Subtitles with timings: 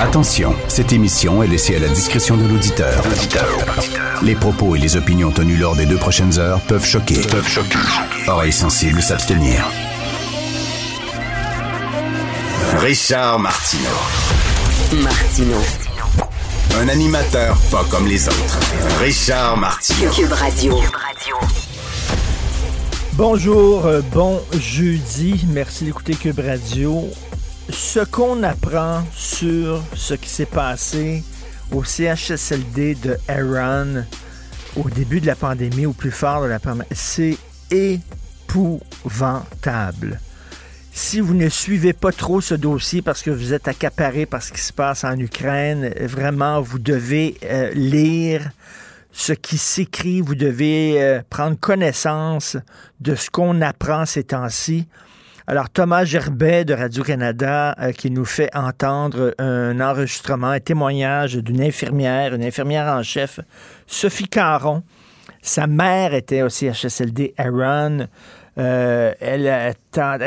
[0.00, 3.02] Attention, cette émission est laissée à la discrétion de l'auditeur.
[4.22, 7.20] Les propos et les opinions tenues lors des deux prochaines heures peuvent choquer.
[7.22, 7.78] Peuvent choquer.
[8.28, 9.68] Oreilles sensibles s'abstenir.
[12.76, 15.02] Richard Martineau.
[15.02, 15.56] Martino.
[16.80, 18.58] Un animateur pas comme les autres.
[19.00, 20.12] Richard Martineau.
[20.12, 20.74] Cube Radio.
[23.14, 25.44] Bonjour, euh, bon jeudi.
[25.48, 27.10] Merci d'écouter Cube Radio.
[27.70, 31.22] Ce qu'on apprend sur ce qui s'est passé
[31.70, 34.04] au CHSLD de Aaron
[34.76, 37.38] au début de la pandémie, au plus fort de la pandémie, c'est
[37.70, 40.20] épouvantable.
[40.92, 44.52] Si vous ne suivez pas trop ce dossier parce que vous êtes accaparé par ce
[44.52, 48.50] qui se passe en Ukraine, vraiment, vous devez euh, lire
[49.12, 52.56] ce qui s'écrit, vous devez euh, prendre connaissance
[53.00, 54.88] de ce qu'on apprend ces temps-ci.
[55.50, 61.62] Alors, Thomas Gerbet de Radio-Canada euh, qui nous fait entendre un enregistrement, un témoignage d'une
[61.62, 63.40] infirmière, une infirmière en chef,
[63.86, 64.82] Sophie Caron.
[65.40, 68.08] Sa mère était aussi CHSLD Aaron.
[68.58, 69.74] Euh, elle,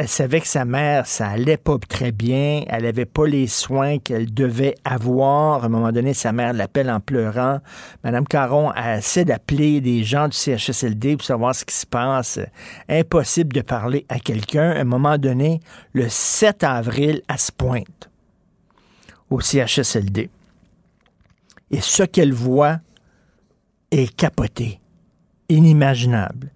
[0.07, 2.63] savait que sa mère, ça allait pas très bien.
[2.67, 5.63] Elle avait pas les soins qu'elle devait avoir.
[5.63, 7.59] À un moment donné, sa mère l'appelle en pleurant.
[8.05, 12.39] Madame Caron essaie d'appeler des gens du CHSLD pour savoir ce qui se passe.
[12.87, 14.71] Impossible de parler à quelqu'un.
[14.71, 15.59] À un moment donné,
[15.91, 18.09] le 7 avril, elle se pointe
[19.29, 20.29] au CHSLD.
[21.69, 22.79] Et ce qu'elle voit
[23.91, 24.79] est capoté,
[25.49, 26.51] inimaginable.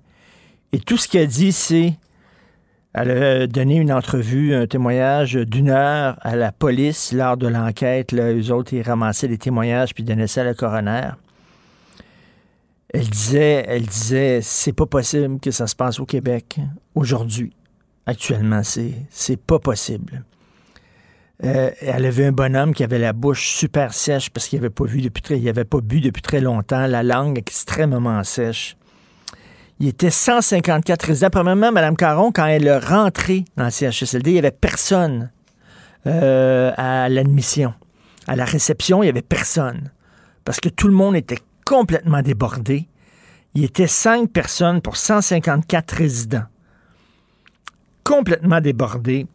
[0.76, 1.94] Et tout ce qu'elle dit, c'est
[2.94, 8.14] elle a donné une entrevue, un témoignage d'une heure à la police lors de l'enquête.
[8.14, 11.12] Eux autres, ils ramassaient les témoignages puis donnaient ça à la coroner.
[12.90, 16.60] Elle disait, elle disait, c'est pas possible que ça se passe au Québec
[16.94, 17.54] aujourd'hui.
[18.06, 20.26] Actuellement, c'est, c'est pas possible.
[21.46, 24.68] Euh, elle avait un bonhomme qui avait la bouche super sèche parce qu'il n'avait
[25.48, 28.76] avait pas bu depuis très longtemps, la langue extrêmement sèche.
[29.80, 31.30] Il était 154 résidents.
[31.30, 35.32] Premièrement, Mme Caron, quand elle est rentrée dans le CHSLD, il n'y avait personne
[36.08, 37.74] euh, à l'admission.
[38.28, 39.92] À la réception, il n'y avait personne.
[40.46, 42.88] Parce que tout le monde était complètement débordé.
[43.54, 46.46] Il était cinq personnes pour 154 résidents.
[48.04, 49.28] Complètement débordé.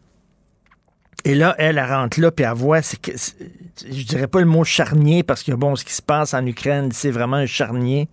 [1.25, 4.65] Et là, elle, elle rentre là, puis elle voit, que, je dirais pas le mot
[4.65, 8.09] charnier, parce que bon, ce qui se passe en Ukraine, c'est vraiment un charnier.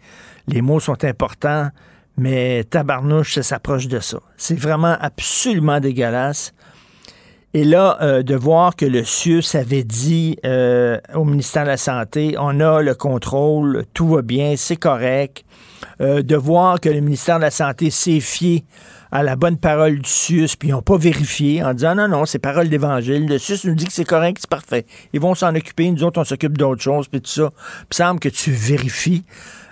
[0.48, 1.70] Les mots sont importants
[2.18, 4.20] mais tabarnouche, ça s'approche de ça.
[4.38, 6.54] C'est vraiment absolument dégueulasse.
[7.54, 11.78] Et là, euh, de voir que le CIUS avait dit euh, au ministère de la
[11.78, 15.44] Santé, on a le contrôle, tout va bien, c'est correct.
[16.02, 18.66] Euh, de voir que le ministère de la Santé s'est fié
[19.12, 22.26] à la bonne parole du CIUS, puis ils n'ont pas vérifié en disant non, non,
[22.26, 23.28] c'est parole d'évangile.
[23.28, 24.86] Le CIUS nous dit que c'est correct, c'est parfait.
[25.14, 27.52] Ils vont s'en occuper, nous autres, on s'occupe d'autres choses, puis tout ça.
[27.92, 29.24] Il semble que tu vérifies.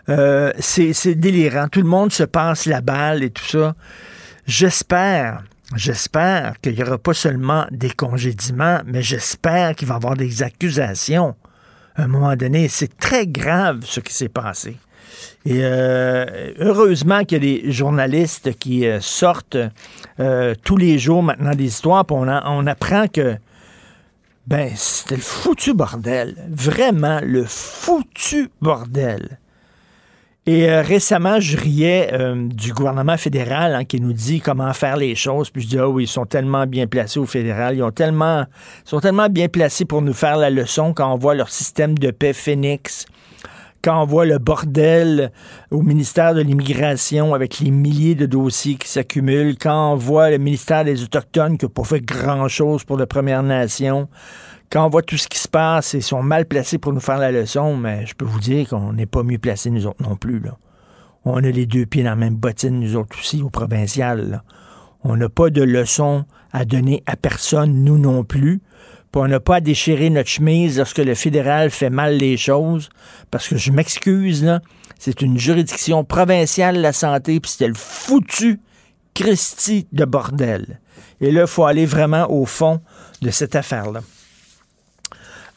[0.09, 1.67] Euh, c'est délirant.
[1.67, 3.75] Tout le monde se passe la balle et tout ça.
[4.45, 5.43] J'espère,
[5.75, 10.43] j'espère qu'il n'y aura pas seulement des congédiements, mais j'espère qu'il va y avoir des
[10.43, 11.35] accusations.
[11.95, 14.77] À un moment donné, c'est très grave ce qui s'est passé.
[15.45, 19.57] Et euh, heureusement qu'il y a des journalistes qui euh, sortent
[20.63, 23.37] tous les jours maintenant des histoires, puis on, on apprend que
[24.47, 29.39] ben c'était le foutu bordel, vraiment le foutu bordel.
[30.47, 34.95] Et euh, récemment, je riais euh, du gouvernement fédéral hein, qui nous dit comment faire
[34.95, 35.49] les choses.
[35.49, 37.75] Puis je dis, ah oui, ils sont tellement bien placés au fédéral.
[37.75, 38.45] Ils ont tellement,
[38.83, 42.11] sont tellement bien placés pour nous faire la leçon quand on voit leur système de
[42.11, 43.07] paix Phoenix,
[43.83, 45.31] quand on voit le bordel
[45.71, 50.37] au ministère de l'Immigration avec les milliers de dossiers qui s'accumulent, quand on voit le
[50.37, 54.09] ministère des Autochtones qui n'a pas fait grand-chose pour la Première Nation,
[54.75, 57.17] quand on voit tout ce qui se passe, ils sont mal placés pour nous faire
[57.17, 60.17] la leçon, mais je peux vous dire qu'on n'est pas mieux placés, nous autres non
[60.17, 60.41] plus.
[61.23, 64.43] On a les deux pieds dans la même bottine, nous autres aussi, au provincial.
[65.05, 68.59] On n'a pas de leçon à donner à personne, nous non plus.
[69.13, 72.89] Puis on n'a pas à déchirer notre chemise lorsque le fédéral fait mal les choses.
[73.31, 74.59] Parce que je m'excuse,
[74.99, 78.59] c'est une juridiction provinciale la santé, puis c'était le foutu
[79.13, 80.81] Christie de bordel.
[81.21, 82.81] Et là, il faut aller vraiment au fond
[83.21, 84.01] de cette affaire-là.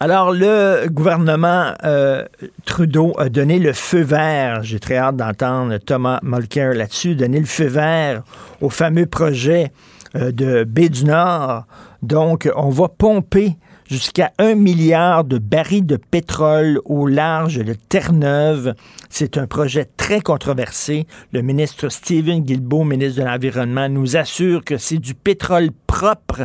[0.00, 2.24] Alors, le gouvernement euh,
[2.64, 7.46] Trudeau a donné le feu vert, j'ai très hâte d'entendre Thomas Mulcair là-dessus, donné le
[7.46, 8.22] feu vert
[8.60, 9.72] au fameux projet
[10.14, 11.64] euh, de Baie du Nord.
[12.02, 13.56] Donc, on va pomper
[13.88, 18.74] jusqu'à un milliard de barils de pétrole au large de Terre-Neuve.
[19.10, 21.08] C'est un projet très controversé.
[21.32, 26.42] Le ministre Stephen Guilbeault, ministre de l'Environnement, nous assure que c'est du pétrole propre.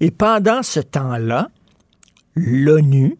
[0.00, 1.50] Et pendant ce temps-là,
[2.36, 3.16] l'ONU,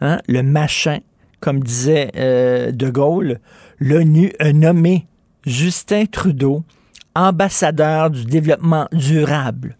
[0.00, 0.98] hein, le machin,
[1.40, 3.38] comme disait euh, De Gaulle,
[3.78, 5.06] l'ONU a nommé
[5.46, 6.64] Justin Trudeau
[7.14, 9.76] ambassadeur du développement durable.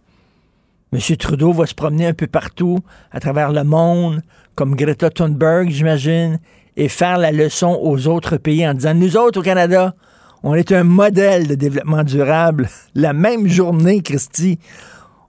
[0.92, 1.16] M.
[1.16, 2.78] Trudeau va se promener un peu partout
[3.12, 4.22] à travers le monde,
[4.54, 6.40] comme Greta Thunberg, j'imagine,
[6.76, 9.94] et faire la leçon aux autres pays en disant, nous autres au Canada,
[10.42, 12.68] on est un modèle de développement durable.
[12.94, 14.58] La même journée, Christy,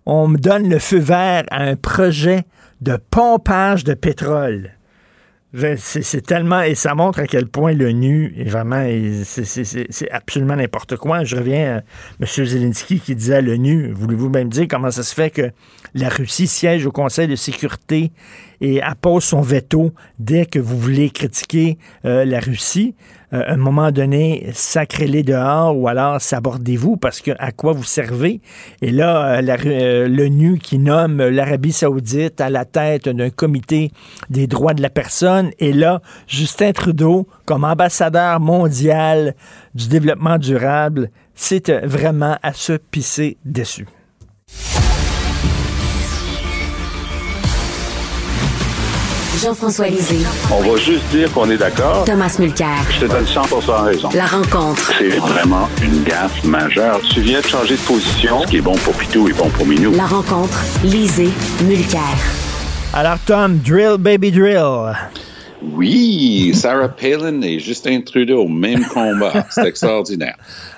[0.06, 2.46] on me donne le feu vert à un projet
[2.82, 4.72] de pompage de pétrole.
[5.78, 6.62] C'est tellement.
[6.62, 8.86] Et ça montre à quel point l'ONU vraiment.
[9.24, 11.24] C'est absolument n'importe quoi.
[11.24, 11.82] Je reviens à
[12.22, 12.46] M.
[12.46, 15.52] Zelensky qui disait à l'ONU Voulez-vous même dire comment ça se fait que
[15.96, 18.12] la Russie siège au Conseil de sécurité
[18.62, 22.94] et appose son veto dès que vous voulez critiquer euh, la Russie?
[23.34, 27.84] Euh, à un moment donné, sacrez-les dehors ou alors sabordez-vous parce que à quoi vous
[27.84, 28.42] servez?
[28.82, 33.92] Et là, euh, l'ONU qui nomme l'Arabie saoudite à la tête d'un comité
[34.30, 35.52] des droits de la personne.
[35.60, 39.36] Et là, Justin Trudeau, comme ambassadeur mondial
[39.76, 43.86] du développement durable, c'est vraiment à se pisser dessus.
[49.42, 50.26] Jean-François Lisée.
[50.52, 52.04] On va juste dire qu'on est d'accord.
[52.04, 52.76] Thomas Mulcair.
[52.92, 53.42] Je te donne 100
[53.84, 54.10] raison.
[54.14, 54.92] La rencontre.
[54.98, 57.00] C'est vraiment une gaffe majeure.
[57.14, 58.42] Tu viens de changer de position.
[58.42, 59.94] Ce qui est bon pour Pitou est bon pour Minou.
[59.96, 60.60] La rencontre.
[60.84, 61.30] Lisée.
[61.64, 62.02] Mulcair.
[62.94, 64.94] Alors, Tom, drill, baby, drill.
[65.62, 69.46] Oui, Sarah Palin et Justin Trudeau, même combat.
[69.52, 70.36] C'est extraordinaire.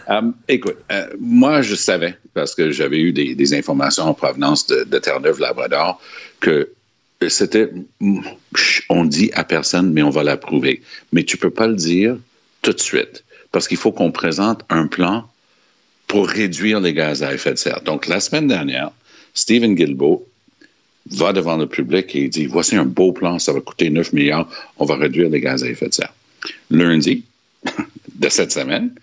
[0.07, 4.83] Um, écoute, euh, moi, je savais, parce que j'avais eu des, informations en provenance de,
[4.83, 5.99] de Terre-Neuve-Labrador,
[6.39, 6.69] que
[7.29, 7.69] c'était,
[8.89, 10.81] on dit à personne, mais on va l'approuver.
[11.11, 12.17] Mais tu peux pas le dire
[12.61, 15.29] tout de suite, parce qu'il faut qu'on présente un plan
[16.07, 17.81] pour réduire les gaz à effet de serre.
[17.81, 18.91] Donc, la semaine dernière,
[19.33, 20.27] Stephen Guilbeault
[21.09, 24.47] va devant le public et dit, voici un beau plan, ça va coûter 9 milliards,
[24.77, 26.13] on va réduire les gaz à effet de serre.
[26.69, 27.23] Lundi
[28.15, 28.93] de cette semaine,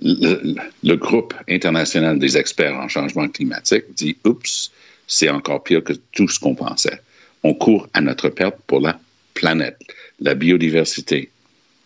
[0.00, 4.70] le, le groupe international des experts en changement climatique dit, oups,
[5.06, 7.00] c'est encore pire que tout ce qu'on pensait
[7.44, 8.98] on court à notre perte pour la
[9.34, 9.78] planète,
[10.20, 11.30] la biodiversité.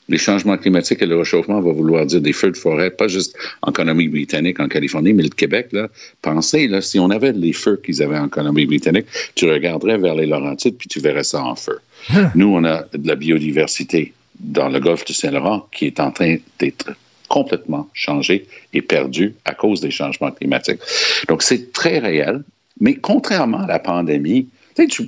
[0.09, 3.37] Les changements climatiques et le réchauffement vont vouloir dire des feux de forêt, pas juste
[3.61, 5.69] en Colombie-Britannique, en Californie, mais le Québec.
[5.73, 5.89] Là,
[6.23, 10.25] pensez, là, si on avait les feux qu'ils avaient en Colombie-Britannique, tu regarderais vers les
[10.25, 11.79] Laurentides puis tu verrais ça en feu.
[12.11, 12.31] Hein?
[12.35, 16.37] Nous, on a de la biodiversité dans le golfe du Saint-Laurent qui est en train
[16.59, 16.93] d'être
[17.29, 20.81] complètement changé et perdu à cause des changements climatiques.
[21.29, 22.45] Donc, c'est très réel.
[22.81, 25.07] Mais contrairement à la pandémie, tu, tu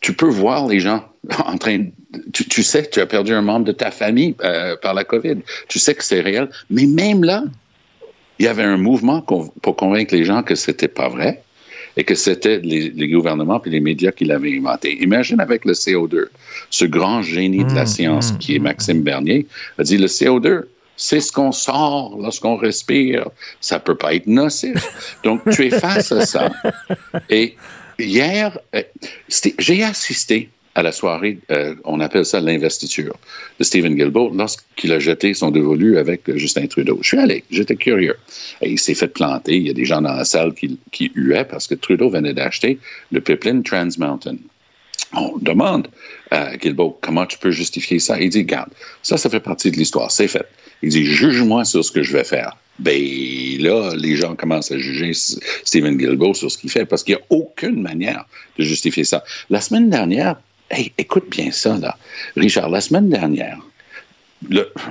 [0.00, 1.04] peux voir les gens
[1.44, 1.84] en train
[2.32, 5.36] tu, sais que tu as perdu un membre de ta famille euh, par la COVID.
[5.68, 6.48] Tu sais que c'est réel.
[6.70, 7.44] Mais même là,
[8.38, 11.42] il y avait un mouvement pour convaincre les gens que c'était pas vrai
[11.96, 15.02] et que c'était les, gouvernements et les médias qui l'avaient inventé.
[15.02, 16.26] Imagine avec le CO2.
[16.70, 18.62] Ce grand génie de la mmh, science mmh, qui est mmh.
[18.62, 19.46] Maxime Bernier
[19.78, 20.62] a dit le CO2,
[20.96, 23.28] c'est ce qu'on sort lorsqu'on respire.
[23.60, 24.76] Ça peut pas être nocif.
[25.24, 26.52] Donc, tu es face à ça.
[27.30, 27.56] Et
[27.98, 28.82] Hier, euh,
[29.58, 33.16] j'ai assisté à la soirée, euh, on appelle ça l'investiture
[33.58, 37.00] de Stephen Guilbeault lorsqu'il a jeté son dévolu avec Justin Trudeau.
[37.02, 38.16] Je suis allé, j'étais curieux.
[38.62, 39.56] Et il s'est fait planter.
[39.56, 42.34] Il y a des gens dans la salle qui, qui huaient parce que Trudeau venait
[42.34, 42.78] d'acheter
[43.10, 44.36] le pipeline Trans Mountain.
[45.14, 45.88] On demande
[46.30, 48.20] à Guilbeault comment tu peux justifier ça?
[48.20, 48.70] Il dit, garde,
[49.02, 50.46] ça, ça fait partie de l'histoire, c'est fait.
[50.82, 53.00] Il dit, juge-moi sur ce que je vais faire ben
[53.60, 57.20] là, les gens commencent à juger Stephen Guilbeault sur ce qu'il fait parce qu'il n'y
[57.20, 58.24] a aucune manière
[58.58, 59.24] de justifier ça.
[59.50, 60.36] La semaine dernière,
[60.96, 61.76] écoute bien ça.
[62.36, 63.58] Richard, la semaine dernière,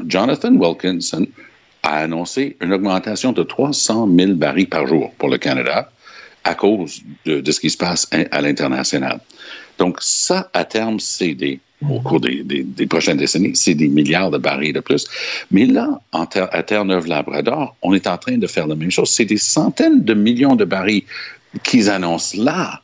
[0.06, 1.28] Jonathan Wilkinson
[1.84, 5.90] a annoncé une augmentation de 300 000 barils par jour pour le Canada
[6.44, 9.20] à cause de ce qui se passe à l'international.
[9.78, 13.88] Donc, ça, à terme, c'est des, au cours des, des, des, prochaines décennies, c'est des
[13.88, 15.06] milliards de barils de plus.
[15.52, 19.10] Mais là, en ter à Terre-Neuve-Labrador, on est en train de faire la même chose.
[19.10, 21.04] C'est des centaines de millions de barils
[21.64, 22.82] qu'ils annoncent là.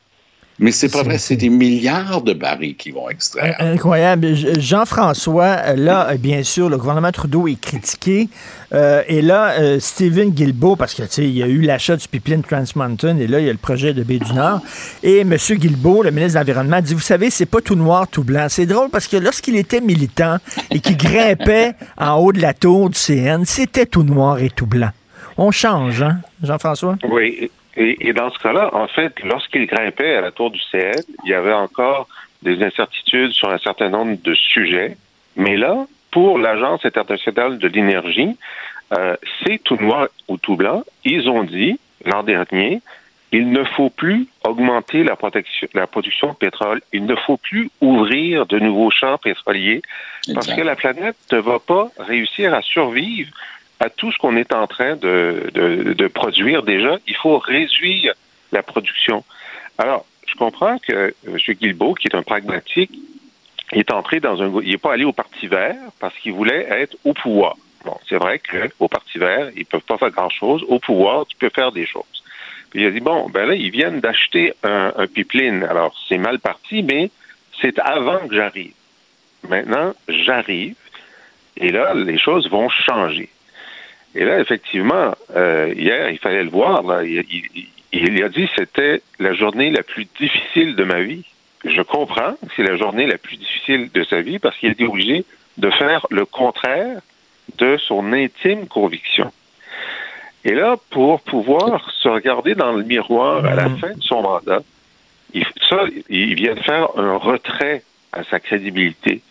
[0.59, 3.55] Mais c'est pas vrai, c'est des milliards de barils qui vont extraire.
[3.59, 4.35] Incroyable.
[4.59, 8.29] Jean-François, là, bien sûr, le gouvernement Trudeau est critiqué.
[8.73, 12.43] Euh, et là, euh, Stephen Guilbeault, parce que il y a eu l'achat du pipeline
[12.43, 14.61] Trans Mountain, et là, il y a le projet de Baie du Nord.
[15.01, 15.35] Et M.
[15.35, 18.45] Guilbeault, le ministre de l'Environnement, dit Vous savez, c'est pas tout noir, tout blanc.
[18.49, 20.37] C'est drôle parce que lorsqu'il était militant
[20.71, 24.67] et qu'il grimpait en haut de la tour du CN, c'était tout noir et tout
[24.67, 24.89] blanc.
[25.37, 26.97] On change, hein, Jean-François?
[27.09, 27.49] Oui.
[27.75, 31.31] Et, et, dans ce cas-là, en fait, lorsqu'il grimpait à la tour du CN, il
[31.31, 32.07] y avait encore
[32.43, 34.97] des incertitudes sur un certain nombre de sujets.
[35.35, 38.37] Mais là, pour l'Agence internationale de l'énergie,
[38.97, 40.83] euh, c'est tout noir ou tout blanc.
[41.03, 42.81] Ils ont dit l'an dernier,
[43.31, 46.81] il ne faut plus augmenter la, protection, la production de pétrole.
[46.91, 49.81] Il ne faut plus ouvrir de nouveaux champs pétroliers
[50.35, 53.31] parce que la planète ne va pas réussir à survivre
[53.83, 56.97] à tout ce qu'on est en train de, de, produire déjà.
[57.05, 58.13] Il faut réduire
[58.53, 59.25] la production.
[59.77, 61.37] Alors, je comprends que M.
[61.59, 62.97] Guilbeault, qui est un pragmatique,
[63.73, 64.49] est entré dans un...
[64.61, 67.57] Il n'est pas allé au Parti vert parce qu'il voulait être au pouvoir.
[67.83, 70.63] Bon, c'est vrai qu'au Parti vert, ils ne peuvent pas faire grand-chose.
[70.69, 72.23] Au pouvoir, tu peux faire des choses.
[72.69, 75.65] Puis il a dit, bon, ben là, ils viennent d'acheter un pipeline.
[75.65, 77.11] Alors, c'est mal parti, mais
[77.61, 78.73] c'est avant que j'arrive.
[79.49, 80.75] Maintenant, j'arrive.
[81.57, 83.29] Et là, les choses vont changer.
[84.15, 86.83] Et là, effectivement, euh, hier, il fallait le voir.
[86.83, 91.25] Là, il, il, il, a dit c'était la journée la plus difficile de ma vie.
[91.65, 94.85] Je comprends que c'est la journée la plus difficile de sa vie parce qu'il été
[94.85, 95.25] obligé
[95.57, 96.99] de faire le contraire
[97.57, 99.31] de son intime conviction.
[100.45, 104.61] Et là, pour pouvoir se regarder dans le miroir à la fin de son mandat,
[105.33, 109.21] il, ça, il vient de faire un retrait à sa crédibilité.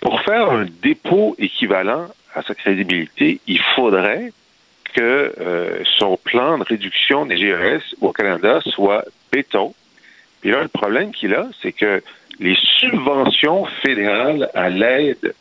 [0.00, 4.32] Pour faire un dépôt équivalent à sa crédibilité, il faudrait
[4.94, 9.74] que euh, son plan de réduction des GES au Canada soit béton.
[10.40, 12.02] Puis là, le problème qu'il a, c'est que
[12.38, 15.34] les subventions fédérales à l'aide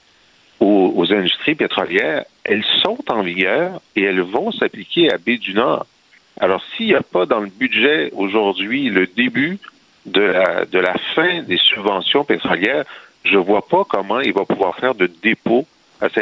[0.59, 5.53] aux, aux, industries pétrolières, elles sont en vigueur et elles vont s'appliquer à Baie du
[5.53, 5.85] Nord.
[6.39, 9.57] Alors, s'il n'y a pas dans le budget aujourd'hui le début
[10.05, 12.85] de la, de la fin des subventions pétrolières,
[13.23, 15.65] je ne vois pas comment il va pouvoir faire de dépôt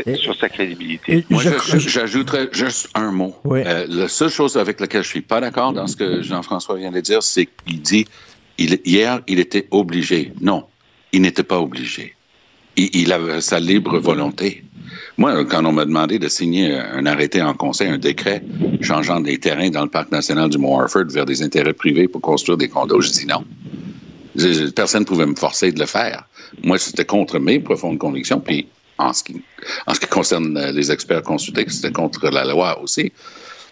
[0.06, 1.26] et, sur sa crédibilité.
[1.30, 1.44] Moi,
[1.76, 3.36] j'ajouterais juste un mot.
[3.44, 3.62] Oui.
[3.66, 6.92] Euh, la seule chose avec laquelle je suis pas d'accord dans ce que Jean-François vient
[6.92, 8.06] de dire, c'est qu'il dit
[8.58, 10.34] il, hier, il était obligé.
[10.42, 10.66] Non,
[11.12, 12.16] il n'était pas obligé.
[12.76, 14.64] Il, il, avait sa libre volonté.
[15.18, 18.44] Moi, quand on m'a demandé de signer un arrêté en conseil, un décret
[18.82, 22.22] changeant des terrains dans le parc national du Mont Harford vers des intérêts privés pour
[22.22, 23.44] construire des condos, je dis non.
[24.76, 26.28] Personne ne pouvait me forcer de le faire.
[26.64, 28.68] Moi, c'était contre mes profondes convictions, puis
[28.98, 29.42] en ce qui,
[29.86, 33.12] en ce qui concerne les experts consultés, c'était contre la loi aussi.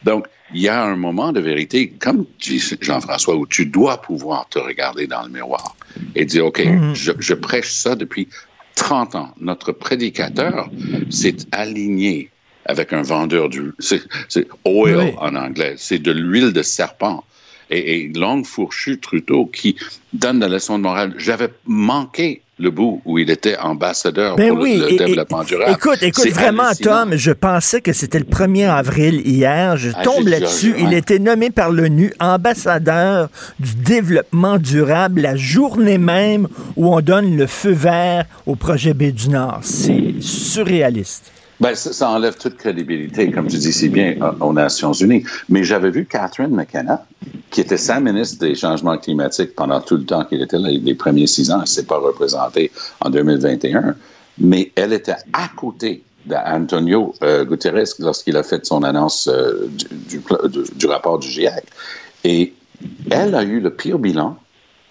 [0.04, 4.48] Donc, il y a un moment de vérité, comme dit Jean-François, où tu dois pouvoir
[4.50, 5.76] te regarder dans le miroir
[6.14, 6.96] et dire, OK, mm -hmm.
[6.96, 8.28] je, je, prêche ça depuis
[8.76, 9.32] 30 ans.
[9.40, 10.70] Notre prédicateur
[11.10, 12.30] s'est aligné
[12.66, 13.72] avec un vendeur du...
[13.80, 15.14] C'est oil oui.
[15.18, 15.76] en anglais.
[15.78, 17.24] C'est de l'huile de serpent.
[17.72, 19.76] Et, et longue fourchue Trudeau qui
[20.14, 21.12] donne la leçon de morale.
[21.18, 25.44] J'avais manqué le bout où il était ambassadeur ben pour oui, le, le et, développement
[25.44, 25.72] durable.
[25.74, 26.72] Écoute, écoute, vraiment.
[26.82, 29.76] Tom, je pensais que c'était le 1er avril hier.
[29.76, 30.74] Je ah, tombe là-dessus.
[30.80, 36.48] Il était nommé par l'ONU ambassadeur du développement durable la journée même
[36.78, 39.60] où on donne le feu vert au projet B du Nord.
[39.64, 41.32] C'est surréaliste.
[41.60, 45.24] Ben, ça, ça, enlève toute crédibilité, comme tu dis si bien, aux Nations Unies.
[45.48, 47.06] Mais j'avais vu Catherine McKenna,
[47.50, 50.96] qui était sa ministre des Changements climatiques pendant tout le temps qu'il était là, les
[50.96, 51.56] premiers six ans.
[51.56, 53.96] Elle ne s'est pas représentée en 2021.
[54.38, 60.20] Mais elle était à côté d'Antonio euh, Guterres lorsqu'il a fait son annonce euh, du,
[60.20, 60.22] du,
[60.76, 61.64] du, rapport du GIEC.
[62.24, 62.54] Et
[63.12, 64.38] elle a eu le pire bilan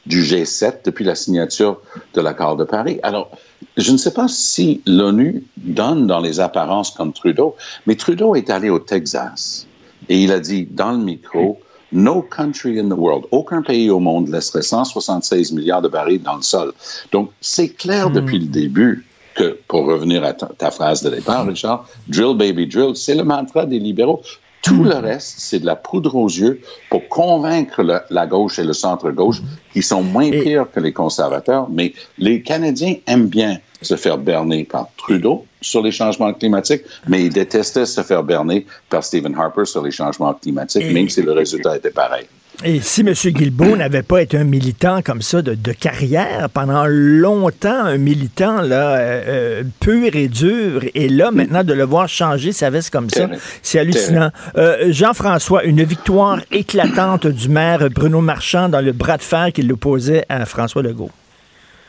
[0.06, 1.80] du G7 depuis la signature
[2.14, 3.00] de l'accord de Paris.
[3.02, 3.30] Alors,
[3.76, 7.56] je ne sais pas si l'ONU donne dans les apparences comme Trudeau,
[7.86, 9.66] mais Trudeau est allé au Texas
[10.08, 11.58] et il a dit dans le micro,
[11.92, 16.34] No country in the world, aucun pays au monde laisserait 176 milliards de barils dans
[16.34, 16.72] le sol.
[17.12, 18.12] Donc, c'est clair mmh.
[18.12, 22.66] depuis le début que, pour revenir à ta, ta phrase de départ, Richard, drill baby
[22.66, 24.22] drill, c'est le mantra des libéraux.
[24.64, 28.64] Tout le reste, c'est de la poudre aux yeux pour convaincre le, la gauche et
[28.64, 29.42] le centre-gauche
[29.74, 30.40] qui sont moins et...
[30.40, 31.68] pires que les conservateurs.
[31.70, 37.24] Mais les Canadiens aiment bien se faire berner par Trudeau sur les changements climatiques, mais
[37.24, 40.92] ils détestaient se faire berner par Stephen Harper sur les changements climatiques, et...
[40.94, 42.26] même si le résultat était pareil.
[42.62, 43.12] Et si M.
[43.12, 48.62] Guilbeault n'avait pas été un militant comme ça de, de carrière, pendant longtemps, un militant
[48.62, 52.90] là, euh, euh, pur et dur, et là, maintenant, de le voir changer sa veste
[52.90, 53.28] comme ça,
[53.60, 54.30] c'est hallucinant.
[54.56, 59.70] Euh, Jean-François, une victoire éclatante du maire Bruno Marchand dans le bras de fer qu'il
[59.72, 61.10] opposait à François Legault.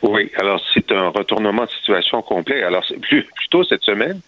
[0.01, 2.63] Oui, alors c'est un retournement de situation complet.
[2.63, 4.19] Alors, plus, plus tôt cette semaine,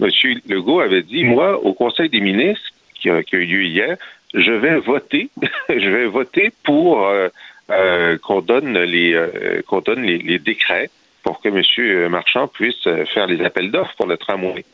[0.00, 0.10] M.
[0.48, 2.66] Legault avait dit, moi, au Conseil des ministres,
[3.00, 3.96] qui a, qui a eu lieu hier,
[4.34, 5.30] je vais voter,
[5.68, 7.28] je vais voter pour euh,
[7.70, 10.90] euh, qu'on donne les euh, qu'on donne les, les décrets
[11.22, 12.10] pour que M.
[12.10, 14.64] Marchand puisse euh, faire les appels d'offres pour le tramway.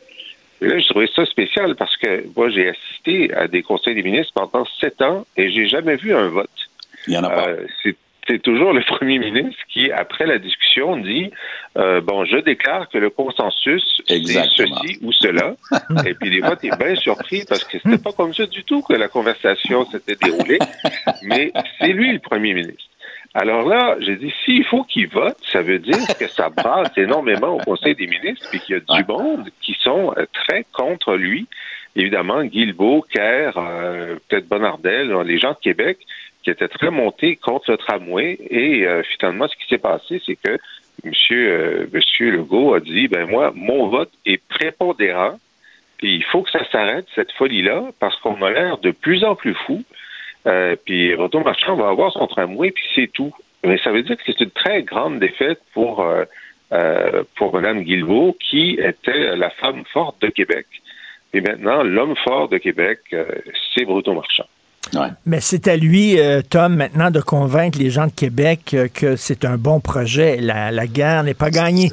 [0.61, 4.03] Et là, je trouvais ça spécial parce que moi, j'ai assisté à des conseils des
[4.03, 6.49] ministres pendant sept ans et j'ai jamais vu un vote.
[7.07, 7.47] Il n'y en a pas.
[7.47, 7.65] Euh,
[8.31, 11.31] c'est toujours le premier ministre qui, après la discussion, dit
[11.77, 14.77] euh, bon, je déclare que le consensus c'est Exactement.
[14.77, 15.55] ceci ou cela.
[16.05, 18.63] Et puis des fois, tu es bien surpris parce que c'était pas comme ça du
[18.63, 20.59] tout que la conversation s'était déroulée.
[21.23, 22.85] Mais c'est lui le premier ministre.
[23.33, 27.55] Alors là, j'ai dit, s'il faut qu'il vote, ça veut dire que ça brasse énormément
[27.55, 31.15] au Conseil des ministres, puis qu'il y a du monde qui sont euh, très contre
[31.15, 31.47] lui.
[31.95, 35.97] Évidemment, Guilbeault, Kerr, euh, peut-être Bonardel, les gens de Québec,
[36.43, 38.37] qui étaient très montés contre le tramway.
[38.49, 40.57] Et euh, finalement, ce qui s'est passé, c'est que
[41.03, 41.11] M.
[41.31, 45.39] Euh, monsieur Legault a dit, ben moi, mon vote est prépondérant,
[45.97, 49.35] puis il faut que ça s'arrête, cette folie-là, parce qu'on a l'air de plus en
[49.35, 49.83] plus fou.
[50.47, 53.33] Euh, puis Renaud Marchand va avoir son tramway, puis c'est tout.
[53.63, 56.23] Mais ça veut dire que c'est une très grande défaite pour, euh,
[56.73, 60.65] euh, pour Mme Guilbeault, qui était la femme forte de Québec.
[61.33, 63.25] Et maintenant, l'homme fort de Québec, euh,
[63.73, 64.47] c'est Bruto Marchand.
[64.93, 65.09] Ouais.
[65.25, 69.15] Mais c'est à lui, euh, Tom, maintenant de convaincre les gens de Québec euh, que
[69.15, 70.41] c'est un bon projet.
[70.41, 71.91] La, la guerre n'est pas gagnée.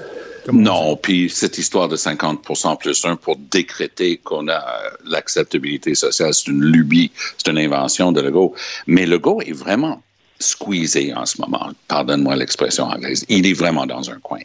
[0.53, 6.33] Non, puis cette histoire de 50% plus 1 pour décréter qu'on a euh, l'acceptabilité sociale,
[6.33, 8.55] c'est une lubie, c'est une invention de Legault.
[8.87, 10.03] Mais Legault est vraiment
[10.39, 11.71] squeezé en ce moment.
[11.89, 13.27] Pardonne-moi l'expression anglaise.
[13.29, 14.41] Il est vraiment dans un coin.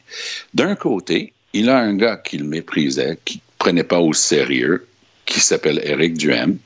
[0.53, 4.87] D'un côté, il a un gars qu'il méprisait, qui ne prenait pas au sérieux,
[5.25, 6.57] qui s'appelle Éric Duhem,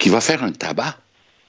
[0.00, 0.96] qui va faire un tabac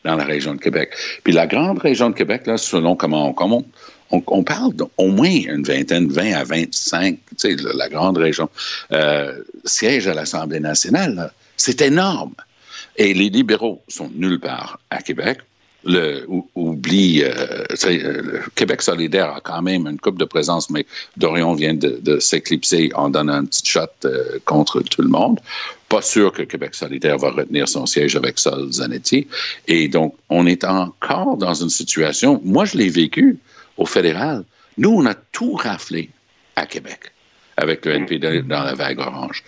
[0.04, 0.92] dans la région de Québec.
[1.24, 3.64] Puis la grande région de Québec, là, selon comment on comment
[4.12, 8.50] on, on parle d'au moins une vingtaine, 20 à 25, tu sais, la, grande région,
[8.92, 11.32] euh, siège à l'Assemblée nationale.
[11.56, 12.34] C'est énorme.
[12.98, 15.40] Et les libéraux sont nulle part à Québec.
[15.84, 20.86] Le, ou- oublie, euh, euh, Québec solidaire a quand même une coupe de présence, mais
[21.17, 25.39] Dorion vient de, de s'éclipser en donnant un petit shot euh, contre tout le monde.
[25.89, 29.28] Pas sûr que Québec solidaire va retenir son siège avec Sol Zanetti.
[29.67, 33.39] Et donc, on est encore dans une situation, moi je l'ai vécu
[33.78, 34.44] au fédéral.
[34.78, 36.10] Nous, on a tout raflé
[36.56, 37.12] à Québec
[37.58, 39.44] avec le NPD dans la vague orange.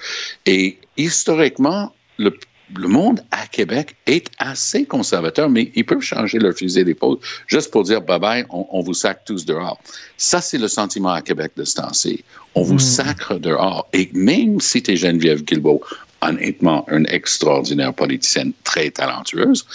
[0.46, 2.36] Et historiquement, le,
[2.76, 7.71] le monde à Québec est assez conservateur, mais ils peuvent changer leur fusil d'épaule juste
[7.71, 9.80] pour dire bye-bye, on, on vous sacre tous dehors.
[10.17, 12.23] Ça, c'est le sentiment à Québec de ce temps-ci.
[12.56, 13.88] On vous sacre dehors.
[13.93, 15.82] Et même si tu es Geneviève Guilbeault,
[16.21, 19.65] honnêtement, une extraordinaire politicienne très talentueuse,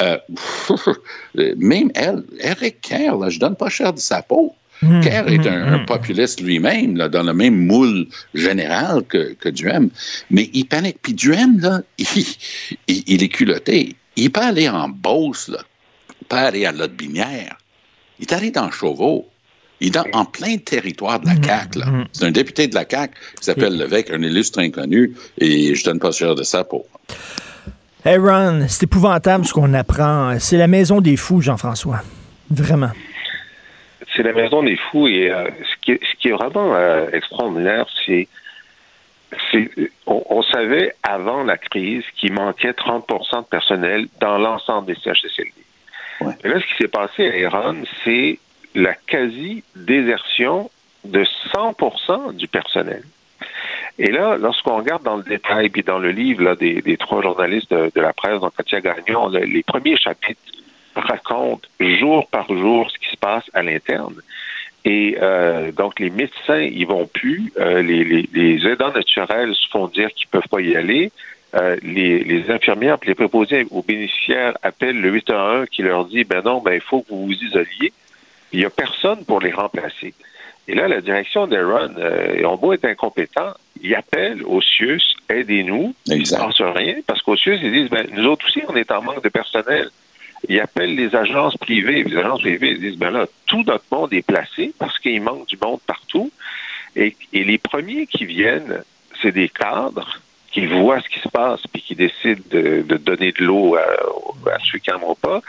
[0.00, 0.18] euh,
[1.56, 4.54] même elle, Eric Kerr, là, je donne pas cher de sa peau.
[4.80, 9.88] Kerr est un, un populiste lui-même, dans le même moule général que, que Duhem.
[10.30, 10.98] Mais il panique.
[11.00, 12.06] Puis Duhem, là, il,
[12.88, 13.96] il, il est culotté.
[14.16, 15.58] Il peut aller en Beauce, là.
[16.20, 17.56] Il peut aller à Lotbinière.
[18.18, 19.26] Il est allé dans Chauveau.
[19.80, 21.78] Il est dans- en plein territoire de la CAQ.
[21.80, 21.86] là.
[22.12, 25.98] C'est un député de la CAQ qui s'appelle Levesque, un illustre inconnu, et je donne
[25.98, 26.86] pas cher de sa peau.
[28.04, 30.36] Hey Ron, c'est épouvantable ce qu'on apprend.
[30.38, 32.02] C'est la maison des fous, Jean-François.
[32.50, 32.90] Vraiment.
[34.14, 37.08] C'est la maison des fous et euh, ce, qui est, ce qui est vraiment euh,
[37.12, 38.28] extraordinaire, c'est
[40.06, 45.52] on, on savait avant la crise qu'il manquait 30% de personnel dans l'ensemble des CHSLD.
[46.20, 46.34] Ouais.
[46.44, 47.74] Et là, ce qui s'est passé à Iran,
[48.04, 48.38] c'est
[48.76, 50.70] la quasi-désertion
[51.04, 53.02] de 100% du personnel.
[53.98, 57.22] Et là, lorsqu'on regarde dans le détail, puis dans le livre là, des, des trois
[57.22, 60.40] journalistes de, de la presse, donc Katia Gagnon, le- les premiers chapitres
[60.94, 64.14] racontent jour par jour ce qui se passe à l'interne.
[64.84, 67.52] Et euh, donc, les médecins, ils vont plus.
[67.58, 71.10] Euh, les, les, les aidants naturels se font dire qu'ils peuvent pas y aller.
[71.54, 76.24] Euh, les, les infirmières, puis les préposés aux bénéficiaires appellent le 811 qui leur dit,
[76.24, 77.92] ben non, ben il faut que vous vous isoliez.
[78.52, 80.14] Il y a personne pour les remplacer.
[80.66, 83.52] Et là, la direction d'Aaron, euh, on beau être incompétent,
[83.82, 85.94] ils appellent au CIUS, aidez-nous.
[86.06, 88.90] Ils ne pensent rien parce qu'au CIUS, ils disent, ben, nous autres aussi, on est
[88.90, 89.90] en manque de personnel.
[90.48, 92.04] Ils appellent les agences privées.
[92.04, 95.56] Les agences privées disent, ben là, tout notre monde est placé parce qu'il manque du
[95.60, 96.30] monde partout.
[96.96, 98.82] Et, les premiers qui viennent,
[99.20, 100.20] c'est des cadres
[100.52, 104.78] qui voient ce qui se passe puis qui décident de, donner de l'eau à, ceux
[104.78, 105.42] qui n'en ont pas,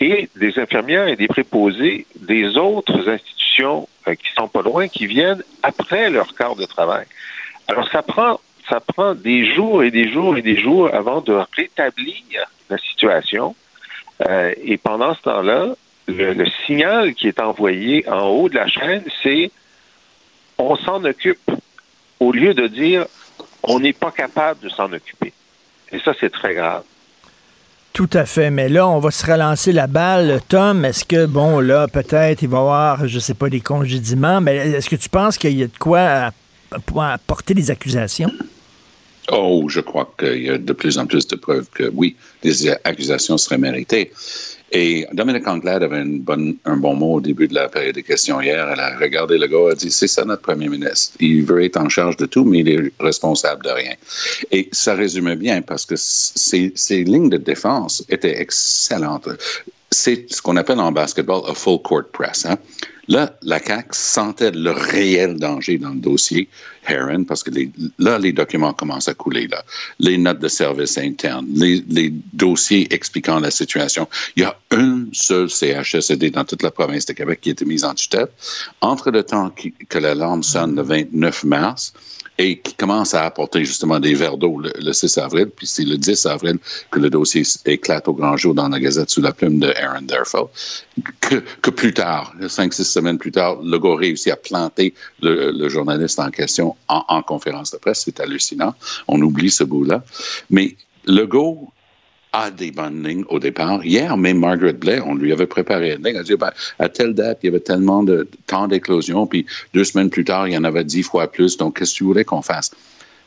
[0.00, 5.06] et des infirmières et des préposés des autres institutions euh, qui sont pas loin, qui
[5.06, 7.06] viennent après leur quart de travail.
[7.68, 11.38] Alors ça prend ça prend des jours et des jours et des jours avant de
[11.56, 12.22] rétablir
[12.68, 13.54] la situation.
[14.26, 15.74] Euh, et pendant ce temps-là,
[16.08, 19.50] le, signal qui est envoyé en haut de la chaîne, c'est
[20.56, 21.50] on s'en occupe
[22.18, 23.06] au lieu de dire
[23.62, 25.32] on n'est pas capable de s'en occuper.
[25.92, 26.82] Et ça, c'est très grave.
[27.92, 28.50] Tout à fait.
[28.50, 30.40] Mais là, on va se relancer la balle.
[30.48, 34.40] Tom, est-ce que, bon, là, peut-être, il va y avoir, je sais pas, des congédiements,
[34.40, 36.30] mais est-ce que tu penses qu'il y a de quoi à,
[36.70, 38.30] à porter des accusations?
[39.30, 42.70] Oh, je crois qu'il y a de plus en plus de preuves que oui, des
[42.84, 44.10] accusations seraient méritées.
[44.70, 46.04] Et Dominique Anglade avait
[46.64, 48.68] un bon mot au début de la période de questions hier.
[48.70, 51.16] Elle a regardé le gars, elle a dit, c'est ça notre premier ministre.
[51.20, 53.94] Il veut être en charge de tout, mais il est responsable de rien.
[54.50, 59.28] Et ça résumait bien parce que ces lignes de défense étaient excellentes.
[59.90, 62.44] C'est ce qu'on appelle en basketball a full court press.
[62.44, 62.58] Hein?
[63.08, 66.48] Là, la CAQ sentait le réel danger dans le dossier
[66.86, 69.46] Heron parce que les, là, les documents commencent à couler.
[69.48, 69.64] Là.
[69.98, 74.08] Les notes de service interne, les, les, dossiers expliquant la situation.
[74.36, 77.64] Il y a un seul CHSLD dans toute la province de Québec qui a été
[77.64, 78.28] mis en tutelle.
[78.80, 79.52] Entre le temps
[79.88, 81.94] que l'alarme sonne le 29 mars,
[82.38, 85.84] et qui commence à apporter justement des verres d'eau le, le, 6 avril, puis c'est
[85.84, 86.58] le 10 avril
[86.90, 90.02] que le dossier éclate au grand jour dans la Gazette sous la plume de Aaron
[90.02, 90.46] Derfeld,
[91.20, 96.18] que, plus tard, cinq, six semaines plus tard, Legault réussit à planter le, le journaliste
[96.20, 98.02] en question en, en conférence de presse.
[98.04, 98.74] C'est hallucinant.
[99.08, 100.04] On oublie ce bout-là.
[100.50, 101.72] Mais Legault
[102.32, 103.84] a des bonnes lignes au départ.
[103.84, 106.16] Hier, même Margaret Blair, on lui avait préparé une ligne.
[106.16, 109.84] Elle dit, ben, à telle date, il y avait tellement de temps d'éclosion, puis deux
[109.84, 111.56] semaines plus tard, il y en avait dix fois plus.
[111.56, 112.70] Donc, qu'est-ce que tu voulais qu'on fasse?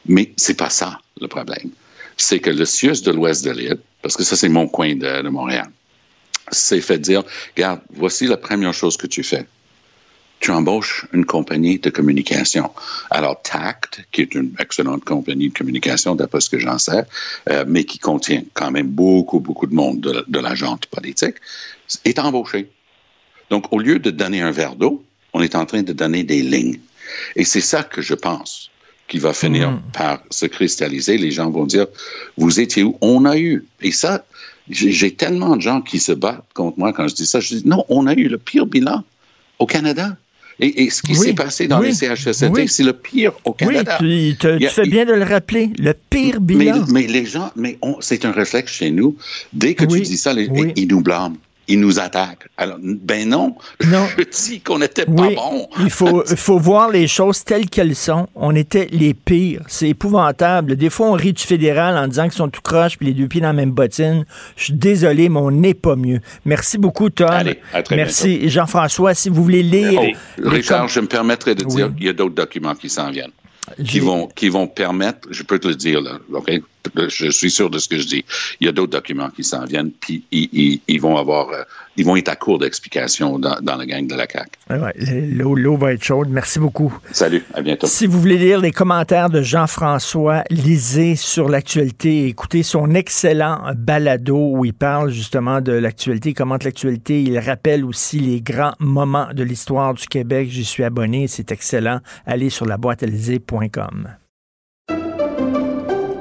[0.06, 1.70] Mais c'est pas ça, le problème.
[2.18, 5.30] C'est que le CIUS de l'ouest de l'île, parce que ça, c'est mon coin de
[5.30, 5.70] Montréal,
[6.52, 7.24] s'est fait dire,
[7.56, 9.46] regarde, voici la première chose que tu fais
[10.42, 12.72] tu embauches une compagnie de communication.
[13.12, 17.04] Alors, TACT, qui est une excellente compagnie de communication, d'après ce que j'en sais,
[17.50, 21.36] euh, mais qui contient quand même beaucoup, beaucoup de monde de, de la jante politique,
[22.06, 22.70] est embauché.
[23.52, 26.42] Donc, au lieu de donner un verre d'eau, on est en train de donner des
[26.42, 26.80] lignes.
[27.36, 28.72] Et c'est ça que je pense
[29.08, 29.82] qui va finir mmh.
[29.94, 31.18] par se cristalliser.
[31.18, 31.86] Les gens vont dire,
[32.38, 32.98] vous étiez où?
[33.02, 33.66] On a eu.
[33.82, 34.26] Et ça,
[34.70, 37.42] j'ai tellement de gens qui se battent contre moi quand je dis ça.
[37.42, 39.04] Je dis, non, on a eu le pire bilan
[39.60, 40.18] au Canada.
[40.62, 42.68] Et, et, ce qui oui, s'est passé dans oui, les CHSLD, oui.
[42.68, 43.98] c'est le pire au Canada.
[44.00, 46.86] Oui, tu, tu, a, fais bien de le rappeler, le pire bilan.
[46.88, 49.16] Mais, mais les gens, mais c'est un réflexe chez nous.
[49.54, 51.36] Dès que tu dis ça, les, ils nous blâment
[51.72, 52.48] ils nous attaquent.
[52.58, 53.56] Alors, ben non,
[53.88, 54.06] non.
[54.18, 55.38] je dis qu'on n'était pas oui.
[55.80, 58.28] Il faut, faut voir les choses telles qu'elles sont.
[58.36, 59.62] On était les pires.
[59.68, 60.76] C'est épouvantable.
[60.76, 63.28] Des fois, on rit du fédéral en disant qu'ils sont tout croches puis les deux
[63.28, 64.26] pieds dans la même bottine.
[64.58, 66.20] Je suis désolé, mais on n'est pas mieux.
[66.46, 67.30] Merci beaucoup, Tom.
[67.30, 69.14] Allez, à très Merci, Jean-François.
[69.14, 70.02] Si vous voulez lire...
[70.44, 73.32] Richard, je me permettrais de dire qu'il y a d'autres documents qui s'en viennent
[73.86, 76.52] qui vont, qui vont permettre, je peux te le dire, là, OK?
[77.08, 78.26] Je suis sûr de ce que je dis.
[78.60, 81.64] Il y a d'autres documents qui s'en viennent, puis ils, ils, ils, vont avoir, euh,
[81.98, 84.50] ils vont être à court d'explications dans, dans la gang de la CAQ.
[84.70, 86.30] Ouais, L'eau va être chaude.
[86.30, 86.94] Merci beaucoup.
[87.12, 87.88] Salut, à bientôt.
[87.88, 94.38] Si vous voulez lire les commentaires de Jean-François, lisez sur l'actualité, écoutez son excellent balado
[94.38, 97.22] où il parle justement de l'actualité, commente l'actualité.
[97.22, 100.50] Il rappelle aussi les grands moments de l'histoire du Québec.
[100.50, 102.00] J'y suis abonné, c'est excellent.
[102.26, 103.04] Allez sur la boîte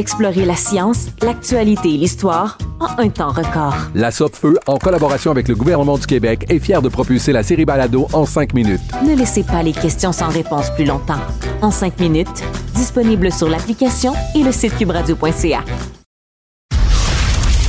[0.00, 3.74] Explorez la science, l'actualité et l'histoire en un temps record.
[3.94, 7.66] La Feu, en collaboration avec le gouvernement du Québec, est fière de propulser la série
[7.66, 8.80] Balado en cinq minutes.
[9.06, 11.20] Ne laissez pas les questions sans réponse plus longtemps.
[11.60, 12.42] En cinq minutes,
[12.74, 15.60] disponible sur l'application et le site cubradio.ca.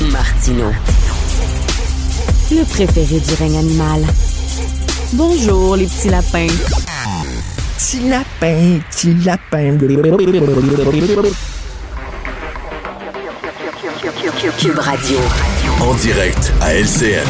[0.10, 0.72] Martino.
[2.50, 4.04] le préféré du règne animal.
[5.16, 6.48] Bonjour, les petits lapins.
[7.78, 9.78] Petit lapin, petit lapin.
[14.16, 15.18] Cube Radio.
[15.80, 17.26] En direct à LCN.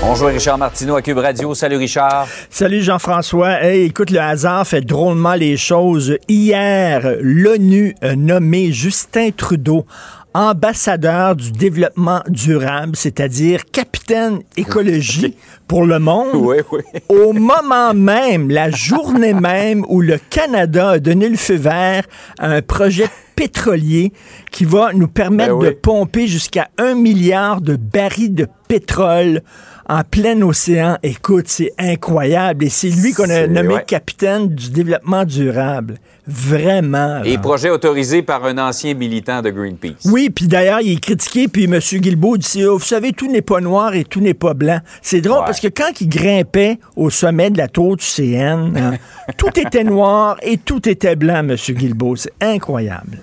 [0.00, 1.54] Bonjour Richard Martineau à Cube Radio.
[1.54, 2.26] Salut Richard.
[2.48, 3.62] Salut Jean-François.
[3.62, 6.16] Hey, écoute, le hasard fait drôlement les choses.
[6.28, 9.84] Hier, l'ONU a nommé Justin Trudeau
[10.32, 15.34] ambassadeur du développement durable, c'est-à-dire capitaine écologie
[15.66, 16.80] pour le monde, Oui, oui.
[17.08, 22.02] au moment même, la journée même où le Canada a donné le feu vert
[22.38, 24.12] à un projet pétrolier
[24.56, 25.66] qui va nous permettre Ben oui.
[25.66, 29.42] de pomper jusqu'à un milliard de barils de pétrole
[29.86, 30.96] en plein océan.
[31.02, 32.64] Écoute, c'est incroyable.
[32.64, 33.84] Et c'est lui qu'on a nommé ouais.
[33.86, 35.98] capitaine du développement durable.
[36.26, 37.22] Vraiment.
[37.22, 37.38] Et là.
[37.38, 40.06] projet autorisé par un ancien militant de Greenpeace.
[40.10, 41.78] Oui, puis d'ailleurs, il est critiqué, puis M.
[41.78, 44.78] Guilbeault dit, Oh, vous savez, tout n'est pas noir et tout n'est pas blanc.
[45.02, 45.44] C'est drôle Ouais.
[45.44, 48.94] parce que quand il grimpait au sommet de la tour du CN, hein,
[49.36, 51.56] tout était noir et tout était blanc, M.
[51.56, 52.16] Guilbeault.
[52.16, 53.18] C'est incroyable.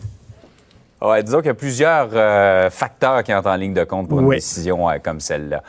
[1.04, 4.22] Ouais, disons qu'il y a plusieurs euh, facteurs qui entrent en ligne de compte pour
[4.22, 5.62] une décision euh, comme celle-là.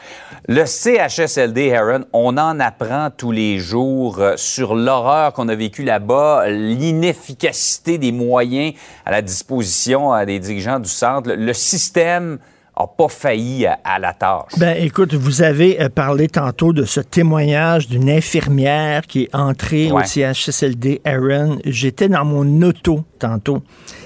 [0.47, 5.83] Le CHSLD Heron, on en apprend tous les jours euh, sur l'horreur qu'on a vécue
[5.83, 11.29] là-bas, l'inefficacité des moyens à la disposition des dirigeants du centre.
[11.29, 12.39] Le, le système
[12.79, 14.53] n'a pas failli à, à la tâche.
[14.59, 19.91] Ben, écoute, vous avez euh, parlé tantôt de ce témoignage d'une infirmière qui est entrée
[19.93, 20.03] au.
[20.03, 21.59] CHSLD Aaron.
[21.65, 23.63] J'étais dans mon auto tantôt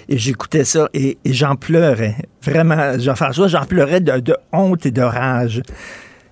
[0.08, 2.16] et j'écoutais ça et, et j'en pleurais.
[2.42, 5.62] Vraiment, Jean-François, j'en pleurais de, de honte et de rage.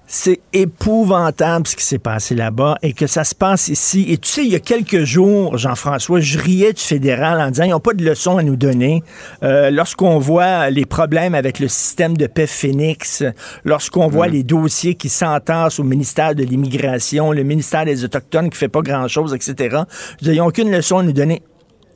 [0.06, 4.06] C'est épouvantable ce qui s'est passé là-bas et que ça se passe ici.
[4.08, 7.64] Et tu sais, il y a quelques jours, Jean-François, je riais du fédéral en disant
[7.64, 9.02] ils n'ont pas de leçons à nous donner.
[9.42, 13.24] Euh, lorsqu'on voit les problèmes avec le système de paix Phoenix,
[13.64, 18.58] lorsqu'on voit les dossiers qui s'entassent au ministère de l'Immigration, le ministère des Autochtones qui
[18.58, 19.82] fait pas grand-chose, etc.,
[20.22, 21.42] ils n'ont aucune leçon à nous donner.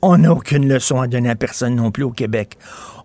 [0.01, 2.57] On n'a aucune leçon à donner à personne non plus au Québec.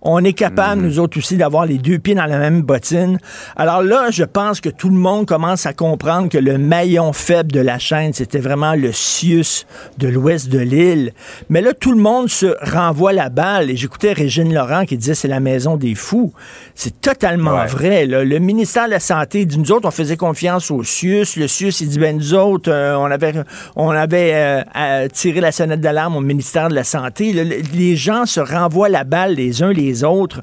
[0.08, 3.18] On est capable, nous autres aussi, d'avoir les deux pieds dans la même bottine.
[3.56, 7.50] Alors là, je pense que tout le monde commence à comprendre que le maillon faible
[7.50, 9.66] de la chaîne, c'était vraiment le CIUS
[9.98, 11.12] de l'ouest de l'île.
[11.50, 13.68] Mais là, tout le monde se renvoie la balle.
[13.68, 16.32] Et j'écoutais Régine Laurent qui disait c'est la maison des fous.
[16.76, 17.66] C'est totalement Ouais.
[17.66, 18.06] vrai.
[18.06, 18.22] là.
[18.22, 21.36] Le ministère de la Santé dit nous autres, on faisait confiance au CIUS.
[21.36, 23.34] Le CIUS, il dit ben nous autres, euh, on avait,
[23.74, 24.32] on avait
[24.76, 27.32] euh, tiré la sonnette d'alarme au ministère de la Santé.
[27.32, 27.42] Là,
[27.74, 30.42] les gens se renvoient la balle les uns les autres.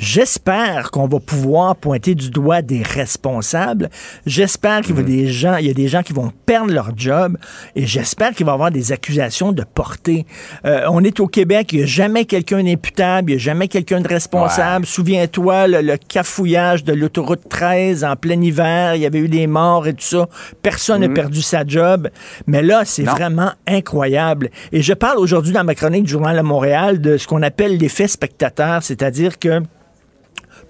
[0.00, 3.90] J'espère qu'on va pouvoir pointer du doigt des responsables.
[4.26, 7.36] J'espère qu'il va des gens, il y a des gens qui vont perdre leur job
[7.74, 10.24] et j'espère qu'il va y avoir des accusations de portée.
[10.64, 13.66] Euh, on est au Québec, il n'y a jamais quelqu'un d'imputable, il n'y a jamais
[13.66, 14.86] quelqu'un de responsable.
[14.86, 19.48] Souviens-toi, le, le cafouillage de l'autoroute 13 en plein hiver, il y avait eu des
[19.48, 20.28] morts et tout ça.
[20.62, 22.08] Personne n'a perdu sa job.
[22.46, 24.50] Mais là, c'est vraiment incroyable.
[24.70, 27.78] Et je parle aujourd'hui dans ma chronique du Journal de Montréal de ce qu'on appelle
[27.78, 29.60] l'effet spectateur, c'est-à-dire que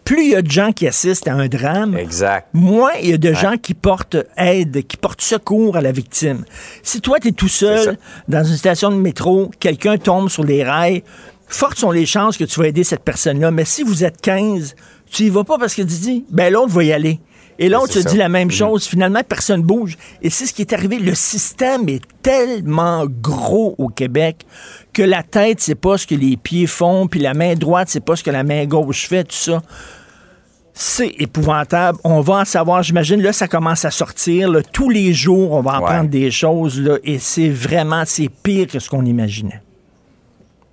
[0.08, 2.48] plus il y a de gens qui assistent à un drame, Exact.
[2.54, 6.46] moins il y a de gens qui portent aide, qui portent secours à la victime.
[6.82, 10.64] Si toi, tu es tout seul dans une station de métro, quelqu'un tombe sur les
[10.64, 11.02] rails,
[11.46, 13.50] fortes sont les chances que tu vas aider cette personne-là.
[13.50, 14.76] Mais si vous êtes 15,
[15.10, 17.20] tu y vas pas parce que tu dis, ben l'autre va y aller.
[17.60, 18.86] Et l'autre se dit la même chose.
[18.86, 19.96] Finalement, personne bouge.
[20.22, 20.98] Et c'est ce qui est arrivé.
[20.98, 24.46] Le système est tellement gros au Québec
[24.92, 28.04] que la tête, c'est pas ce que les pieds font, puis la main droite, c'est
[28.04, 29.60] pas ce que la main gauche fait, tout ça.
[30.72, 31.98] C'est épouvantable.
[32.04, 34.48] On va en savoir, j'imagine, là, ça commence à sortir.
[34.50, 34.62] là.
[34.62, 35.84] Tous les jours, on va Ouais.
[35.84, 39.60] apprendre des choses, là, et c'est vraiment, c'est pire que ce qu'on imaginait.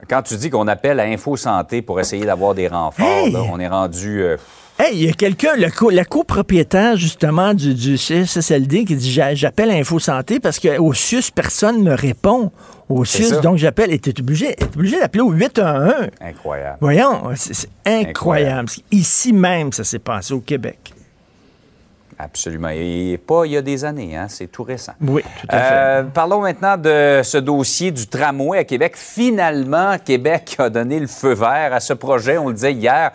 [0.07, 3.31] Quand tu dis qu'on appelle à Info Santé pour essayer d'avoir des renforts, Hey!
[3.31, 4.21] là, on est rendu.
[4.21, 4.37] euh,
[4.77, 9.09] Hey, il y a quelqu'un, le co- la copropriétaire, justement, du, du CSSLD, qui dit
[9.09, 12.51] J'a- J'appelle Info Santé parce qu'au CIUS, personne ne me répond.
[12.89, 13.39] Au ça.
[13.39, 13.91] donc j'appelle.
[13.91, 15.93] Et tu es obligé, t'es obligé d'appeler au 811.
[16.21, 16.77] incroyable.
[16.81, 18.09] Voyons, c'est c'est incroyable.
[18.09, 18.69] Incroyable.
[18.91, 20.93] Ici même, ça s'est passé au Québec.
[22.19, 22.69] Absolument.
[22.69, 24.27] Et pas il y a des années, hein?
[24.29, 24.93] c'est tout récent.
[25.01, 25.73] Oui, tout à fait.
[25.73, 28.93] Euh, parlons maintenant de ce dossier du tramway à Québec.
[28.95, 33.11] Finalement, Québec a donné le feu vert à ce projet, on le disait hier,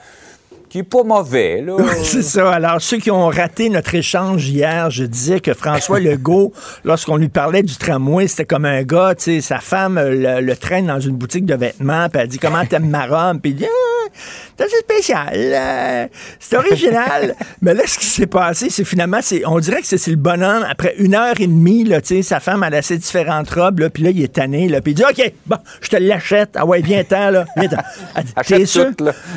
[0.70, 1.60] qui n'est pas mauvais.
[1.60, 1.76] Là.
[2.02, 2.52] C'est ça.
[2.52, 6.52] Alors, ceux qui ont raté notre échange hier, je disais que François Legault,
[6.84, 10.46] lorsqu'on lui parlait du tramway, c'était comme un gars, tu sais, sa femme euh, le,
[10.46, 13.50] le traîne dans une boutique de vêtements, puis elle dit Comment t'aimes ma robe Puis
[13.50, 14.08] il dit Ah,
[14.68, 15.28] c'est spécial.
[15.34, 16.06] euh,
[16.38, 17.34] c'est original.
[17.62, 20.64] Mais là, ce qui s'est passé, c'est finalement, c'est, on dirait que c'est, le bonhomme,
[20.68, 24.02] après une heure et demie, là, sa femme, elle a ses différentes robes, là, puis
[24.02, 26.50] là, il est tanné, là, puis il dit, OK, bon, je te l'achète.
[26.56, 27.44] Ah ouais, viens-t'en, là.
[27.56, 27.76] Viens-t'en.
[28.36, 28.86] Achète T'es sûr?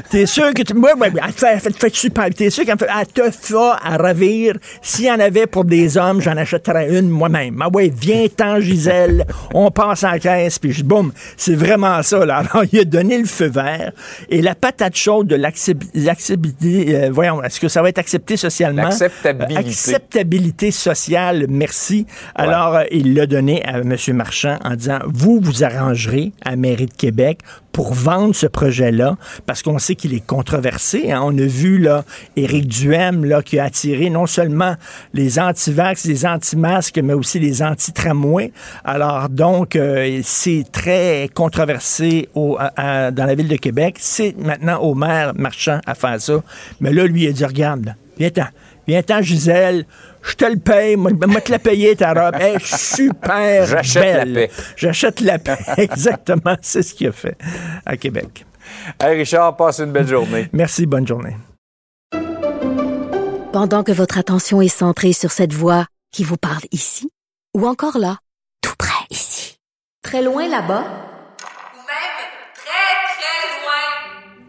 [0.10, 0.74] T'es sûr que tu.
[0.74, 2.30] Ouais, ouais, ouais, elle te fait, elle fait- fait super.
[2.36, 2.88] T'es sûr qu'elle me fait.
[3.00, 4.56] Elle te fait à ravir.
[4.82, 7.62] S'il y en avait pour des hommes, j'en achèterais une moi-même.
[7.64, 9.26] Ah ouais, viens-t'en, Gisèle.
[9.54, 11.12] On passe en caisse, puis je- boum.
[11.38, 12.38] C'est vraiment ça, là.
[12.38, 13.92] Alors, il a donné le feu vert.
[14.30, 16.96] Et la patate chaude de l'accep- l'acceptabilité.
[16.96, 18.84] euh, voyons, est-ce que ça va être accepté socialement?
[18.84, 19.56] L'acceptabilité.
[19.56, 22.08] Euh, acceptabilité sociale, merci.
[22.36, 23.96] Alors, euh, il l'a donné à M.
[24.14, 27.40] Marchand en disant Vous vous arrangerez à la mairie de Québec
[27.72, 31.12] pour vendre ce projet-là, parce qu'on sait qu'il est controversé.
[31.12, 31.22] hein.
[31.24, 34.76] On a vu là, Éric Duhem là, qui a attiré non seulement
[35.16, 38.52] les anti-vax, les anti-masques, mais aussi les anti-tramways.
[38.86, 42.72] Alors donc, euh, c'est très controversé au- à-
[43.08, 43.96] à- dans la ville de Québec.
[44.00, 46.42] C'est maintenant au maire Marchand à faire ça.
[46.80, 48.48] Mais là, lui, il a dit, regarde, viens-t'en,
[48.88, 49.86] viens-t'en, Gisèle,
[50.22, 52.36] je te le paye, moi, moi te la payer ta robe.
[52.40, 54.34] Elle est super J'achète la belle.
[54.34, 54.52] paix.
[54.78, 55.58] J'achète la paix.
[55.78, 57.38] Exactement, c'est ce qu'il a fait
[57.86, 58.46] à Québec.
[59.02, 60.48] Hey, Richard, passe une belle journée.
[60.54, 61.36] Merci, bonne journée.
[63.52, 67.10] Pendant que votre attention est centrée sur cette voix qui vous parle ici,
[67.56, 68.18] ou encore là,
[68.62, 69.58] tout près ici,
[70.04, 70.86] très loin là-bas,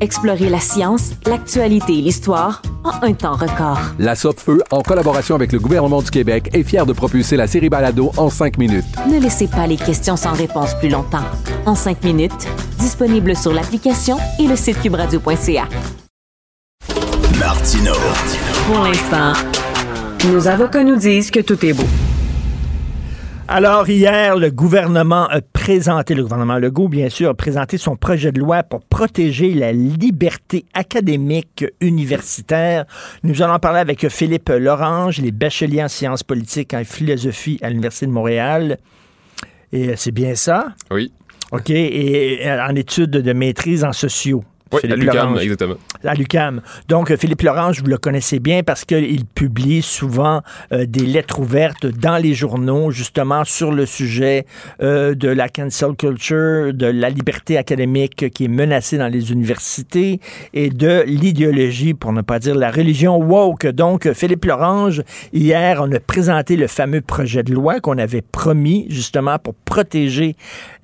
[0.00, 3.78] Explorez la science, l'actualité et l'histoire en un temps record.
[3.98, 7.70] La Feu, en collaboration avec le gouvernement du Québec, est fière de propulser la série
[7.70, 8.84] Balado en cinq minutes.
[9.10, 11.24] Ne laissez pas les questions sans réponse plus longtemps.
[11.64, 12.46] En cinq minutes,
[12.78, 15.66] disponible sur l'application et le site cubradio.ca.
[17.38, 17.94] Martino.
[18.66, 19.32] Pour l'instant,
[20.30, 21.86] nos avocats nous disent que tout est beau.
[23.48, 28.30] Alors, hier, le gouvernement a présenté, le gouvernement Legault, bien sûr, a présenté son projet
[28.30, 32.84] de loi pour protéger la liberté académique universitaire.
[33.24, 37.70] Nous allons parler avec Philippe Lorange, les bacheliers en sciences politiques et en philosophie à
[37.70, 38.78] l'Université de Montréal.
[39.72, 40.68] Et euh, c'est bien ça?
[40.92, 41.12] Oui.
[41.50, 41.70] OK.
[41.70, 44.44] Et euh, en études de maîtrise en sociaux.
[44.72, 45.40] Oui, à Lorange.
[45.42, 45.76] exactement.
[46.02, 46.60] À l'UCAM.
[46.88, 51.38] Donc, euh, Philippe Lorange, vous le connaissez bien parce qu'il publie souvent euh, des lettres
[51.38, 54.44] ouvertes dans les journaux, justement, sur le sujet
[54.82, 60.20] euh, de la cancel culture, de la liberté académique qui est menacée dans les universités
[60.52, 63.68] et de l'idéologie, pour ne pas dire la religion woke.
[63.68, 65.02] Donc, Philippe Lorange,
[65.32, 70.34] hier, on a présenté le fameux projet de loi qu'on avait promis, justement, pour protéger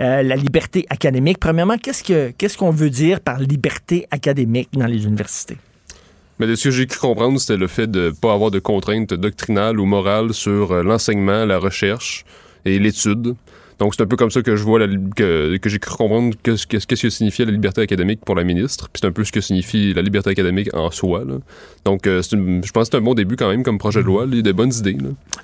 [0.00, 1.38] euh, la liberté académique.
[1.40, 3.71] Premièrement, qu'est-ce que qu'est-ce qu'on veut dire par liberté
[4.10, 5.58] académique dans les universités?
[6.38, 8.58] Mais de ce que j'ai cru comprendre, c'était le fait de ne pas avoir de
[8.58, 12.24] contraintes doctrinales ou morales sur euh, l'enseignement, la recherche
[12.64, 13.34] et l'étude.
[13.82, 14.78] Donc, c'est un peu comme ça que je vois,
[15.16, 18.88] que, que j'ai cru comprendre qu'est-ce que, que signifiait la liberté académique pour la ministre.
[18.92, 21.24] Puis c'est un peu ce que signifie la liberté académique en soi.
[21.84, 24.26] Donc, euh, je pense que c'est un bon début quand même comme projet de loi.
[24.28, 24.96] Il y a des bonnes idées.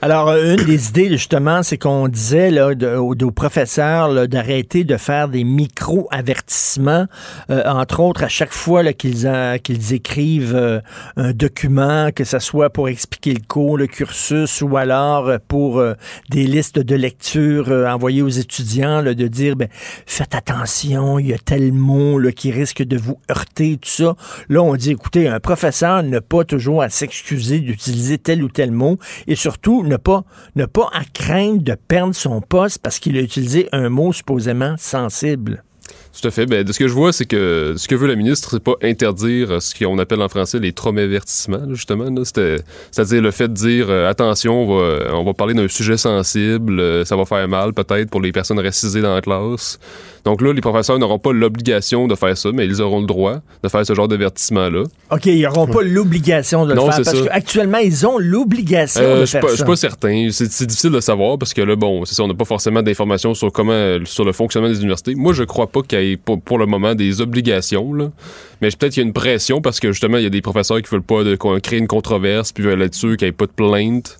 [0.02, 4.96] Alors, euh, une des idées, justement, c'est qu'on disait de- aux, aux professeurs d'arrêter de
[4.96, 7.06] faire des micro-avertissements,
[7.50, 10.80] euh, entre autres, à chaque fois qu'ils écrivent
[11.16, 15.82] un document, que ce soit pour expliquer le cours, le cursus, ou alors pour
[16.30, 19.68] des listes de lecture envoyées étudiants, de dire, ben,
[20.06, 24.16] faites attention, il y a tel mot qui risque de vous heurter, tout ça.
[24.48, 28.72] Là, on dit, écoutez, un professeur n'a pas toujours à s'excuser d'utiliser tel ou tel
[28.72, 30.24] mot, et surtout, ne pas,
[30.56, 34.74] ne pas à craindre de perdre son poste parce qu'il a utilisé un mot supposément
[34.78, 35.64] sensible.
[36.20, 36.46] Tout à fait.
[36.46, 38.74] Ben, de ce que je vois, c'est que ce que veut la ministre, c'est pas
[38.82, 42.08] interdire euh, ce qu'on appelle en français les traumavertissements, justement.
[42.24, 46.80] C'est-à-dire le fait de dire euh, attention, on va, on va parler d'un sujet sensible,
[46.80, 49.78] euh, ça va faire mal peut-être pour les personnes racisées dans la classe.
[50.28, 53.36] Donc là, les professeurs n'auront pas l'obligation de faire ça, mais ils auront le droit
[53.64, 54.82] de faire ce genre d'avertissement-là.
[55.10, 57.24] OK, ils n'auront pas l'obligation de le Non, faire parce ça.
[57.28, 59.56] qu'actuellement, ils ont l'obligation Euh, de faire pas, je ça.
[59.56, 60.28] suis pas certain.
[60.30, 63.32] C'est difficile de savoir parce que là, bon, c'est ça, on n'a pas forcément d'informations
[63.32, 65.14] sur comment, sur le fonctionnement des universités.
[65.14, 67.94] Moi, je crois pas qu'il y ait pour, pour le moment des obligations.
[67.94, 68.10] Là.
[68.60, 70.82] Mais peut-être qu'il y a une pression parce que justement, il y a des professeurs
[70.82, 73.32] qui veulent pas de, qu'on crée une controverse, puis veulent être sûrs qu'il n'y ait
[73.32, 74.18] pas de plainte.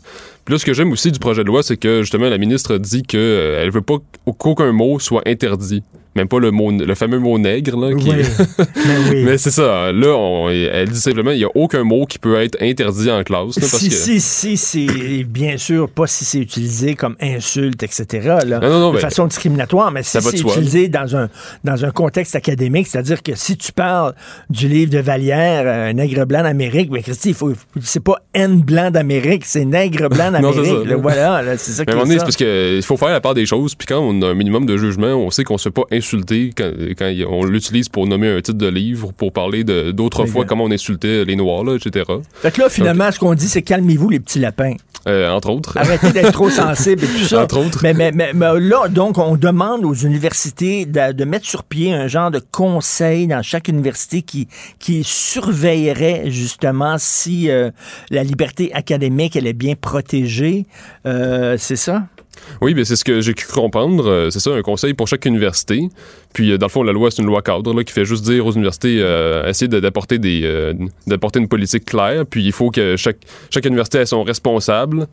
[0.49, 2.79] Puis là, ce que j'aime aussi du projet de loi, c'est que justement, la ministre
[2.79, 3.99] dit qu'elle euh, veut pas
[4.39, 5.83] qu'aucun mot soit interdit.
[6.17, 7.79] Même pas le, mot, le fameux mot nègre.
[7.79, 8.11] Là, qui...
[8.11, 8.17] Oui.
[8.59, 9.25] Mais oui.
[9.25, 9.93] Mais c'est ça.
[9.93, 13.23] Là, on- elle dit simplement il n'y a aucun mot qui peut être interdit en
[13.23, 13.57] classe.
[13.57, 13.95] là, parce Si, que...
[13.95, 18.07] si, si, c'est bien sûr pas si c'est utilisé comme insulte, etc.
[18.47, 21.29] Là, Non, non, non, de mais- façon discriminatoire, mais si c'est utilisé dans un,
[21.63, 24.15] dans un contexte académique, c'est-à-dire que si tu parles
[24.51, 28.61] du livre de Vallière, euh, Nègre blanc d'Amérique, mais Christy, il faut, c'est pas N
[28.63, 30.89] blanc d'Amérique, c'est Nègre blanc d'Amérique.
[31.01, 32.05] voilà, là, c'est ça ça.
[32.07, 33.75] c'est parce qu'il faut faire la part des choses.
[33.75, 36.53] Puis quand on a un minimum de jugement, on sait qu'on se fait pas insulter
[36.57, 36.71] quand,
[37.29, 40.49] on l'utilise pour nommer un titre de livre, pour parler d'autrefois Exact.
[40.49, 42.05] comment on insultait les Noirs, là, etc.
[42.35, 44.75] Fait que là, finalement, ce qu'on dit, c'est calmez-vous, les petits lapins.
[45.07, 45.77] Euh, entre autres.
[45.79, 47.45] Arrêtez d'être trop sensible et tout ça.
[47.45, 47.81] Entre autres.
[47.83, 51.93] Mais, mais, mais, mais là, donc, on demande aux universités de, de mettre sur pied
[51.93, 57.71] un genre de conseil dans chaque université qui, qui surveillerait justement si euh,
[58.11, 60.67] la liberté académique, elle est bien protégée.
[61.07, 62.05] Euh, c'est ça?
[62.61, 64.07] Oui, mais c'est ce que j'ai cru comprendre.
[64.09, 65.89] Euh, C'est ça, un conseil pour chaque université.
[66.34, 68.24] Puis, euh, dans le fond, la loi, c'est une loi cadre là, qui fait juste
[68.24, 70.74] dire aux universités euh, essayer d'apporter des euh,
[71.07, 72.24] d'apporter une politique claire.
[72.26, 73.16] Puis, il faut que chaque,
[73.51, 75.07] chaque université ait son responsable.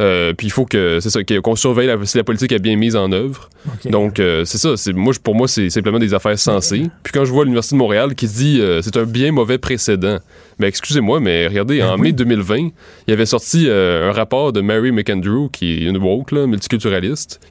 [0.00, 2.76] Euh, puis, il faut que c'est ça qu'on surveille la- si la politique est bien
[2.76, 3.48] mise en œuvre.
[3.90, 4.76] Donc, c'est ça.
[4.76, 6.86] C'est moi, pour moi, c'est simplement des affaires sensées.
[7.02, 10.18] Puis, quand je vois l'université de Montréal qui se dit c'est un bien mauvais précédent.
[10.58, 12.70] Mais excusez-moi, mais regardez, en mai 2020, il
[13.08, 16.46] y avait sorti un rapport de Mary McAndrew, qui est une woke, là,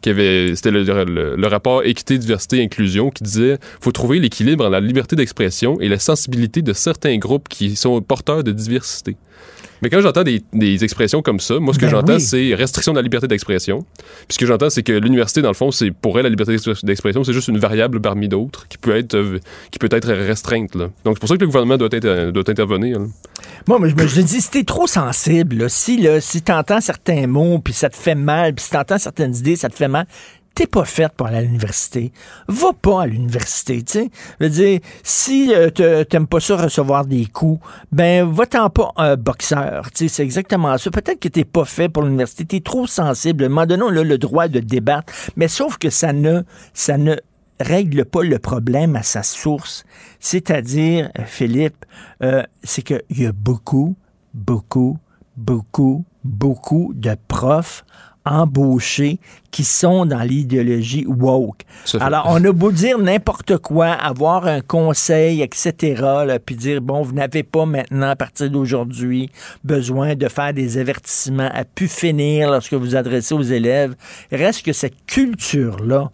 [0.03, 5.79] c'était le rapport équité, diversité, inclusion, qui disait faut trouver l'équilibre entre la liberté d'expression
[5.79, 9.15] et la sensibilité de certains groupes qui sont porteurs de diversité.
[9.81, 12.21] Mais quand j'entends des, des expressions comme ça, moi, ce que Ben j'entends, oui.
[12.21, 13.79] c'est restriction de la liberté d'expression.
[14.27, 16.51] Puis ce que j'entends, c'est que l'université, dans le fond, c'est pour elle, la liberté
[16.53, 19.39] d'expre- d'expression, c'est juste une variable parmi d'autres qui peut être, euh,
[19.71, 20.75] qui peut être restreinte.
[20.75, 20.89] là.
[21.03, 22.99] Donc, c'est pour ça que le gouvernement doit, être- doit intervenir.
[22.99, 23.05] là.
[23.67, 26.81] Moi, mais je me je dis, si t'es trop sensible, là, si, là, si t'entends
[26.81, 29.87] certains mots, puis ça te fait mal, puis si t'entends certaines idées, ça te fait
[29.87, 30.05] mal,
[30.53, 32.11] t'es pas faite pour l'université.
[32.47, 34.11] Va pas à l'université, tu sais.
[34.39, 39.15] Je veux dire, si euh, t'aimes pas ça recevoir des coups, ben, va-t'en pas un
[39.15, 40.91] boxeur, tu sais, c'est exactement ça.
[40.91, 43.45] Peut-être que t'es pas fait pour l'université, t'es trop sensible.
[43.45, 46.41] À le droit de débattre, mais sauf que ça ne,
[46.73, 47.15] ça ne
[47.59, 49.83] règle pas le problème à sa source.
[50.19, 51.85] C'est-à-dire, Philippe,
[52.23, 53.95] euh, c'est qu'il y a beaucoup,
[54.33, 54.97] beaucoup,
[55.37, 57.85] beaucoup, beaucoup de profs
[58.25, 59.19] embauchés
[59.49, 61.63] qui sont dans l'idéologie woke.
[61.99, 67.01] Alors, on a beau dire n'importe quoi, avoir un conseil, etc., là, puis dire, bon,
[67.01, 69.29] vous n'avez pas maintenant, à partir d'aujourd'hui,
[69.63, 73.95] besoin de faire des avertissements à pu finir lorsque vous adressez aux élèves.
[74.31, 76.11] Reste que cette culture-là,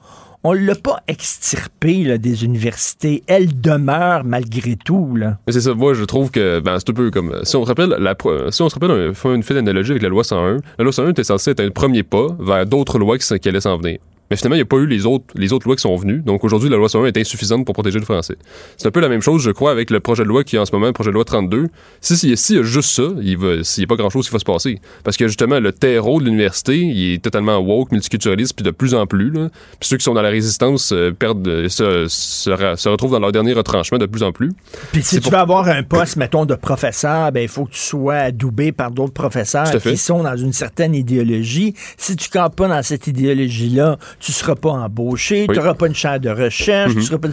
[0.48, 3.22] on l'a pas extirpée là, des universités.
[3.28, 5.14] Elle demeure malgré tout.
[5.14, 5.39] Là.
[5.50, 7.89] C'est ça, moi je trouve que ben, c'est un peu comme si on se rappelle
[8.00, 8.16] la
[8.50, 11.26] si on se rappelle une fait d'analogie avec la loi 101, la loi 101 était
[11.26, 14.00] censée être un premier pas vers d'autres lois qui, qui allaient s'en venir.
[14.30, 16.20] Mais finalement, il n'y a pas eu les autres, les autres lois qui sont venues.
[16.20, 18.36] Donc aujourd'hui, la loi 101 est insuffisante pour protéger le français.
[18.78, 20.60] C'est un peu la même chose, je crois, avec le projet de loi qui est
[20.60, 21.68] en ce moment, le projet de loi 32.
[22.02, 24.34] Si s'il si, y a juste ça, il va, s'il n'y a pas grand-chose qui
[24.34, 24.80] va se passer.
[25.04, 28.94] Parce que justement, le terreau de l'université, il est totalement woke, multiculturaliste, puis de plus
[28.94, 29.32] en plus.
[29.32, 29.50] Là.
[29.80, 33.32] Puis ceux qui sont dans la résistance euh, perdent, euh, se, se, retrouvent dans leur
[33.32, 34.52] dernier retranchement de plus en plus.
[34.92, 37.72] Puis si tu pour- veux avoir un poste, mettons, de professeur, ben il faut que
[37.72, 41.74] tu sois adoubé par d'autres professeurs qui sont dans une certaine idéologie.
[41.98, 45.53] Si tu campes pas dans cette idéologie-là, tu seras pas embauché, Oui.
[45.55, 46.99] tu n'auras pas une chaire de recherche, Mhm.
[47.01, 47.28] tu seras pas...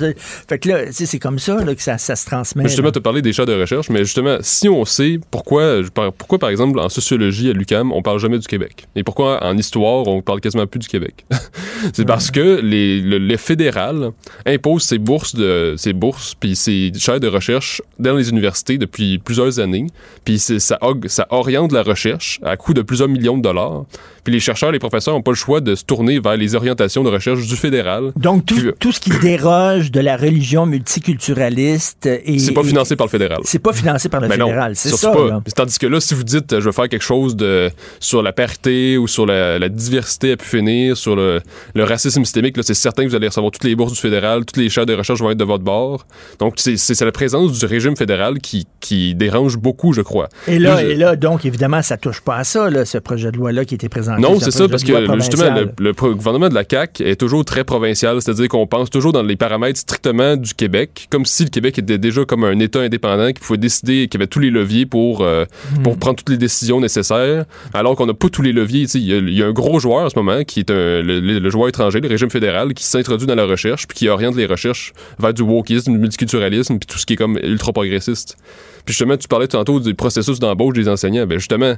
[0.48, 2.64] Fait que là, c'est comme ça là, que ça, ça se transmet.
[2.64, 5.80] Justement, tu as parlé des chats de recherche, mais justement, si on sait pourquoi,
[6.18, 9.56] pourquoi par exemple, en sociologie à l'UCAM, on parle jamais du Québec, et pourquoi en
[9.56, 11.24] histoire, on parle quasiment plus du Québec,
[11.94, 14.10] c'est parce que les, le, le fédéral
[14.44, 19.18] impose ses bourses, de, ses bourses puis ses chaires de recherche dans les universités depuis
[19.18, 19.86] plusieurs années,
[20.24, 20.58] puis ça,
[21.06, 23.84] ça oriente la recherche à coût de plusieurs millions de dollars,
[24.22, 26.73] puis les chercheurs, les professeurs n'ont pas le choix de se tourner vers les orientations
[27.04, 28.12] de recherche du fédéral.
[28.16, 32.38] Donc, tout, Puis, tout ce qui déroge de la religion multiculturaliste et...
[32.38, 33.38] c'est pas et- financé par le fédéral.
[33.44, 35.10] C'est pas financé par le Ben fédéral, c'est ça.
[35.10, 35.40] pas.
[35.56, 37.70] Tandis que là, si vous dites, euh, je veux faire quelque chose de,
[38.00, 41.40] sur la parité ou sur la, la diversité à pu finir, sur le,
[41.74, 44.44] le racisme systémique, là, c'est certain que vous allez recevoir toutes les bourses du fédéral,
[44.44, 46.06] toutes les chaires de recherche vont être de votre bord.
[46.38, 50.28] Donc, c'est la présence du régime fédéral qui, qui dérange beaucoup, je crois.
[50.48, 53.30] Et là, je- et là, donc, évidemment, ça touche pas à ça, là, ce projet
[53.30, 54.20] de loi-là qui été présenté.
[54.20, 57.16] non, ce c'est ça, parce que justement, le, le gouvernement de la la CAQ est
[57.16, 61.44] toujours très provinciale, c'est-à-dire qu'on pense toujours dans les paramètres strictement du Québec, comme si
[61.44, 64.50] le Québec était déjà comme un État indépendant qui pouvait décider, qui avait tous les
[64.50, 65.44] leviers pour, euh,
[65.82, 68.86] pour prendre toutes les décisions nécessaires, alors qu'on n'a pas tous les leviers.
[68.94, 71.02] Il y, a- il y a un gros joueur en ce moment qui est un-
[71.02, 74.46] le, joueur étranger, le régime fédéral, qui s'introduit dans la recherche, puis qui oriente les
[74.46, 78.36] recherches vers du wokisme, du multiculturalisme, puis tout ce qui est comme ultra progressiste.
[78.84, 81.26] Puis justement, tu parlais tantôt du processus d'embauche des enseignants.
[81.26, 81.74] Ben justement,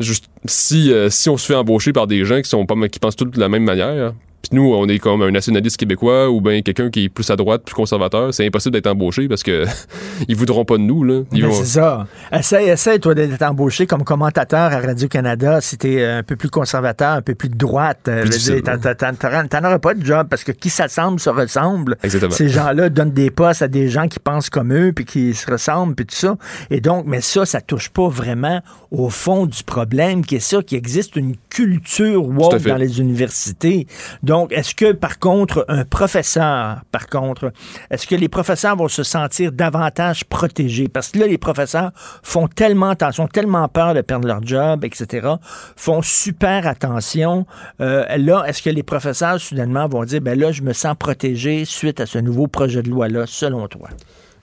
[0.00, 2.98] juste, si, euh, si on se fait embaucher par des gens qui sont pas qui
[2.98, 4.12] pensent tous de la même manière,
[4.42, 7.36] puis nous, on est comme un nationaliste québécois ou bien quelqu'un qui est plus à
[7.36, 9.64] droite, plus conservateur, c'est impossible d'être embauché parce que
[10.28, 11.04] ils voudront pas de nous.
[11.04, 11.20] Là.
[11.32, 12.06] Ils Ben, vont- c'est ça.
[12.32, 17.12] Essaye, essaye, toi, d'être embauché comme commentateur à Radio-Canada si t'es un peu plus conservateur,
[17.12, 18.08] un peu plus de droite.
[18.08, 18.24] Euh,
[18.64, 21.96] t'en- auras pas de job parce que qui s'assemble se ressemble.
[22.02, 22.32] Exactement.
[22.32, 25.50] Ces gens-là donnent des postes à des gens qui pensent comme eux puis qui se
[25.50, 26.36] ressemblent puis tout ça.
[26.70, 30.62] Et donc, mais ça, ça touche pas vraiment au fond du problème qui est ça,
[30.62, 33.86] qu'il existe une culture woke dans les universités.
[34.22, 37.52] Donc, est-ce que, par contre, un professeur, par contre,
[37.90, 40.88] est-ce que les professeurs vont se sentir davantage protégés?
[40.88, 45.28] Parce que là, les professeurs font tellement attention, tellement peur de perdre leur job, etc.,
[45.76, 47.46] font super attention.
[47.80, 51.64] Euh, là, est-ce que les professeurs, soudainement, vont dire, ben là, je me sens protégé
[51.64, 53.88] suite à ce nouveau projet de loi-là, selon toi?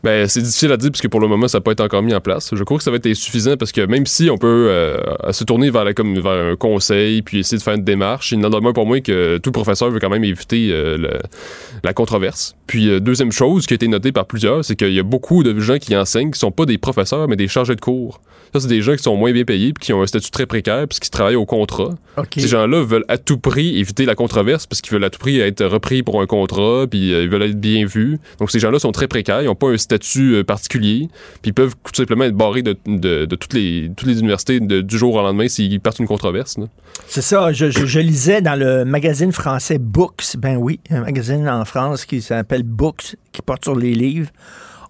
[0.01, 2.13] Ben, c'est difficile à dire puisque pour le moment, ça n'a pas été encore mis
[2.13, 2.55] en place.
[2.55, 4.97] Je crois que ça va être insuffisant parce que même si on peut euh,
[5.31, 8.51] se tourner vers, comme, vers un conseil puis essayer de faire une démarche, il n'en
[8.51, 10.97] a moins pour moi que tout professeur veut quand même éviter euh,
[11.83, 12.55] la controverse.
[12.65, 15.43] Puis, euh, deuxième chose qui a été notée par plusieurs, c'est qu'il y a beaucoup
[15.43, 18.21] de gens qui enseignent qui sont pas des professeurs, mais des chargés de cours.
[18.53, 20.45] Ça, c'est des gens qui sont moins bien payés puis qui ont un statut très
[20.45, 21.89] précaire puis qui travaillent au contrat.
[22.41, 25.39] Ces gens-là veulent à tout prix éviter la controverse parce qu'ils veulent à tout prix
[25.39, 28.19] être repris pour un contrat, puis euh, ils veulent être bien vus.
[28.39, 31.09] Donc ces gens-là sont très précaires, ils n'ont pas un statut euh, particulier,
[31.41, 34.59] puis ils peuvent tout simplement être barrés de, de- de toutes, les, toutes les universités
[34.59, 36.57] de- du jour au lendemain s'ils partent une controverse.
[37.07, 41.47] C'est ça, je, je- je lisais dans le magazine français Books, ben oui, un magazine
[41.47, 44.29] en France qui s'appelle Books, qui porte sur les livres.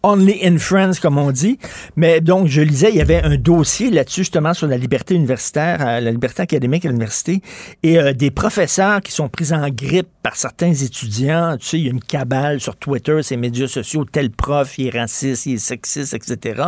[0.01, 1.59] Only in France, comme on dit.
[1.95, 5.81] Mais donc, je lisais, il y avait un dossier là-dessus, justement, sur la liberté universitaire,
[5.81, 7.41] euh, la liberté académique à l'université,
[7.83, 11.57] et euh, des professeurs qui sont pris en grippe par certains étudiants.
[11.59, 14.87] Tu sais, il y a une cabale sur Twitter, ces médias sociaux, tel prof, il
[14.87, 16.63] est raciste, il est sexiste, etc.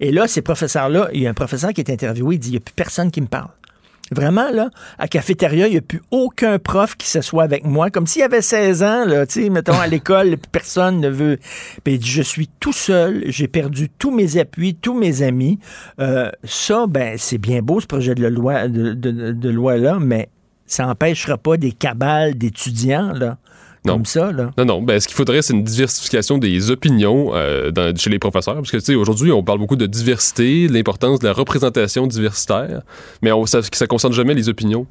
[0.00, 2.52] Et là, ces professeurs-là, il y a un professeur qui est interviewé, il dit, il
[2.52, 3.48] n'y a plus personne qui me parle.
[4.12, 8.06] Vraiment, là, à cafétéria, il n'y a plus aucun prof qui s'assoit avec moi, comme
[8.06, 11.38] s'il avait 16 ans, là, tu sais, mettons, à l'école, personne ne veut.
[11.82, 15.58] Puis je suis tout seul, j'ai perdu tous mes appuis, tous mes amis.
[16.00, 20.28] Euh, ça, ben, c'est bien beau, ce projet de loi, de, de- de loi-là, mais
[20.66, 23.38] ça n'empêchera pas des cabales d'étudiants, là,
[23.94, 24.50] comme ça, là.
[24.58, 24.82] Non, non.
[24.82, 28.54] Ben, ce qu'il faudrait, c'est une diversification des opinions euh, dans- chez les professeurs.
[28.54, 32.06] Parce que, tu sais, aujourd'hui, on parle beaucoup de diversité, de l'importance de la représentation
[32.06, 32.82] diversitaire,
[33.22, 34.86] mais on, ça ne concerne jamais les opinions.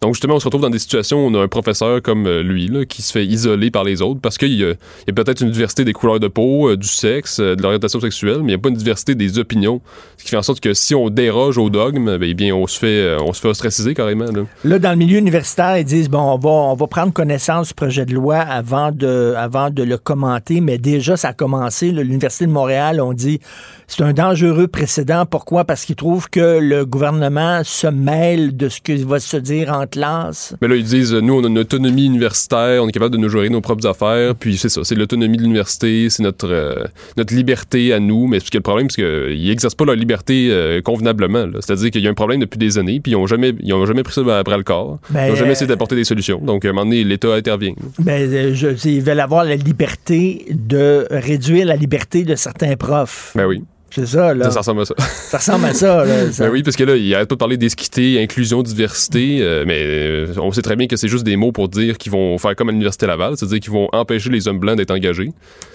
[0.00, 2.42] Donc, justement, on se retrouve dans des situations où on a un professeur comme euh,
[2.42, 4.74] lui, qui se fait isoler par les autres parce qu'il y a,
[5.12, 8.44] peut-être une diversité des couleurs de peau, euh, du sexe, euh, de l'orientation sexuelle, mais
[8.44, 9.80] il n'y a pas une diversité des opinions.
[10.16, 12.66] Ce qui fait en sorte que si on déroge au dogme, ben, eh bien, on
[12.66, 14.26] se fait, on se fait ostraciser carrément.
[14.64, 14.78] Là.
[14.78, 18.04] Dans le milieu universitaire, ils disent bon, on va, on va prendre connaissance du projet
[18.04, 21.92] de loi avant de, avant de le commenter, mais déjà, ça a commencé.
[21.92, 23.40] L'Université de Montréal, on dit
[23.88, 25.26] c'est un dangereux précédent.
[25.26, 25.64] Pourquoi?
[25.64, 29.85] Parce qu'ils trouvent que le gouvernement se mêle de ce qui va se dire en
[29.86, 30.54] classe.
[30.60, 33.18] Mais là, ils disent, euh, nous, on a une autonomie universitaire, on est capable de
[33.18, 36.84] nous gérer nos propres affaires, puis c'est ça, c'est l'autonomie de l'université, c'est notre, euh,
[37.16, 39.96] notre liberté à nous, mais ce qui est le problème, c'est qu'ils n'exercent pas leur
[39.96, 41.46] liberté euh, convenablement.
[41.60, 43.86] C'est-à-dire qu'il y a un problème depuis des années, puis ils n'ont jamais, ils ont
[43.86, 44.98] jamais pris ça à bras le corps.
[45.10, 46.40] Ben, ils n'ont jamais euh, essayé d'apporter des solutions.
[46.42, 47.74] Donc, à un moment donné, l'État intervient.
[47.98, 53.32] Ben, euh, je, ils veulent avoir la liberté de réduire la liberté de certains profs.
[53.34, 53.62] Ben oui.
[53.96, 54.44] C'est ça, là.
[54.44, 54.94] Ça, ça ressemble à ça.
[54.98, 56.30] Ça ressemble à ça, là.
[56.32, 59.64] Ça- Ben oui, parce que là, il arrête pas de parler d'équité, inclusion, diversité, euh,
[59.66, 62.36] mais euh, on sait très bien que c'est juste des mots pour dire qu'ils vont
[62.38, 65.30] faire comme à l'Université Laval, c'est-à-dire qu'ils vont empêcher les hommes blancs d'être engagés.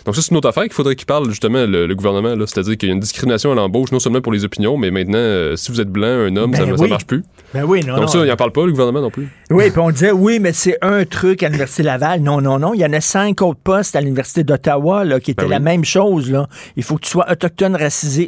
[0.05, 2.45] Donc ça, c'est une autre affaire qu'il faudrait qu'il parle justement le, le gouvernement, là.
[2.47, 5.17] c'est-à-dire qu'il y a une discrimination à l'embauche, non seulement pour les opinions, mais maintenant,
[5.17, 6.89] euh, si vous êtes blanc, un homme, Ben ça, ça oui.
[6.89, 7.23] marche plus.
[7.53, 8.07] Ben oui, non, Donc non.
[8.07, 9.27] ça, il en parle pas, le gouvernement non plus.
[9.49, 12.21] Oui, puis on disait, oui, mais c'est un truc à l'Université Laval.
[12.21, 12.73] Non, non, non.
[12.73, 15.53] Il y en a cinq autres postes à l'Université d'Ottawa là, qui étaient Ben oui.
[15.53, 16.31] la même chose.
[16.31, 16.47] Là.
[16.77, 17.75] Il faut que tu sois autochtone,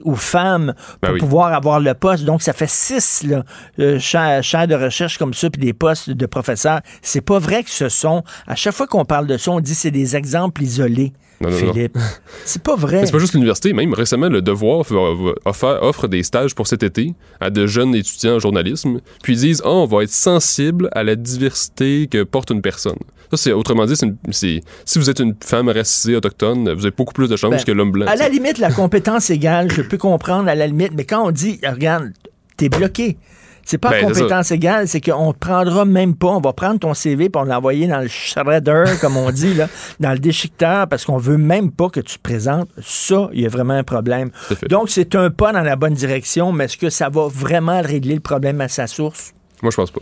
[0.05, 1.19] ou femme pour Ben oui.
[1.19, 2.23] pouvoir avoir le poste.
[2.23, 3.43] Donc, ça fait six là,
[3.79, 6.81] euh, chaires, chaires de recherche comme ça, puis des postes de professeurs.
[7.01, 8.23] C'est pas vrai que ce sont...
[8.47, 11.13] À chaque fois qu'on parle de ça, on dit c'est des exemples isolés,
[11.43, 11.73] Non, non, non.
[11.73, 11.97] Philippe.
[12.45, 13.01] C'est pas vrai.
[13.01, 16.83] Mais c'est pas juste l'université, même récemment, le Devoir offre, offre des stages pour cet
[16.83, 20.89] été à de jeunes étudiants en journalisme, puis ils disent «Ah, on va être sensible
[20.93, 22.97] à la diversité que porte une personne.»
[23.31, 26.85] Ça, c'est autrement dit, c'est une- c'est- si vous êtes une femme racisée autochtone, vous
[26.85, 28.05] avez beaucoup plus de chances Ben, que l'homme blanc.
[28.07, 31.31] À la limite, la compétence égale, je peux comprendre à la limite, mais quand on
[31.31, 32.11] dit, regarde,
[32.57, 33.17] t'es bloqué.
[33.65, 36.27] C'est pas Ben, compétence égale, c'est qu'on ne prendra même pas.
[36.27, 39.67] On va prendre ton CV pour l'envoyer dans le shredder, comme on dit, là,
[39.99, 42.69] dans le déchiqueteur, parce qu'on veut même pas que tu te présentes.
[42.81, 44.31] Ça, il y a vraiment un problème.
[44.69, 48.15] Donc, c'est un pas dans la bonne direction, mais est-ce que ça va vraiment régler
[48.15, 49.33] le problème à sa source?
[49.61, 50.01] Moi, je pense pas.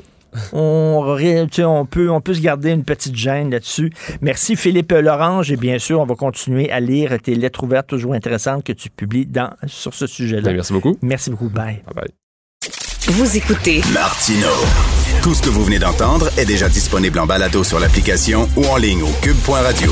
[0.54, 3.92] On, peut, on peut se garder une petite gêne là-dessus.
[4.22, 8.14] Merci Philippe Lorange et bien sûr, on va continuer à lire tes lettres ouvertes toujours
[8.14, 10.44] intéressantes que tu publies dans, sur ce sujet-là.
[10.44, 10.98] Ben, merci beaucoup.
[11.02, 11.50] Merci beaucoup.
[11.50, 11.82] Bye.
[11.86, 12.21] Bye bye.
[13.08, 14.48] Vous écoutez Martino.
[15.24, 18.78] Tout ce que vous venez d'entendre est déjà disponible en balado sur l'application ou en
[18.78, 19.92] ligne au cube.radio.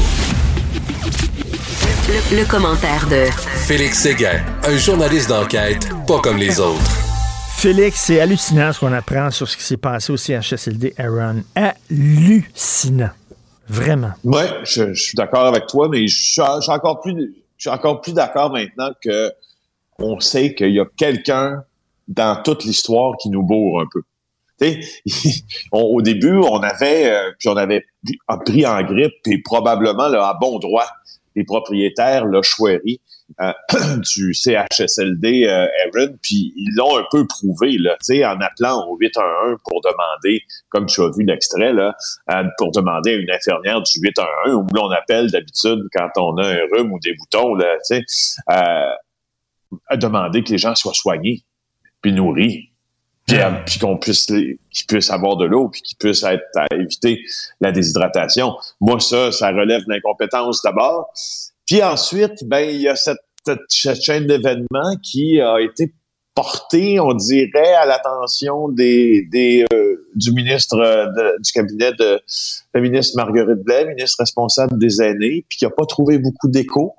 [2.08, 3.26] le, le commentaire de
[3.66, 6.80] Félix Séguin, un journaliste d'enquête pas comme les autres.
[7.58, 11.44] Félix, c'est hallucinant ce qu'on apprend sur ce qui s'est passé au CHSLD Aaron.
[11.56, 13.10] Hallucinant.
[13.68, 14.12] Vraiment.
[14.24, 17.62] Oui, je, je suis d'accord avec toi, mais je suis, je suis encore plus, je
[17.62, 19.32] suis encore plus d'accord maintenant que
[19.98, 21.64] on sait qu'il y a quelqu'un
[22.10, 24.02] dans toute l'histoire qui nous bourre un peu.
[25.72, 27.86] Au début, on avait, euh, puis on avait
[28.46, 30.88] pris en grippe, et probablement là, à bon droit,
[31.36, 33.00] les propriétaires, le chouerie
[33.42, 33.54] euh,
[34.14, 37.96] du CHSLD euh, Aaron, puis ils l'ont un peu prouvé, là,
[38.26, 41.96] en appelant au 811 pour demander, comme tu as vu l'extrait, là,
[42.32, 46.48] euh, pour demander à une infirmière du 811, où l'on appelle d'habitude quand on a
[46.48, 48.04] un rhume ou des boutons, là, sais,
[48.52, 51.44] euh, à demander que les gens soient soignés,
[52.02, 52.70] puis nourris,
[53.28, 57.20] puis, puis qu'on puisse qu'ils puissent avoir de l'eau, puis qu'ils puissent être à éviter
[57.62, 58.56] la déshydratation.
[58.82, 61.12] Moi, ça, ça relève de l'incompétence d'abord.
[61.68, 65.94] Puis ensuite, ben, il y a cette, cette cha- chaîne d'événements qui a été
[66.34, 72.22] portée, on dirait, à l'attention des, des euh, du ministre euh, de- du cabinet de
[72.74, 76.94] la ministre Marguerite Blais, ministre responsable des aînés, puis qui n'a pas trouvé beaucoup d'écho.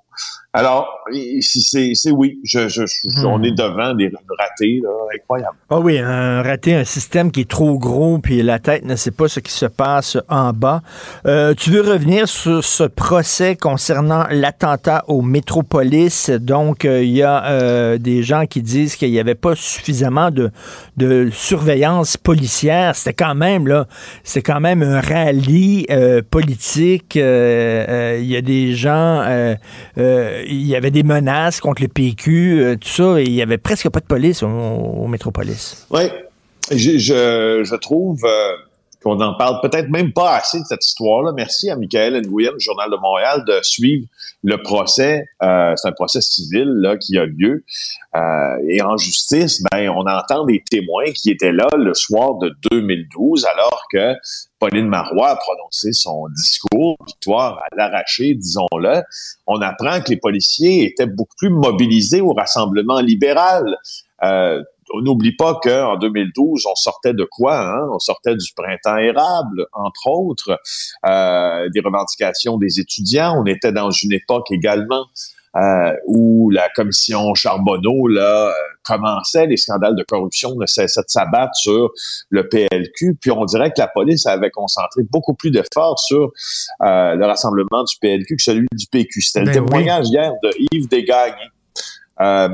[0.53, 5.57] Alors, il- c'est oui, je, je, je- on est devant des ratés, là, incroyables.
[5.71, 9.13] Ah oui, un raté, un système qui est trop gros, puis la tête ne sait
[9.13, 10.83] pas ce qui se passe en bas.
[11.25, 16.31] Euh, tu veux revenir sur ce procès concernant l'attentat au Métropolis?
[16.31, 20.33] Donc, euh, il y a euh, des gens qui disent qu'il n'y avait pas suffisamment
[20.33, 20.51] de,
[20.97, 22.97] de surveillance policière.
[22.97, 23.87] C'était quand même, là,
[24.25, 27.15] c'est quand même un rallye euh, politique.
[27.15, 27.21] Il
[28.27, 29.55] y a des gens, euh,
[29.99, 33.43] euh, il y avait des menaces contre le PQ, euh, tout ça, et il y
[33.43, 35.87] avait presque pas de police au, Métropolis.
[35.91, 36.03] Oui,
[36.71, 38.53] je, je, trouve euh,
[39.03, 41.33] qu'on en parle peut-être même pas assez de cette histoire-là.
[41.35, 44.07] Merci à Michael Nguyen Journal de Montréal de suivre
[44.45, 45.25] le procès.
[45.43, 47.65] Euh, c'est un procès civil là, qui a lieu.
[48.69, 53.47] Et en justice, ben, on entend des témoins qui étaient là le soir de 2012,
[53.47, 54.15] alors que
[54.61, 59.03] Pauline Marois a prononcé son discours, victoire à l'arraché, disons-le.
[59.47, 63.79] On apprend que les policiers étaient beaucoup plus mobilisés au Rassemblement libéral.
[64.23, 67.59] Euh, on n'oublie pas qu'en 2012, on sortait de quoi?
[67.61, 67.89] Hein?
[67.93, 70.59] On sortait du printemps érable, entre autres,
[71.07, 73.41] euh, des revendications des étudiants.
[73.41, 75.07] On était dans une époque également
[75.57, 78.53] euh, où la commission Charbonneau là, euh,
[78.85, 81.91] commençait, les scandales de corruption ne cessaient de s'abattre sur
[82.29, 86.31] le PLQ, puis on dirait que la police avait concentré beaucoup plus d'efforts sur
[86.83, 89.23] euh, le rassemblement du PLQ que celui du PQ.
[89.23, 91.51] C'était le Ben témoignage hier de Yves Desgagnés.
[92.21, 92.49] Euh,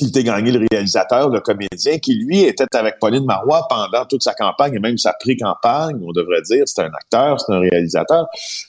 [0.00, 4.34] Yves Desgagnés, le réalisateur, le comédien, qui lui était avec Pauline Marois pendant toute sa
[4.34, 6.64] campagne et même sa pré-campagne, on devrait dire.
[6.66, 8.26] C'est un acteur, c'est un réalisateur.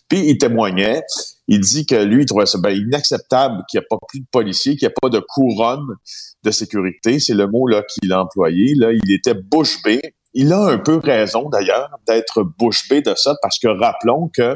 [0.07, 1.03] Puis il témoignait.
[1.47, 4.25] Il dit que lui, il trouvait ça ben, inacceptable qu'il n'y ait pas plus de
[4.32, 5.95] policiers, qu'il n'y ait pas de couronne
[6.43, 7.19] de sécurité.
[7.19, 8.73] C'est le mot là qu'il a employé.
[8.75, 10.15] Il était bouche bée.
[10.34, 14.55] Il a un peu raison d'ailleurs d'être bouche bée de ça parce que rappelons que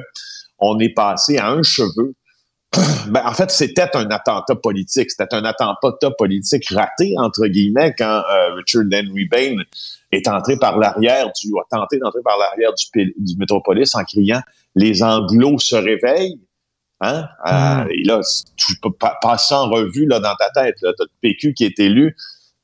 [0.59, 2.13] on est passé à un cheveu
[3.09, 5.11] ben, en fait, c'était un attentat politique.
[5.11, 9.57] C'était un attentat politique raté, entre guillemets, quand euh, Richard Henry Bain
[10.11, 14.41] est entré par l'arrière du, a tenté d'entrer par l'arrière du, Métropolis en criant
[14.75, 16.39] «Les Anglos se réveillent».
[17.01, 17.27] Hein?
[17.45, 18.21] Euh, et là,
[18.55, 20.77] tu peux pas passer en revue là, dans ta tête.
[20.83, 22.15] As le PQ qui est élu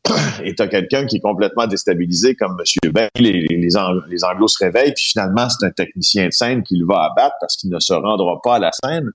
[0.44, 2.92] et tu quelqu'un qui est complètement déstabilisé comme M.
[2.92, 3.08] Bain.
[3.16, 7.36] Les, les, se réveillent, puis finalement, c'est un technicien de scène qui le va abattre
[7.40, 9.12] parce qu'il ne se rendra pas à la scène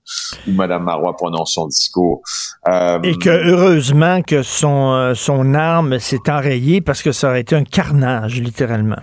[0.47, 2.21] où Mme Marois prononce son discours.
[2.67, 7.41] Euh, Et que heureusement que son, euh, son arme s'est enrayée parce que ça aurait
[7.41, 9.01] été un carnage, littéralement.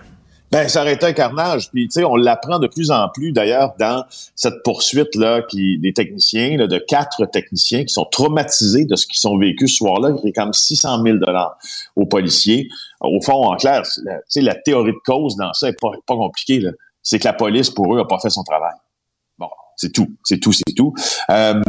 [0.51, 1.69] Ben, ça aurait été un carnage.
[1.71, 5.91] Puis, tu sais, on l'apprend de plus en plus, d'ailleurs, dans cette poursuite-là, qui, des
[5.91, 10.23] techniciens, de quatre techniciens qui sont traumatisés de ce qu'ils ont vécu ce soir-là, qui
[10.23, 11.17] réclament 600 000
[11.95, 12.69] aux policiers.
[13.01, 16.15] Au fond, en clair, tu sais, la théorie de cause dans ça est pas, pas
[16.15, 16.63] compliquée.
[17.01, 18.73] C'est que la police, pour eux, a pas fait son travail.
[19.77, 20.93] C'est tout, c'est tout, c'est tout.
[21.29, 21.61] Euh,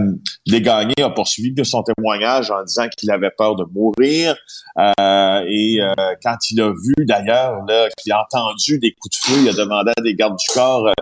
[0.46, 4.36] Desgagnés a poursuivi son témoignage en disant qu'il avait peur de mourir.
[4.78, 5.92] Euh, et euh,
[6.22, 7.60] quand il a vu, d'ailleurs,
[7.98, 10.86] qu'il a entendu des coups de feu, il a demandé à des gardes du corps
[10.86, 10.92] euh,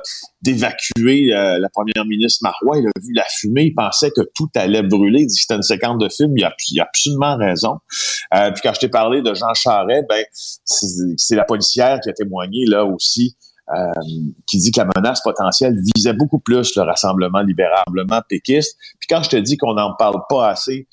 [0.42, 2.78] d'évacuer euh, la première ministre Marois.
[2.78, 5.22] Il a vu la fumée, il pensait que tout allait brûler.
[5.22, 6.32] Il dit c'était une séquence de film.
[6.36, 7.78] Il a, il a absolument raison.
[8.32, 10.24] puis quand je t'ai parlé de Jean Charest, ben
[10.64, 13.53] c'est la policière qui a témoigné là aussi euh,
[14.46, 18.76] qui dit que la menace potentielle visait beaucoup plus le rassemblement libérablement péquiste.
[18.98, 20.86] Puis quand je te dis qu'on n'en parle pas assez,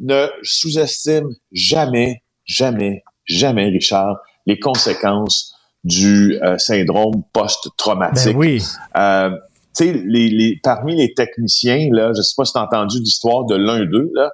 [0.00, 5.54] ne sous-estime jamais, jamais, jamais, Richard, les conséquences
[5.84, 8.32] du euh, syndrome post-traumatique.
[8.32, 8.62] Ben oui.
[8.96, 9.30] Euh,
[9.78, 13.56] les, les, parmi les techniciens, là, je sais pas si tu as entendu l'histoire de
[13.56, 14.30] l'un d'eux, là,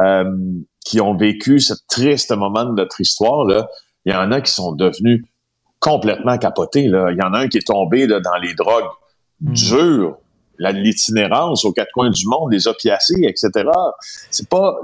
[0.00, 0.24] euh,
[0.84, 3.68] qui ont vécu ce triste moment de notre histoire, là,
[4.04, 5.24] il y en a qui sont devenus
[5.80, 6.86] complètement capoté.
[6.86, 7.10] Là.
[7.10, 8.84] Il y en a un qui est tombé là, dans les drogues
[9.40, 9.52] hmm.
[9.52, 10.18] dures,
[10.58, 13.68] l'itinérance aux quatre coins du monde, les opiacés, etc.
[14.30, 14.78] C'est pas...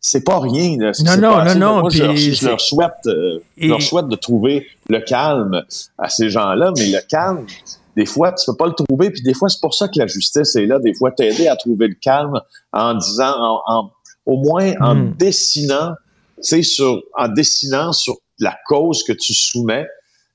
[0.00, 0.76] C'est pas rien.
[0.78, 5.00] Là, non, non, non, non, Moi, je, leur, souhaite, euh, leur souhaite de trouver le
[5.00, 5.64] calme
[5.98, 7.44] à ces gens-là, mais le calme,
[7.96, 10.06] des fois, tu peux pas le trouver, puis des fois, c'est pour ça que la
[10.06, 12.40] justice est là, des fois, t'aider à trouver le calme
[12.72, 13.34] en disant,
[13.66, 13.90] en,
[14.24, 15.14] au moins en hmm.
[15.18, 15.94] dessinant,
[16.36, 19.86] tu sais, sur, en dessinant sur la cause que tu soumets,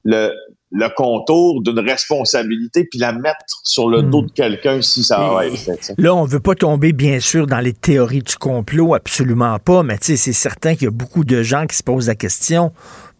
[0.04, 0.32] le,
[0.72, 4.28] le contour d'une responsabilité puis la mettre sur le dos hmm.
[4.28, 5.94] de quelqu'un si ça va être fait.
[5.98, 9.98] Là, on veut pas tomber, bien sûr, dans les théories du complot, absolument pas, mais
[10.02, 12.72] c'est certain qu'il y a beaucoup de gens qui se posent la question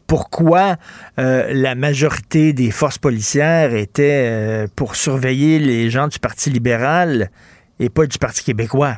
[0.06, 0.76] pourquoi
[1.18, 7.32] euh, la majorité des forces policières étaient euh, pour surveiller les gens du Parti libéral
[7.80, 8.98] et pas du Parti québécois?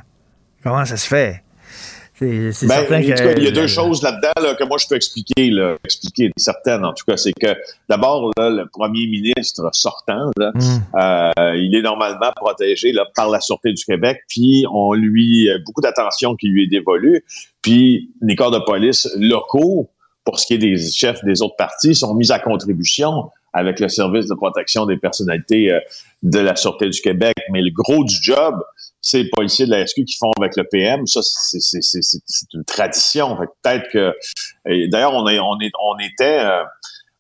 [0.62, 1.45] Comment ça se fait?
[2.18, 5.76] C'est ben, certain il y a deux choses là-dedans que moi je peux expliquer, là,
[5.84, 7.18] expliquer certaines en tout cas.
[7.18, 7.56] C'est que
[7.90, 10.98] d'abord, le premier ministre sortant, là, hmm.
[10.98, 15.82] euh, il est normalement protégé là, par la Sûreté du Québec, puis on lui beaucoup
[15.82, 17.26] d'attention qui lui est dévolue.
[17.62, 19.90] Puis les corps de police locaux,
[20.24, 23.88] pour ce qui est des chefs des autres partis, sont mis à contribution avec le
[23.88, 25.80] service de protection des personnalités euh,
[26.24, 27.36] de la Sûreté du Québec.
[27.52, 28.56] Mais le gros du job,
[29.06, 31.06] c'est les policiers de la SQ qui font avec le PM.
[31.06, 33.38] Ça, c'est une tradition.
[33.38, 34.14] Peut-être que.
[34.90, 36.40] D'ailleurs, on, est, on, est, on était.
[36.40, 36.64] Euh,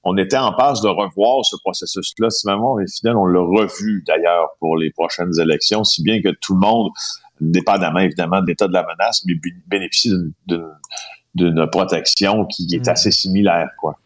[0.07, 2.29] on était en passe de revoir ce processus-là.
[2.29, 6.29] Si maman est fidèle, on l'a revu d'ailleurs pour les prochaines élections, si bien que
[6.29, 6.91] tout le monde,
[7.41, 9.33] dépendamment évidemment de l'état de la menace, mais
[9.65, 10.11] bénéficie
[11.33, 12.91] d'une protection qui est mm.
[12.91, 13.97] assez similaire, quoi.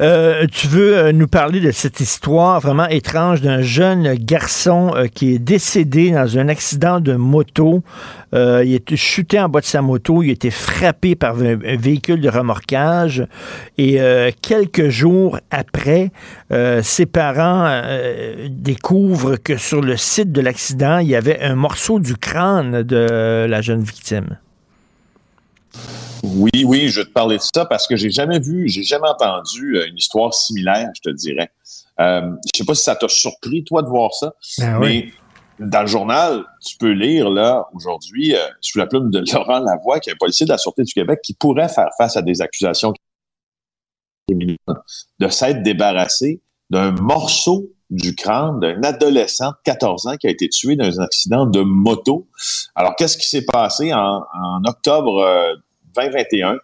[0.00, 5.06] Euh, tu veux euh, nous parler de cette histoire vraiment étrange d'un jeune garçon euh,
[5.06, 7.82] qui est décédé dans un accident de moto.
[8.32, 12.20] il est chuté en bas de sa moto, il a été frappé par un, véhicule
[12.20, 13.26] de remorquage
[13.76, 13.98] et
[14.40, 16.10] quelques jours après,
[16.82, 17.82] ses parents
[18.48, 23.46] découvrent que sur le site de l'accident, il y avait un morceau du crâne de
[23.46, 24.38] la jeune victime.
[26.22, 29.08] Oui, oui, je vais te parler de ça parce que j'ai jamais vu, j'ai jamais
[29.08, 31.50] entendu euh, une histoire similaire, je te dirais.
[32.00, 35.12] Euh, je sais pas si ça t'a surpris, toi, de voir ça, ben mais
[35.58, 40.00] dans le journal, tu peux lire, là, aujourd'hui, euh, sous la plume de Laurent Lavoie,
[40.00, 42.40] qui est un policier de la Sûreté du Québec, qui pourrait faire face à des
[42.40, 42.92] accusations
[44.28, 44.56] criminelles,
[45.18, 50.48] de s'être débarrassé d'un morceau du crâne d'un adolescent de 14 ans qui a été
[50.48, 52.26] tué dans un accident de moto.
[52.74, 54.22] Alors, qu'est-ce qui s'est passé en,
[54.66, 55.54] octobre euh,
[55.94, 56.56] 2021,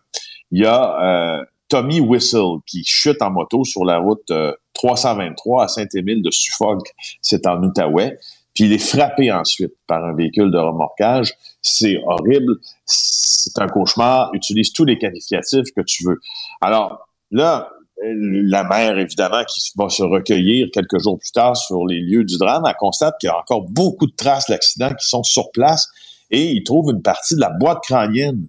[0.53, 4.33] il y a euh, Tommy Whistle qui chute en moto sur la route
[4.73, 6.87] 323 euh, à Saint-Émile de Suffolk,
[7.21, 8.19] c'est en Outaouais.
[8.55, 11.35] Puis il est frappé ensuite par un véhicule de remorquage.
[11.61, 12.57] C'est horrible.
[12.87, 14.31] C'est un cauchemar.
[14.33, 16.19] Utilise tous les qualificatifs que tu veux.
[16.61, 17.71] Alors là,
[18.03, 22.39] la mère, évidemment, qui va se recueillir quelques jours plus tard sur les lieux du
[22.39, 25.89] drame, elle constate qu'il y a encore beaucoup de traces d'accident qui sont sur place
[26.31, 28.47] et il trouve une partie de la boîte crânienne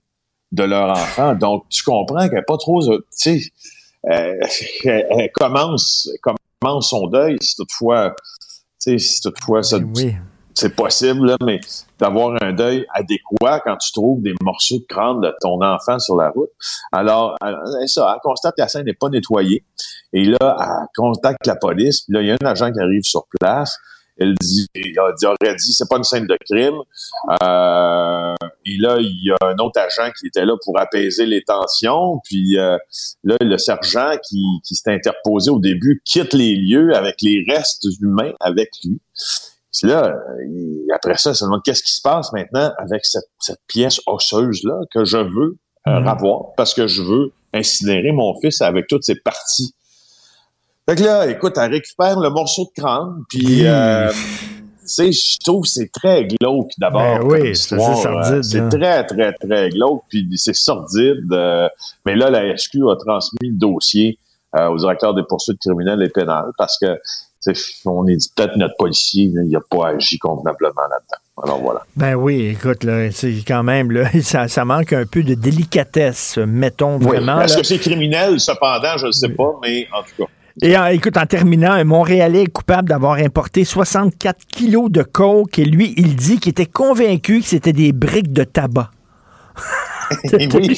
[0.51, 1.35] de leur enfant.
[1.35, 3.41] Donc, tu comprends qu'elle n'est pas trop, tu sais,
[4.09, 4.35] euh,
[4.83, 6.09] elle, commence,
[6.81, 8.15] son deuil, si toutefois,
[8.81, 10.21] tu sais, si toutefois ça, ben
[10.53, 11.59] c'est possible, mais
[11.99, 16.15] d'avoir un deuil adéquat quand tu trouves des morceaux de crâne de ton enfant sur
[16.15, 16.49] la route.
[16.91, 19.63] Alors, elle, ça, constate que la scène n'est pas nettoyée.
[20.13, 22.01] Et là, elle contacte la police.
[22.01, 23.77] Puis là, il y a un agent qui arrive sur place.
[24.17, 26.75] Elle dit, il aurait dit, c'est pas une scène de crime.
[27.41, 28.35] Euh,
[28.65, 32.19] et là, il y a un autre agent qui était là pour apaiser les tensions.
[32.25, 32.77] Puis euh,
[33.23, 38.33] là, le sergent qui s'est interposé au début quitte les lieux avec les restes humains
[38.41, 38.99] avec lui.
[39.83, 40.15] Là,
[40.93, 45.05] après ça, ça demande qu'est-ce qui se passe maintenant avec cette, cette pièce osseuse-là que
[45.05, 45.57] je veux
[45.87, 46.07] euh, mm-hmm.
[46.07, 49.73] avoir parce que je veux incinérer mon fils avec toutes ses parties
[50.87, 53.65] Fait que là, écoute, elle récupère le morceau de crâne, puis...
[53.65, 54.11] Euh,
[54.89, 57.19] tu sais, je trouve que c'est très glauque d'abord.
[57.19, 58.41] Ben oui, c'est sordide.
[58.41, 58.69] C'est hein.
[58.69, 61.31] très, très, très glauque, puis c'est sordide.
[61.31, 61.69] euh,
[62.07, 64.17] mais là, la SQ a transmis le dossier
[64.55, 66.97] euh, au directeur des poursuites criminelles et pénales parce que
[67.85, 71.43] on est dit peut-être notre policier, là, il n'a pas agi convenablement là-dedans.
[71.43, 71.85] Alors voilà.
[71.95, 76.37] Ben oui, écoute, là, c'est quand même, là, ça, ça manque un peu de délicatesse,
[76.37, 77.41] mettons vraiment.
[77.41, 80.29] Est-ce que c'est criminel, cependant, je ne sais pas, mais en tout cas.
[80.61, 85.57] Et euh, écoute, en terminant, un Montréalais est coupable d'avoir importé 64 kilos de coke
[85.57, 88.91] et lui, il dit qu'il était convaincu que c'était des briques de tabac.
[90.23, 90.77] oui,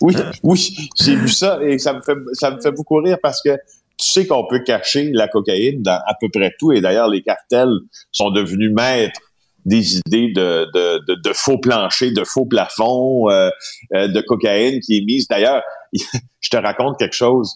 [0.00, 3.42] oui, oui, j'ai vu ça et ça me fait ça me fait beaucoup rire parce
[3.42, 3.50] que
[3.98, 7.22] tu sais qu'on peut cacher la cocaïne dans à peu près tout et d'ailleurs les
[7.22, 7.74] cartels
[8.12, 9.20] sont devenus maîtres
[9.64, 13.48] des idées de, de, faux planchers, de faux plafonds, euh,
[13.94, 15.26] euh, de cocaïne qui est mise.
[15.28, 17.54] D'ailleurs, je te raconte quelque chose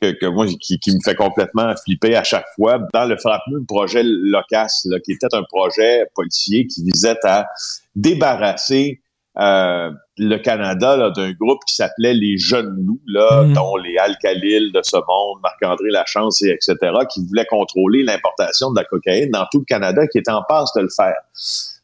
[0.00, 2.80] que, moi qui, me fait complètement flipper à chaque fois.
[2.92, 7.46] Dans le fameux projet Locas, là, qui était un projet policier qui visait à
[7.94, 9.02] débarrasser
[9.38, 9.90] euh,
[10.28, 13.52] le Canada d'un groupe qui s'appelait les Jeunes Loups, là, Mhm.
[13.54, 16.76] dont les Al Khalil de ce monde, Marc-André Lachance, et etc.,
[17.12, 20.72] qui voulaient contrôler l'importation de la cocaïne dans tout le Canada, qui était en passe
[20.74, 21.16] de le faire.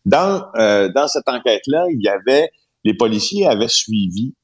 [0.05, 2.51] Dans, euh, dans cette enquête-là, il y avait,
[2.85, 4.35] les policiers avaient suivi,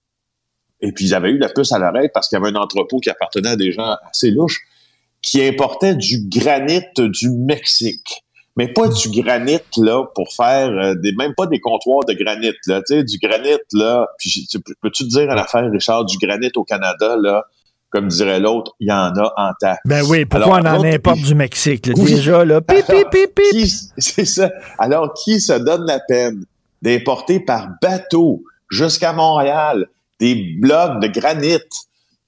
[0.80, 2.98] et puis ils avaient eu la puce à l'oreille parce qu'il y avait un entrepôt
[2.98, 4.60] qui appartenait à des gens assez louches,
[5.22, 8.23] qui importait du granit du Mexique
[8.56, 12.52] mais pas du granit là pour faire euh, des même pas des comptoirs de granit
[12.66, 14.06] là, tu sais du granit là.
[14.18, 14.48] Puis
[14.80, 17.44] peux-tu te dire à l'affaire Richard du granit au Canada là,
[17.90, 19.76] comme dirait l'autre, il y en a en tas.
[19.84, 21.86] Ben oui, pourquoi Alors, on en importe du Mexique?
[21.86, 21.94] là?
[21.96, 22.14] Oui.
[22.14, 23.44] Déjà, là, pip, pip, pip, pip.
[23.52, 24.50] Qui- C'est ça.
[24.80, 26.44] Alors, qui se donne la peine
[26.82, 29.86] d'importer par bateau jusqu'à Montréal
[30.18, 31.58] des blocs de granit,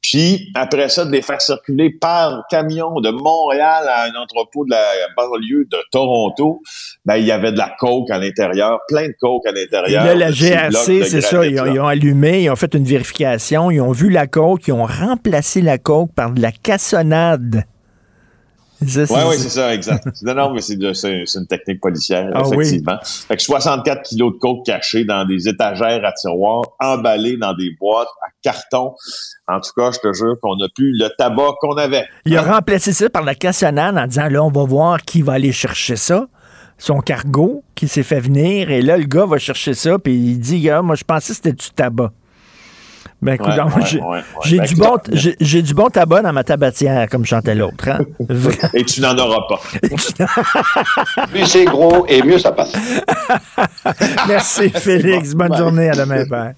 [0.08, 4.70] puis après ça, de les faire circuler par camion de Montréal à un entrepôt de
[4.70, 4.80] la
[5.16, 6.62] banlieue de Toronto,
[7.04, 10.04] ben, il y avait de la coke à l'intérieur, plein de coke à l'intérieur.
[10.04, 13.72] là, la GRC, c'est ça, ils ont, ils ont allumé, ils ont fait une vérification,
[13.72, 17.64] ils ont vu la coke, ils ont remplacé la coke par de la cassonade.
[18.86, 20.06] Ça, c'est- Oui, oui, c'est ça, exact.
[20.22, 22.56] non, non, mais c'est, une technique policière, Ah oui.
[22.66, 22.98] effectivement.
[23.02, 27.70] Fait que 64 kilos de coke cachés dans des étagères à tiroirs, emballés dans des
[27.80, 28.94] boîtes à carton.
[29.48, 32.04] En tout cas, je te jure qu'on a plus le tabac qu'on avait.
[32.24, 35.34] Il a remplacé ça par la cassonade en disant là, on va voir qui va
[35.34, 36.26] aller chercher ça.
[36.78, 38.70] Son cargo qui s'est fait venir.
[38.70, 39.98] Et là, le gars va chercher ça.
[39.98, 42.12] Puis il dit Gars, moi, je pensais que c'était du tabac.
[43.22, 44.22] Ben, écoute, Ouais, ouais, j'ai, ouais, ouais.
[44.44, 44.96] j'ai Ben, du bon,
[45.62, 47.88] du bon tabac dans ma tabatière, comme chantait l'autre.
[47.88, 48.00] Hein?
[48.74, 49.60] Et tu n'en auras pas.
[51.28, 52.72] Plus c'est gros et mieux ça passe.
[54.28, 55.34] Merci, Félix.
[55.34, 55.58] Bonne Bye.
[55.58, 55.88] journée.
[55.90, 56.24] À demain.
[56.26, 56.54] Bye.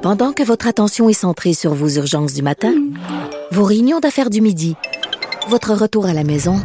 [0.00, 2.72] Pendant que votre attention est centrée sur vos urgences du matin,
[3.52, 4.74] vos réunions d'affaires du midi,
[5.48, 6.56] votre retour à la maison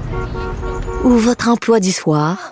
[1.04, 2.52] ou votre emploi du soir,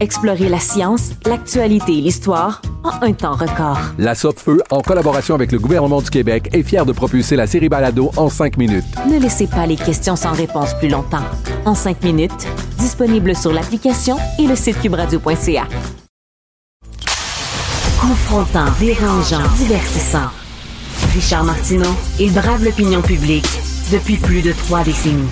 [0.00, 3.78] Explorez la science, l'actualité et l'histoire en un temps record.
[3.98, 7.68] La Feu, en collaboration avec le gouvernement du Québec, est fière de propulser la série
[7.68, 8.84] Balado en cinq minutes.
[9.08, 11.24] Ne laissez pas les questions sans réponse plus longtemps.
[11.64, 12.46] En cinq minutes,
[12.78, 15.66] disponible sur l'application et le site cubradio.ca.
[18.00, 20.30] Confrontant, dérangeant, divertissant.
[21.14, 23.46] Richard Martineau, il brave l'opinion publique
[23.92, 25.28] depuis plus de trois décennies.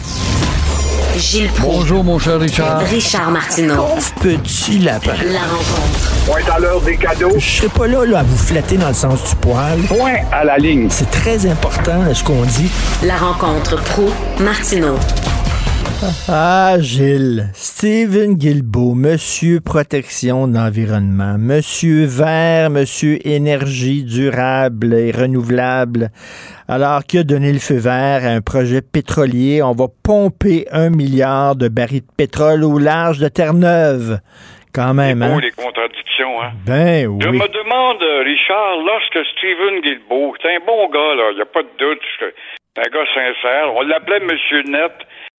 [1.17, 1.79] Gilles Proulx.
[1.79, 2.81] Bonjour, mon cher Richard.
[2.81, 3.87] Richard Martineau.
[4.21, 5.13] Petit lapin.
[5.33, 6.11] La rencontre.
[6.27, 7.33] Point à l'heure des cadeaux.
[7.37, 9.79] Je serai pas là, là à vous flatter dans le sens du poil.
[9.89, 10.89] Point à la ligne.
[10.91, 12.71] C'est très important ce qu'on dit.
[13.03, 14.97] La rencontre pro martineau
[16.29, 17.51] Ah, Gilles.
[17.53, 26.09] Stephen Guilbeault, Monsieur Protection de l'Environnement, Monsieur Vert, Monsieur Énergie durable et renouvelable.
[26.69, 29.63] Alors, qui a donné le feu vert à un projet pétrolier?
[29.63, 34.21] On va pomper un milliard de barils de pétrole au large de Terre-Neuve.
[34.73, 35.39] Quand même, hein?
[35.43, 36.41] les contradictions.
[36.41, 36.53] hein?
[36.65, 37.37] Ben Je oui.
[37.39, 41.63] me demande, Richard, lorsque Stephen Guilbeault, c'est un bon gars, là, il n'y a pas
[41.63, 44.93] de doute, c'est un gars sincère, on l'appelait Monsieur Net,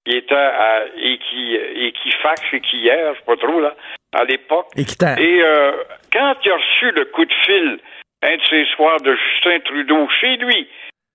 [0.05, 3.75] il était à Equi, Equifax, Equihier, je sais pas trop, là,
[4.13, 4.67] à l'époque.
[5.19, 5.71] Et euh,
[6.11, 7.79] quand il a reçu le coup de fil,
[8.23, 10.67] un de ces soirs, de Justin Trudeau chez lui,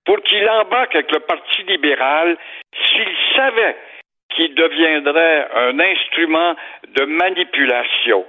[0.04, 2.36] pour qu'il embarque avec le Parti libéral,
[2.72, 3.76] s'il savait
[4.34, 6.54] qu'il deviendrait un instrument
[6.96, 8.24] de manipulation.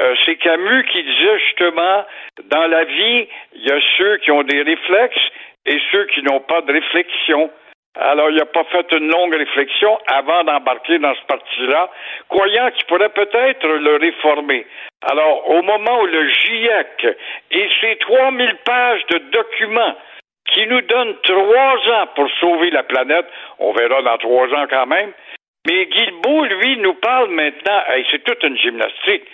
[0.00, 2.04] Euh, c'est Camus qui disait justement,
[2.50, 5.30] dans la vie, il y a ceux qui ont des réflexes
[5.66, 7.50] et ceux qui n'ont pas de réflexion.
[7.96, 11.90] Alors, il n'a pas fait une longue réflexion avant d'embarquer dans ce parti-là,
[12.28, 14.66] croyant qu'il pourrait peut-être le réformer.
[15.02, 17.16] Alors, au moment où le GIEC
[17.52, 19.94] et ses 3000 pages de documents
[20.52, 23.26] qui nous donnent trois ans pour sauver la planète,
[23.60, 25.12] on verra dans trois ans quand même,
[25.66, 29.24] mais Guilbeault, lui, nous parle maintenant, hey, c'est toute une gymnastique,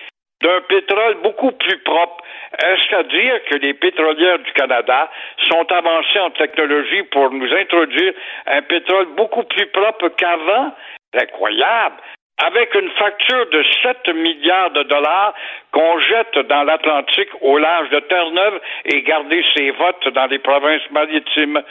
[0.42, 2.24] d'un pétrole beaucoup plus propre.
[2.62, 5.10] Est-ce à dire que les pétrolières du Canada
[5.48, 8.12] sont avancées en technologie pour nous introduire
[8.46, 10.74] un pétrole beaucoup plus propre qu'avant?
[11.14, 11.96] Incroyable!
[12.42, 15.34] Avec une facture de 7 milliards de dollars
[15.72, 20.90] qu'on jette dans l'Atlantique au large de Terre-Neuve et garder ses votes dans les provinces
[20.90, 21.62] maritimes.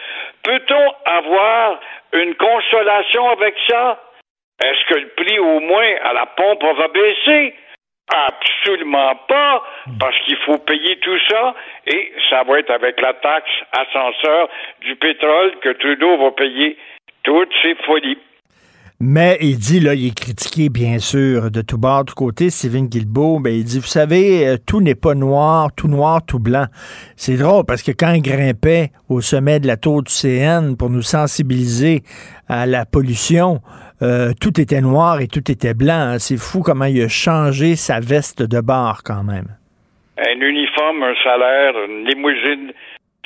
[0.44, 1.80] Peut-on avoir
[2.14, 4.00] une consolation avec ça?
[4.64, 7.56] Est-ce que le prix au moins à la pompe va baisser?
[8.10, 9.64] Absolument pas,
[10.00, 11.54] parce qu'il faut payer tout ça
[11.86, 14.50] et ça va être avec la taxe ascenseur
[14.82, 16.78] du pétrole que Trudeau va payer
[17.24, 18.18] toutes ces folies.
[19.02, 22.50] Mais il dit, là, il est critiqué, bien sûr, de tout bord, de tout côté,
[22.50, 23.40] Steven Guilbeault.
[23.40, 26.66] Ben, il dit, vous savez, euh, tout n'est pas noir, tout noir, tout blanc.
[27.16, 30.90] C'est drôle parce que quand il grimpait au sommet de la tour du CN pour
[30.90, 32.04] nous sensibiliser
[32.50, 33.62] à la pollution,
[34.02, 36.14] euh, tout était noir et tout était blanc.
[36.14, 36.20] hein.
[36.20, 39.48] C'est fou comment il a changé sa veste de bar quand même.
[40.18, 42.74] Un uniforme, un salaire, une limousine,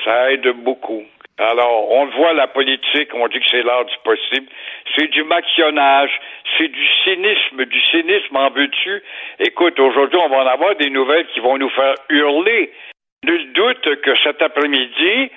[0.03, 1.03] ça aide beaucoup.
[1.39, 4.47] Alors, on voit, la politique, on dit que c'est l'art du possible.
[4.95, 6.11] C'est du maquillonnage,
[6.57, 9.01] c'est du cynisme, du cynisme en veux-tu?
[9.39, 12.71] Écoute, aujourd'hui, on va en avoir des nouvelles qui vont nous faire hurler.
[13.26, 15.32] Nul doute que cet après-midi,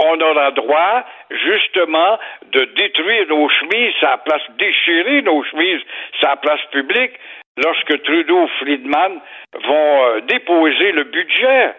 [0.00, 2.18] on aura droit, justement,
[2.52, 5.82] de détruire nos chemises, à la place, déchirer nos chemises,
[6.22, 7.12] la place publique,
[7.56, 9.20] lorsque Trudeau Friedman
[9.54, 11.74] vont euh, déposer le budget.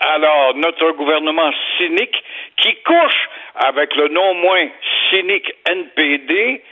[0.00, 2.22] Alors, notre gouvernement cynique,
[2.58, 4.68] qui couche avec le non moins
[5.10, 6.62] cynique NPD,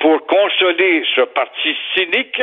[0.00, 2.42] pour consoler ce parti cynique,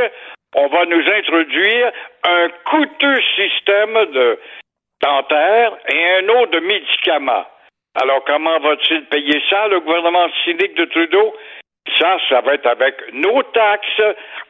[0.55, 1.91] on va nous introduire
[2.23, 4.39] un coûteux système de
[5.01, 7.45] dentaire et un autre de médicaments.
[8.01, 11.35] Alors, comment va-t-il payer ça, le gouvernement cynique de Trudeau?
[11.97, 14.01] Ça, ça va être avec nos taxes,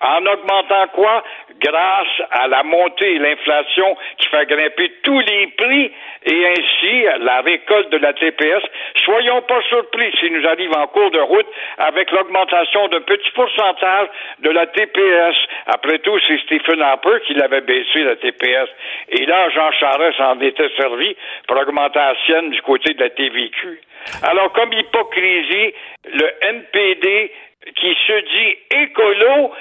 [0.01, 1.23] en augmentant quoi?
[1.59, 5.91] Grâce à la montée et l'inflation qui fait grimper tous les prix
[6.25, 8.63] et ainsi la récolte de la TPS.
[9.03, 14.07] Soyons pas surpris s'il nous arrive en cours de route avec l'augmentation d'un petit pourcentage
[14.39, 15.35] de la TPS.
[15.67, 18.69] Après tout, c'est Stephen Harper qui l'avait baissé, la TPS.
[19.09, 21.15] Et là, Jean Charest en était servi
[21.47, 23.81] pour augmenter la sienne du côté de la TVQ.
[24.23, 25.73] Alors, comme hypocrisie,
[26.05, 27.28] le MPD
[27.75, 29.51] qui se dit écolo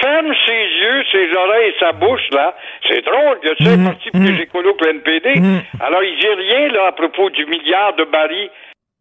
[0.00, 2.54] ferme ses yeux, ses oreilles et sa bouche, là.
[2.88, 5.34] C'est drôle, il y a un parti plus écolo que le NPD.
[5.80, 8.50] Alors, il dit rien, là, à propos du milliard de barils.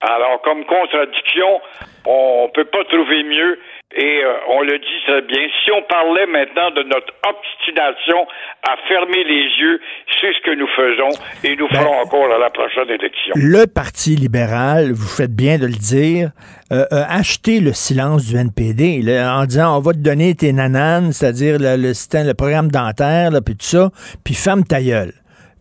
[0.02, 1.62] Alors, comme contradiction,
[2.06, 3.60] on peut pas trouver mieux.
[3.96, 5.48] Et euh, on le dit très bien.
[5.64, 8.28] Si on parlait maintenant de notre obstination
[8.68, 9.80] à fermer les yeux,
[10.20, 13.34] c'est ce que nous faisons et nous ferons encore à la prochaine élection.
[13.36, 16.32] Le Parti libéral, vous faites bien de le dire,
[16.74, 20.52] euh, a acheté le silence du NPD là, en disant on va te donner tes
[20.52, 23.90] nananes, c'est-à-dire le, le, système- le programme dentaire, là, puis tout ça,
[24.26, 25.14] puis ferme ta gueule.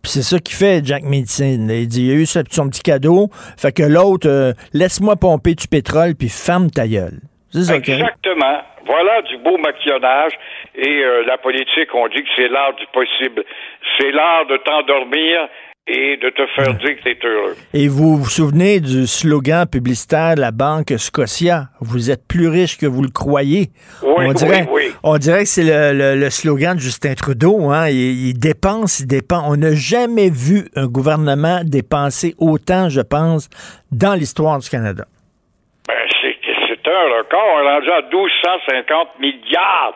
[0.03, 1.69] Puis c'est ça qu'il fait, Jack Medicine.
[1.71, 5.55] Il dit il a eu son, son petit cadeau, fait que l'autre, euh, laisse-moi pomper
[5.55, 7.19] du pétrole, puis ferme ta gueule.
[7.53, 8.61] Exactement.
[8.85, 10.33] Voilà du beau maquillonnage.
[10.75, 13.43] Et euh, la politique, on dit que c'est l'art du possible.
[13.97, 15.47] C'est l'art de t'endormir
[15.89, 17.55] et de te faire dire que t'es heureux.
[17.73, 21.69] Et vous vous souvenez du slogan publicitaire de la banque Scotia?
[21.79, 23.69] Vous êtes plus riche que vous le croyez.
[24.03, 24.93] Oui, on, dirait, oui, oui.
[25.03, 27.69] on dirait que c'est le, le- le slogan de Justin Trudeau.
[27.69, 27.87] Hein?
[27.89, 29.43] Il, il dépense, il dépense.
[29.47, 33.49] On n'a jamais vu un gouvernement dépenser autant, je pense,
[33.91, 35.05] dans l'histoire du Canada.
[36.97, 37.45] Un record.
[37.55, 39.95] On est rendu à 1250 milliards.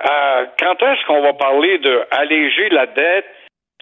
[0.00, 3.26] Euh, quand est-ce qu'on va parler de alléger la dette?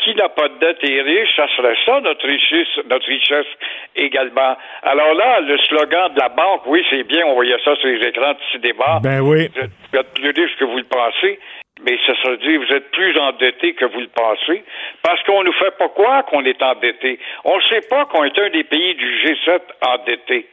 [0.04, 3.48] Qui n'a pas de dette est riche, ça serait ça notre richesse, notre richesse
[3.96, 4.56] également.
[4.84, 8.06] Alors là, le slogan de la banque, oui, c'est bien, on voyait ça sur les
[8.06, 9.00] écrans de cinéma.
[9.02, 9.48] Ben oui.
[9.56, 11.40] Vous êtes plus riche que vous le pensez,
[11.82, 14.62] mais ça se dit, vous êtes plus endetté que vous le pensez,
[15.02, 17.18] parce qu'on nous fait pas quoi qu'on est endetté.
[17.44, 20.46] On ne sait pas qu'on est un des pays du G7 endetté.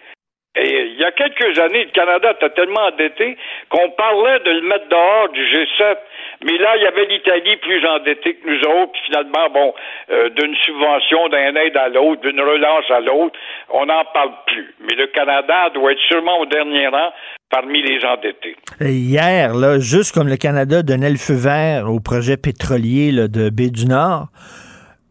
[0.56, 3.38] Et il y a quelques années, le Canada était tellement endetté
[3.70, 5.98] qu'on parlait de le mettre dehors du G7.
[6.46, 8.92] Mais là, il y avait l'Italie plus endettée que nous autres.
[8.94, 9.74] Puis finalement, bon,
[10.12, 13.38] euh, d'une subvention, d'un aide à l'autre, d'une relance à l'autre,
[13.70, 14.74] on n'en parle plus.
[14.82, 17.12] Mais le Canada doit être sûrement au dernier rang
[17.50, 18.56] parmi les endettés.
[18.82, 23.28] Et Hier, là, juste comme le Canada donnait le feu vert au projet pétrolier là,
[23.28, 24.28] de Baie du Nord,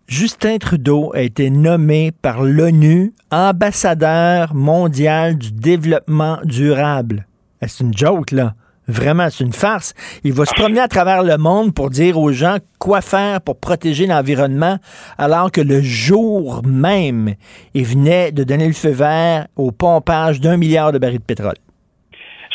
[0.06, 7.26] Justin Trudeau a été nommé par l'ONU ambassadeur mondial du développement durable.
[7.62, 8.54] Eh, C'est une joke, là.
[8.86, 9.94] Vraiment, c'est une farce.
[10.22, 13.58] Il va se promener à travers le monde pour dire aux gens quoi faire pour
[13.58, 14.76] protéger l'environnement,
[15.16, 17.34] alors que le jour même,
[17.72, 21.56] il venait de donner le feu vert au pompage d'un milliard de barils de pétrole.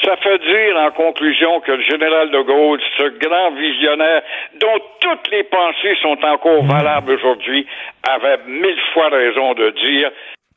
[0.06, 4.22] Ça fait dire en conclusion que le général de Gaulle, ce grand visionnaire
[4.60, 7.66] dont toutes les pensées sont encore valables aujourd'hui,
[8.07, 10.12] avait mille fois raison de dire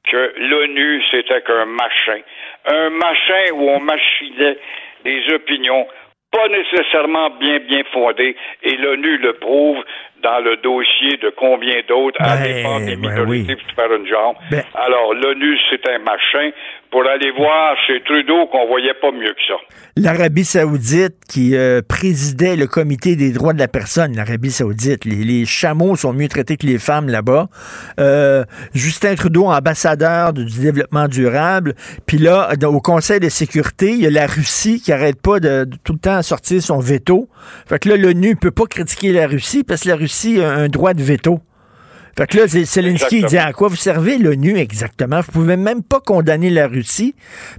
[0.08, 2.20] que l'ONU, c'était qu'un machin.
[2.66, 4.58] Un machin où on machinait
[5.04, 5.86] des opinions
[6.32, 9.84] pas nécessairement bien bien fondées, et l'ONU le prouve
[10.22, 14.06] dans le dossier de combien d'autres à Ben, dépend des ben minorités pour faire une
[14.06, 14.36] jambe.
[14.50, 16.50] Ben- Alors, l'ONU, c'est un machin
[16.90, 19.54] pour aller voir chez Trudeau qu'on voyait pas mieux que ça.
[19.96, 25.24] L'Arabie saoudite qui euh, présidait le comité des droits de la personne, l'Arabie saoudite, les,
[25.24, 27.48] les chameaux sont mieux traités que les femmes là-bas.
[27.98, 28.44] Euh,
[28.74, 31.74] Justin Trudeau, ambassadeur du développement durable.
[32.06, 35.64] Puis là, au Conseil de sécurité, il y a la Russie qui arrête pas de,
[35.64, 37.28] de tout le temps sortir son veto.
[37.66, 40.68] Fait que là, l'ONU peut pas critiquer la Russie parce que la Russie a un
[40.68, 41.40] droit de veto.
[42.16, 45.20] Fait que là, Zelensky dit à quoi vous servez l'ONU exactement?
[45.20, 47.14] Vous pouvez même pas condamner la Russie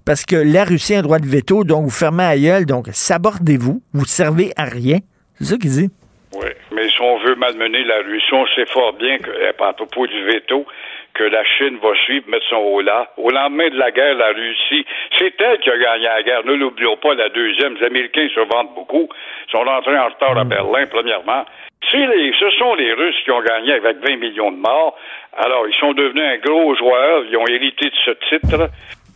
[0.06, 2.88] parce que la Russie a un droit de veto, donc vous fermez à gueule, donc
[2.92, 5.00] sabordez-vous, vous servez à rien.
[5.40, 5.90] C'est ça qu'il dit.
[6.36, 9.74] Oui, mais si on veut malmener la Russie, on sait fort bien que, eh, à
[9.74, 10.66] propos du veto,
[11.14, 13.12] que la Chine va suivre, mettre son haut là.
[13.18, 14.86] Au lendemain de la guerre, la Russie,
[15.18, 16.46] c'est elle qui a gagné la guerre.
[16.46, 17.76] Ne l'oublions pas, la deuxième.
[17.76, 19.08] Les Américains se vendent beaucoup.
[19.48, 21.46] Ils sont rentrés en retard à Berlin, premièrement.
[21.92, 24.96] Les, ce sont les Russes qui ont gagné avec 20 millions de morts.
[25.38, 27.24] Alors, ils sont devenus un gros joueur.
[27.30, 28.70] Ils ont hérité de ce titre.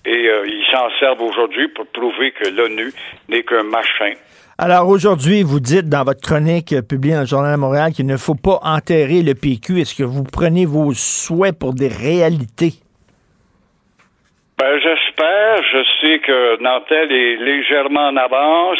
[0.05, 2.93] Et euh, ils s'en servent aujourd'hui pour prouver que l'ONU
[3.29, 4.13] n'est qu'un machin.
[4.59, 8.07] Alors aujourd'hui, vous dites dans votre chronique euh, publiée dans le Journal de Montréal qu'il
[8.07, 9.81] ne faut pas enterrer le PQ.
[9.81, 12.73] Est-ce que vous prenez vos souhaits pour des réalités?
[14.57, 15.61] Ben, j'espère.
[15.61, 18.79] Je sais que Nantel est légèrement en avance.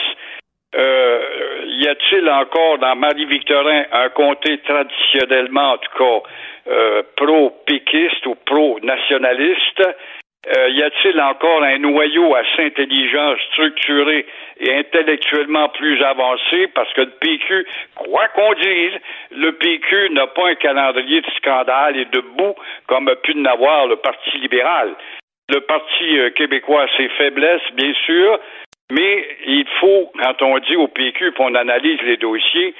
[0.78, 1.20] Euh,
[1.66, 6.30] y a-t-il encore dans Marie-Victorin un comté traditionnellement, en tout cas,
[6.70, 9.82] euh, pro-péquiste ou pro-nationaliste?
[10.56, 14.26] Euh, y a-t-il encore un noyau assez intelligent, structuré
[14.60, 16.68] et intellectuellement plus avancé?
[16.68, 17.66] Parce que le PQ,
[17.96, 18.94] quoi qu'on dise,
[19.32, 22.56] le PQ n'a pas un calendrier de scandale et de boue
[22.88, 24.94] comme a pu n'avoir le Parti libéral.
[25.50, 28.40] Le Parti euh, québécois a ses faiblesses, bien sûr,
[28.92, 32.74] mais il faut, quand on dit au PQ qu'on analyse les dossiers,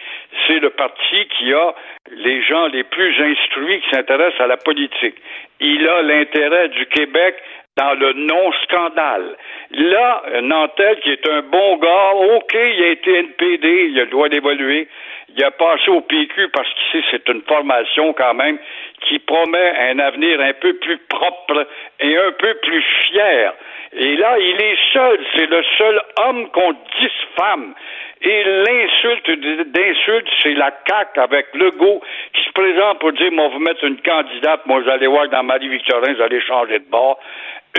[0.48, 1.76] c'est le parti qui a
[2.12, 5.16] les gens les plus instruits qui s'intéressent à la politique.
[5.60, 7.36] Il a l'intérêt du Québec
[7.78, 9.38] dans le non-scandale.
[9.72, 14.10] Là, Nantel, qui est un bon gars, OK, il a été NPD, il a le
[14.10, 14.88] droit d'évoluer.
[15.36, 18.58] Il a passé au PQ parce qu'ici, c'est une formation quand même
[19.02, 21.68] qui promet un avenir un peu plus propre
[22.00, 23.54] et un peu plus fier.
[23.94, 25.20] Et là, il est seul.
[25.36, 27.76] C'est le seul homme contre dix femmes.
[28.22, 29.30] Et l'insulte
[29.72, 32.02] d'insulte, c'est la CAQ avec Legault
[32.34, 35.44] qui se présente pour dire, moi, vous mettre une candidate, moi, vous allez voir dans
[35.44, 37.20] Marie-Victorin, vous allez changer de bord.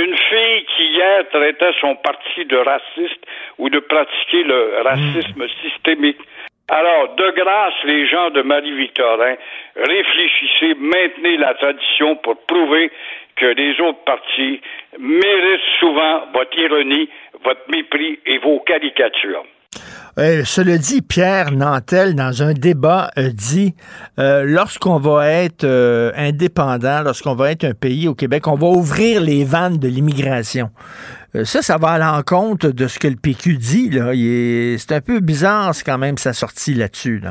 [0.00, 3.26] Une fille qui hier traitait son parti de raciste
[3.58, 6.20] ou de pratiquer le racisme systémique.
[6.68, 9.34] Alors, de grâce, les gens de Marie-Victorin,
[9.74, 12.92] réfléchissez, maintenez la tradition pour prouver
[13.36, 14.60] que les autres partis
[14.98, 17.08] méritent souvent votre ironie,
[17.42, 19.44] votre mépris et vos caricatures.
[20.18, 23.74] Euh, cela dit, Pierre Nantel, dans un débat, a dit
[24.18, 28.66] euh, lorsqu'on va être euh, indépendant, lorsqu'on va être un pays au Québec, on va
[28.66, 30.70] ouvrir les vannes de l'immigration.
[31.36, 33.90] Euh, ça, ça va à l'encontre de ce que le PQ dit.
[34.78, 37.22] C'est un peu bizarre, quand même sa sortie là-dessus.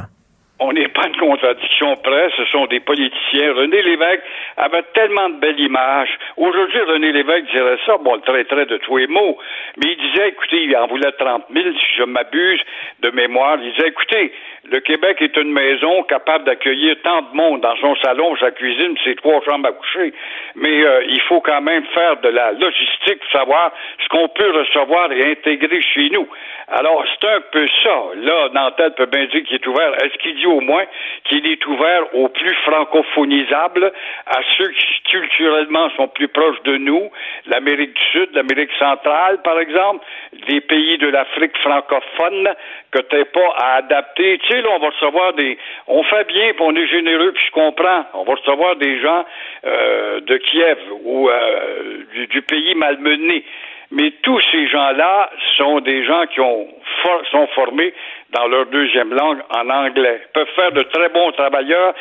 [0.97, 3.53] Pas une contradiction près, ce sont des politiciens.
[3.53, 4.23] René Lévesque
[4.57, 6.09] avait tellement de belles images.
[6.37, 9.37] Aujourd'hui, René Lévesque dirait ça, bon, le traiterait de tous les mots,
[9.77, 12.61] mais il disait, écoutez, il en voulait 30 000, si je m'abuse
[13.01, 14.33] de mémoire, il disait, écoutez,
[14.69, 18.97] le Québec est une maison capable d'accueillir tant de monde dans son salon, sa cuisine,
[19.03, 20.13] ses trois chambres à coucher,
[20.55, 23.71] mais euh, il faut quand même faire de la logistique pour savoir
[24.03, 26.27] ce qu'on peut recevoir et intégrer chez nous.
[26.69, 28.01] Alors, c'est un peu ça.
[28.15, 29.93] Là, Nantel peut bien dire qu'il est ouvert.
[30.03, 30.83] Est-ce qu'il dit au moins
[31.25, 33.91] qu'il est ouvert aux plus francophonisables,
[34.25, 37.09] à ceux qui culturellement sont plus proches de nous,
[37.45, 40.05] l'Amérique du Sud, l'Amérique centrale, par exemple,
[40.47, 42.49] des pays de l'Afrique francophone
[42.91, 44.37] que t'es pas à adapter.
[44.39, 45.57] Tu sais, là, on va recevoir des...
[45.87, 48.05] On fait bien, puis on est généreux, puis je comprends.
[48.13, 49.25] On va recevoir des gens
[49.65, 53.43] euh, de Kiev ou euh, du pays malmené.
[53.91, 56.67] Mais tous ces gens-là sont des gens qui ont
[57.01, 57.93] for sont formés
[58.31, 61.93] dans leur deuxième langue en anglais, peuvent faire de très bons travailleurs,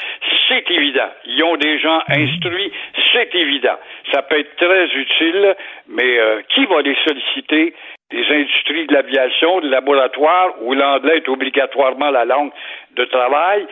[0.48, 1.08] c'est évident.
[1.24, 2.72] Ils ont des gens instruits,
[3.12, 3.76] c'est évident.
[4.12, 5.54] Ça peut être très utile,
[5.88, 7.74] mais euh, qui va les solliciter?
[8.08, 12.52] Des industries de l'aviation, des laboratoires où l'anglais est obligatoirement la langue
[12.94, 13.66] de travail.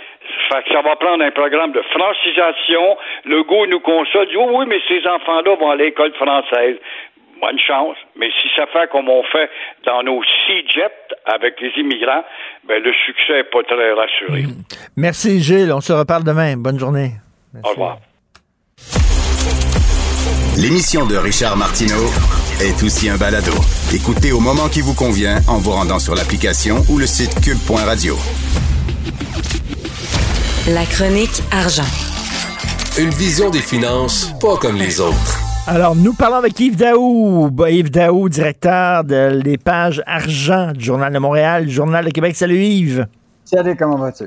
[0.49, 2.97] Fait que ça va prendre un programme de francisation.
[3.27, 6.79] Le goût nous console, dit, oh oui, mais ces enfants-là vont à l'école française
[7.45, 7.97] bonne chance.
[8.19, 9.51] Mais si ça fait comme on fait
[9.85, 12.25] dans nos C-Jets avec les immigrants,
[12.67, 14.45] ben le succès n'est pas très rassuré.
[14.97, 16.57] Merci Gilles, on se reparle demain.
[16.57, 17.11] Bonne journée.
[17.63, 17.99] Au revoir.
[20.57, 22.07] L'émission de Richard Martineau
[22.61, 23.53] est aussi un balado.
[23.93, 28.15] Écoutez au moment qui vous convient en vous rendant sur l'application ou le site cube.radio.
[30.69, 31.91] La chronique argent.
[32.99, 35.44] Une vision des finances pas comme les autres.
[35.67, 37.49] Alors, nous parlons avec Yves Daou.
[37.51, 42.11] Bah, Yves Daou, directeur de les pages argent du Journal de Montréal, du Journal de
[42.11, 42.37] Québec.
[42.37, 43.07] Salut Yves.
[43.47, 44.25] Salut, comment vas-tu?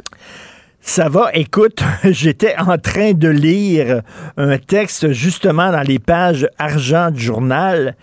[0.81, 1.29] Ça va?
[1.35, 4.01] Écoute, j'étais en train de lire
[4.35, 7.95] un texte justement dans les pages argent du journal.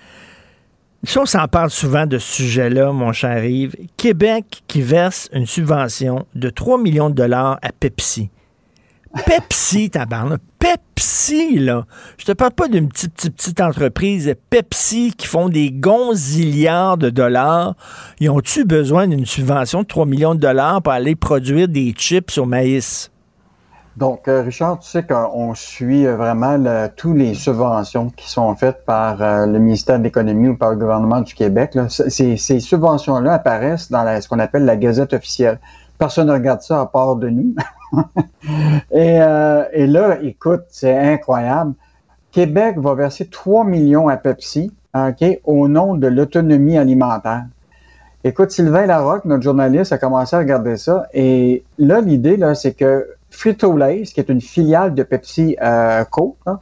[1.03, 3.75] Si on s'en parle souvent de ce sujet-là, mon cher Yves.
[3.97, 8.31] Québec qui verse une subvention de 3 millions de dollars à Pepsi.
[9.27, 10.41] Pepsi, tabarnak.
[10.59, 11.85] Pepsi, là.
[12.19, 14.35] Je te parle pas d'une petite, petite, entreprise.
[14.51, 17.75] Pepsi qui font des gonzillards de dollars.
[18.21, 22.39] Ils ont-tu besoin d'une subvention de 3 millions de dollars pour aller produire des chips
[22.39, 23.11] au maïs?
[23.97, 26.59] Donc, euh, Richard, tu sais qu'on suit euh, vraiment
[26.97, 30.77] toutes les subventions qui sont faites par euh, le ministère de l'Économie ou par le
[30.77, 31.79] gouvernement du Québec.
[31.89, 35.61] Ces, subventions-là apparaissent dans ce qu'on appelle la Gazette officielle.
[35.97, 37.55] Personne ne regarde ça à part de nous.
[38.91, 41.75] et, euh, et, là, écoute, c'est incroyable.
[42.33, 47.45] Québec va verser 3 millions à Pepsi ok, au nom de l'autonomie alimentaire.
[48.23, 51.07] Écoute, Sylvain Larocque, notre journaliste, a commencé à regarder ça.
[51.13, 56.37] Et là, l'idée, là, c'est que Frito-Lay, qui est une filiale de Pepsi euh, Co,
[56.47, 56.61] hein,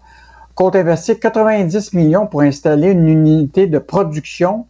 [0.54, 4.66] compte investir 90 millions pour installer une unité de production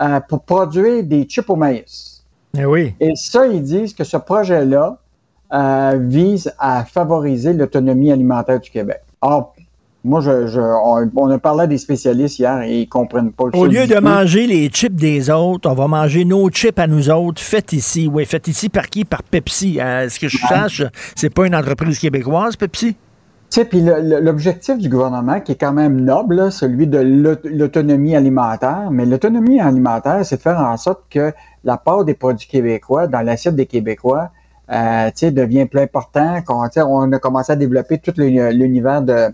[0.00, 2.24] euh, pour produire des chips au maïs.
[2.58, 2.94] Et, oui.
[3.00, 4.98] Et ça, ils disent que ce projet-là
[5.52, 9.00] euh, vise à favoriser l'autonomie alimentaire du Québec.
[9.20, 9.54] Or,
[10.06, 13.46] moi, je, je on, on, a parlé à des spécialistes hier et ils comprennent pas
[13.52, 16.86] le Au lieu de manger les chips des autres, on va manger nos chips à
[16.86, 18.08] nous autres, faites ici.
[18.12, 19.04] Oui, faites ici par qui?
[19.04, 19.80] Par Pepsi.
[19.80, 20.84] Euh, ce que je sache,
[21.16, 22.94] c'est pas une entreprise québécoise, Pepsi?
[23.48, 26.98] Tu sais, puis l'objectif du gouvernement, qui est quand même noble, là, celui de
[27.44, 31.32] l'autonomie alimentaire, mais l'autonomie alimentaire, c'est de faire en sorte que
[31.62, 34.30] la part des produits québécois dans l'assiette des Québécois
[34.72, 36.42] euh, devient plus important.
[36.48, 39.28] On, on a commencé à développer tout l'univers de,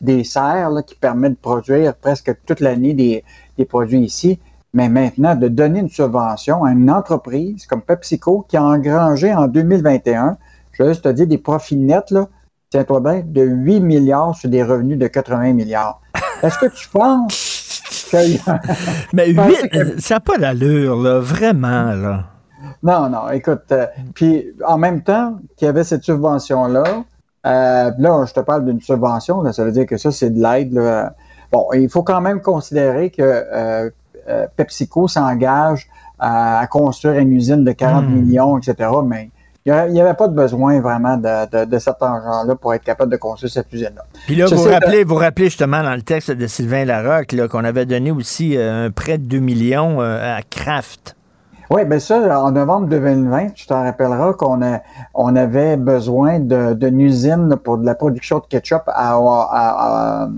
[0.00, 3.24] des serres là, qui permet de produire presque toute l'année des,
[3.58, 4.38] des, produits ici.
[4.74, 9.48] Mais maintenant, de donner une subvention à une entreprise comme PepsiCo qui a engrangé en
[9.48, 10.36] 2021,
[10.72, 12.14] je vais juste te dire, des profits nets,
[12.70, 16.00] tiens-toi bien, de 8 milliards sur des revenus de 80 milliards.
[16.42, 18.16] Est-ce que tu penses que...
[19.14, 22.35] Mais 8, ça n'a pas d'allure, là, vraiment, là.
[22.82, 26.84] Non, non, écoute, euh, puis en même temps qu'il y avait cette subvention-là,
[27.46, 30.42] euh, là, je te parle d'une subvention, là, ça veut dire que ça, c'est de
[30.42, 30.74] l'aide.
[31.52, 33.90] Bon, il faut quand même considérer que euh,
[34.28, 35.86] euh PepsiCo s'engage
[36.18, 38.08] à, à, construire une usine de 40 mmh.
[38.08, 39.30] millions, etc., mais
[39.64, 43.10] il n'y avait pas de besoin vraiment de, de, de cet argent-là pour être capable
[43.10, 44.04] de construire cette usine-là.
[44.26, 47.64] Puis là, vous vous, rappelez, vous rappelez justement dans le texte de Sylvain Larocque qu'on
[47.64, 51.15] avait donné aussi un prêt de 2 millions à Kraft.
[51.68, 54.82] Oui, bien ça, en novembre 2020, tu t'en rappelleras qu'on a,
[55.14, 59.16] on avait besoin d'une usine pour de la production de ketchup à, à,
[59.50, 60.28] à,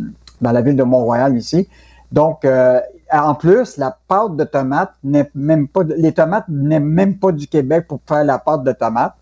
[0.40, 1.68] dans la ville de Mont-Royal ici.
[2.12, 2.80] Donc, euh,
[3.12, 7.46] en plus, la pâte de tomate n'est même pas, les tomates n'est même pas du
[7.46, 9.12] Québec pour faire la pâte de tomate.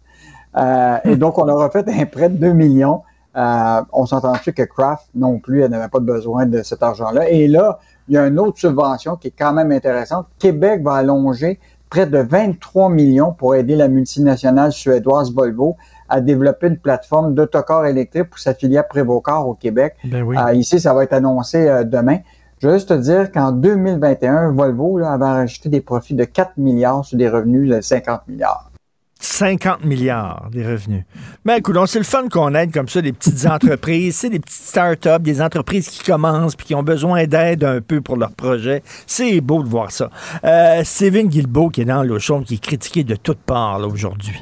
[0.56, 3.02] Euh, et donc, on leur a fait un prêt de 2 millions.
[3.36, 7.28] Euh, on s'entend-tu que Kraft non plus, elle n'avait pas besoin de cet argent-là?
[7.30, 10.26] Et là, il y a une autre subvention qui est quand même intéressante.
[10.38, 11.58] Québec va allonger
[11.96, 15.78] près de 23 millions pour aider la multinationale suédoise Volvo
[16.10, 19.94] à développer une plateforme d'autocar électrique pour sa filière Prévocar au Québec.
[20.04, 20.36] Ben oui.
[20.36, 22.18] Euh, ici, ça va être annoncé euh, demain.
[22.58, 26.58] Je veux juste te dire qu'en 2021, Volvo là, avait enregistré des profits de 4
[26.58, 28.70] milliards sur des revenus de 50 milliards.
[29.18, 31.04] 50 milliards des revenus.
[31.44, 34.62] Ben, écoute, c'est le fun qu'on aide comme ça des petites entreprises, c'est des petites
[34.62, 38.82] start-up, des entreprises qui commencent puis qui ont besoin d'aide un peu pour leur projet.
[39.06, 40.10] C'est beau de voir ça.
[40.44, 44.38] Euh, Steven Guilbeault, qui est dans le show, qui est critiqué de toutes parts aujourd'hui.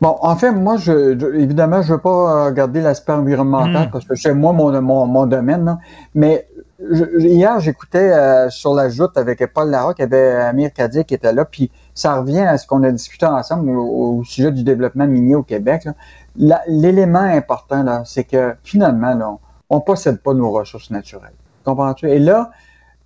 [0.00, 3.90] Bon, en fait, moi, je, je- évidemment, je veux pas euh, regarder l'aspect environnemental Mm.
[3.90, 5.78] parce que c'est moi mon, mon, mon domaine,
[6.14, 6.48] mais
[6.90, 11.04] je- hier, j'écoutais euh, sur la joute avec Paul Larocque, il y avait Amir Kadir
[11.06, 14.62] qui était là, puis ça revient à ce qu'on a discuté ensemble au, sujet du
[14.62, 15.88] développement minier au Québec.
[16.36, 19.40] L'élément important, c'est que finalement,
[19.70, 21.34] on ne possède pas nos ressources naturelles.
[21.64, 22.08] Comprends-tu?
[22.08, 22.50] Et là,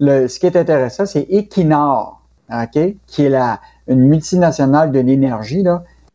[0.01, 2.21] ce qui est intéressant, c'est Equinor,
[2.53, 5.65] OK, qui est la, une multinationale de l'énergie,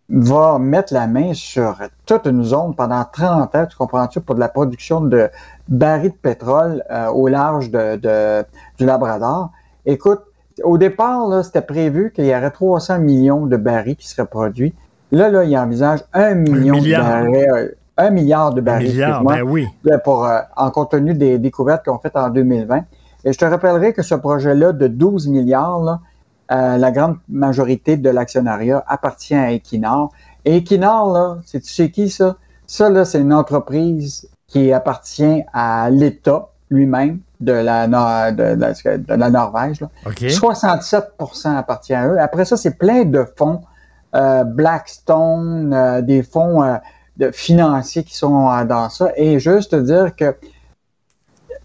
[0.10, 4.42] va mettre la main sur toute une zone pendant 30 ans, tu comprends-tu, pour de
[4.42, 5.30] la production de
[5.70, 8.46] barils de pétrole euh, au large de-
[8.78, 9.50] du Labrador.
[9.86, 10.22] Écoute,
[10.64, 14.74] au départ, c'était prévu qu'il y aurait 300 millions de barils qui seraient produits.
[15.12, 17.04] Là, là, il envisage un million de milliard.
[17.04, 17.68] barils, euh,
[17.98, 19.68] un milliard de barils, milliard, ben oui.
[20.04, 22.84] pour, euh, en compte tenu des découvertes qu'on fait en 2020.
[23.24, 26.00] Et je te rappellerai que ce projet-là de 12 milliards, là,
[26.52, 30.12] euh, la grande majorité de l'actionnariat appartient à Equinor.
[30.46, 32.38] Et Equinor, là, c'est tu sais qui ça?
[32.68, 37.88] Ça, là, c'est une entreprise qui appartient à l'État lui-même de la,
[38.32, 39.82] de, la Norvège.
[39.82, 39.90] là.
[40.06, 40.22] OK.
[40.22, 42.20] 67% appartient à eux.
[42.20, 43.62] Après ça, c'est plein de fonds,
[44.16, 46.76] euh, Blackstone, euh, des fonds euh,
[47.18, 49.12] de financiers qui sont dans ça.
[49.16, 50.36] Et juste te dire que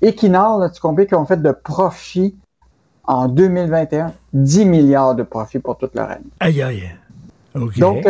[0.03, 2.35] Equinor, là, tu comprends qu'ils ont fait de profit
[3.05, 6.25] en 2021, 10 milliards de profit pour toute leur année.
[6.41, 6.91] Aïe, aïe.
[7.55, 7.79] OK.
[7.79, 8.05] Donc,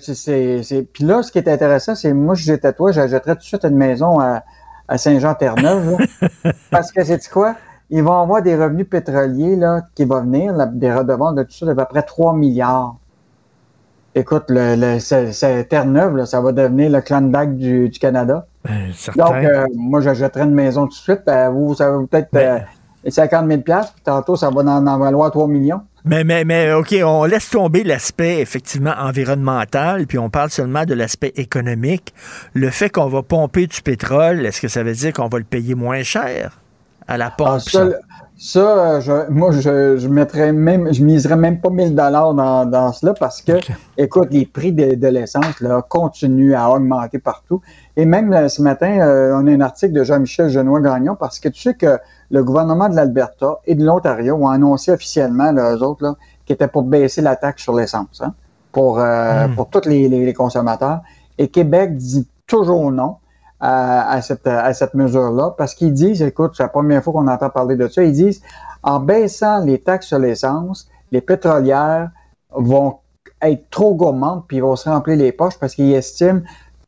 [0.00, 3.44] c'est- puis là, ce qui est intéressant, c'est moi, je j'étais toi, j'achèterais tout de
[3.44, 4.42] suite une maison à,
[4.90, 5.98] à Saint-Jean-Terre-Neuve,
[6.70, 7.54] parce que c'est quoi?
[7.90, 11.52] Ils vont avoir des revenus pétroliers là, qui vont venir, là, des redevances de tout
[11.52, 12.96] ça, d'à peu près 3 milliards.
[14.16, 18.46] Écoute, le, le, Terre-Neuve, ça va devenir le Klondike du, du Canada.
[18.64, 18.90] Ben.
[19.16, 21.22] Donc, euh, moi, j'achèterais une maison tout de suite.
[21.28, 22.58] Euh, vous, ça va peut-être euh,
[23.08, 25.82] 50 000 puis tantôt, ça va en, en valoir 3 millions.
[26.04, 30.94] Mais, mais, mais, OK, on laisse tomber l'aspect, effectivement, environnemental, puis on parle seulement de
[30.94, 32.14] l'aspect économique.
[32.54, 35.44] Le fait qu'on va pomper du pétrole, est-ce que ça veut dire qu'on va le
[35.44, 36.58] payer moins cher
[37.06, 37.48] à la pompe?
[37.56, 37.88] Ah, ça,
[38.36, 42.92] ça, je- moi, je, je mettrais même, je miserais même pas 1000 dollars dans, dans
[42.92, 43.52] cela parce que,
[43.98, 47.60] écoute, les prix de, de l'essence là continuent à augmenter partout.
[47.96, 51.48] Et même euh, ce matin, euh, on a un article de Jean-Michel Genois-Gagnon parce que
[51.48, 51.98] tu sais que
[52.30, 56.16] le gouvernement de l'Alberta et de l'Ontario ont annoncé officiellement, là, eux autres,
[56.46, 58.34] qu'ils étaient pour baisser la taxe sur l'essence, hein,
[58.72, 59.54] pour, euh, Mm.
[59.56, 61.00] pour tous les, les- les consommateurs.
[61.38, 63.16] Et Québec dit toujours non
[63.58, 67.28] à, à cette, à cette mesure-là parce qu'ils disent, écoute, c'est la première fois qu'on
[67.28, 68.42] entend parler de ça, ils disent,
[68.82, 72.10] en baissant les taxes sur l'essence, les pétrolières
[72.52, 72.98] vont
[73.42, 76.40] être trop gourmandes puis ils vont se remplir les poches parce qu'ils estiment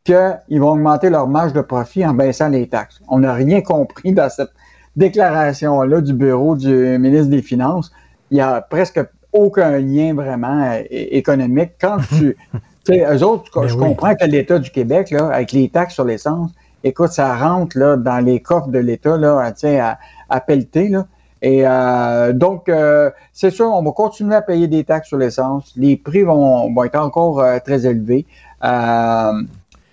[0.05, 3.01] qu'ils vont augmenter leur marge de profit en baissant les taxes.
[3.09, 4.51] On n'a rien compris dans cette
[4.97, 7.93] déclaration-là du bureau du ministre des Finances.
[8.31, 9.01] Il n'y a presque
[9.32, 11.73] aucun lien vraiment euh, économique.
[11.81, 12.36] Quand tu...
[12.85, 16.05] tu sais, eux autres, je comprends que l'État du Québec, là, avec les taxes sur
[16.05, 16.51] l'essence,
[16.85, 19.98] écoute, ça rentre là, dans les coffres de l'État là, à, sais, à,
[20.28, 20.89] à pelleter.
[20.89, 21.06] Là.
[21.43, 25.73] Et euh, donc, euh, c'est sûr, on va continuer à payer des taxes sur l'essence.
[25.77, 28.27] Les prix vont, vont être encore euh, très élevés.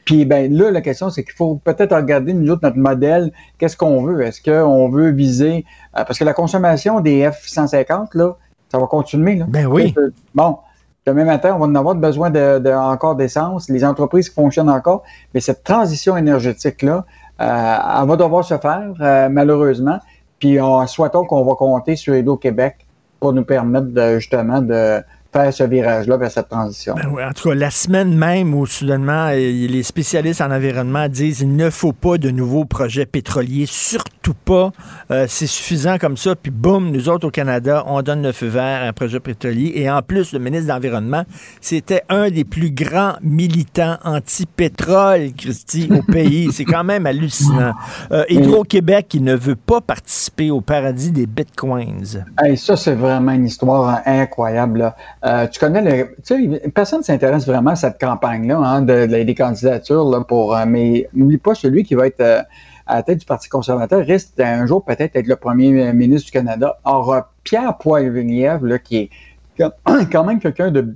[0.10, 3.32] Puis ben là, la question, c'est qu'il faut peut-être regarder nous autres notre modèle.
[3.60, 4.24] Qu'est-ce qu'on veut?
[4.24, 5.66] Est-ce qu'on veut viser
[5.96, 8.36] euh, parce que la consommation des F-150, là,
[8.70, 9.36] ça va continuer.
[9.36, 9.46] Là.
[9.48, 9.94] Ben oui.
[10.00, 10.58] Euh, Bon,
[11.06, 13.70] demain matin, on va en avoir besoin de, de- encore d'essence.
[13.70, 15.04] Les entreprises fonctionnent encore.
[15.36, 17.06] Mais cette transition énergétique-là,
[17.40, 20.00] euh, elle va devoir se faire, euh, malheureusement.
[20.40, 22.88] Puis on souhaitons qu'on va compter sur Hydro-Québec
[23.20, 26.96] pour nous permettre de, justement de faire ce virage-là vers cette transition.
[26.96, 31.08] Ben oui, en tout cas, la semaine même où soudainement euh, les spécialistes en environnement
[31.08, 34.72] disent il ne faut pas de nouveaux projets pétroliers, surtout pas.
[35.12, 36.36] Euh, c'est suffisant comme ça.
[36.36, 39.74] Puis boum, nous autres au Canada, on donne le feu vert à un projet pétrolier.
[39.76, 41.24] Et en plus, le ministre de l'Environnement,
[41.62, 46.52] c'était un des plus grands militants anti-pétrole, Christy, au pays.
[46.52, 47.74] c'est quand même hallucinant.
[48.12, 52.26] Euh, Hydro-Québec qui ne veut pas participer au paradis des bitcoins.
[52.42, 54.80] Hey, ça, c'est vraiment une histoire incroyable.
[54.80, 54.96] là.
[55.26, 56.16] Euh, tu connais le.
[56.26, 60.22] Tu sais, personne ne s'intéresse vraiment à cette campagne-là, hein, de, de- des candidatures, là,
[60.24, 60.56] pour.
[60.56, 62.42] euh, mais n'oublie pas celui qui va être euh,
[62.88, 66.32] à la tête du Parti conservateur risque un jour peut-être être le premier ministre du
[66.32, 66.80] Canada.
[66.86, 69.10] Or, Pierre Poilievre, là, qui est
[69.58, 70.96] quand- même quelqu'un de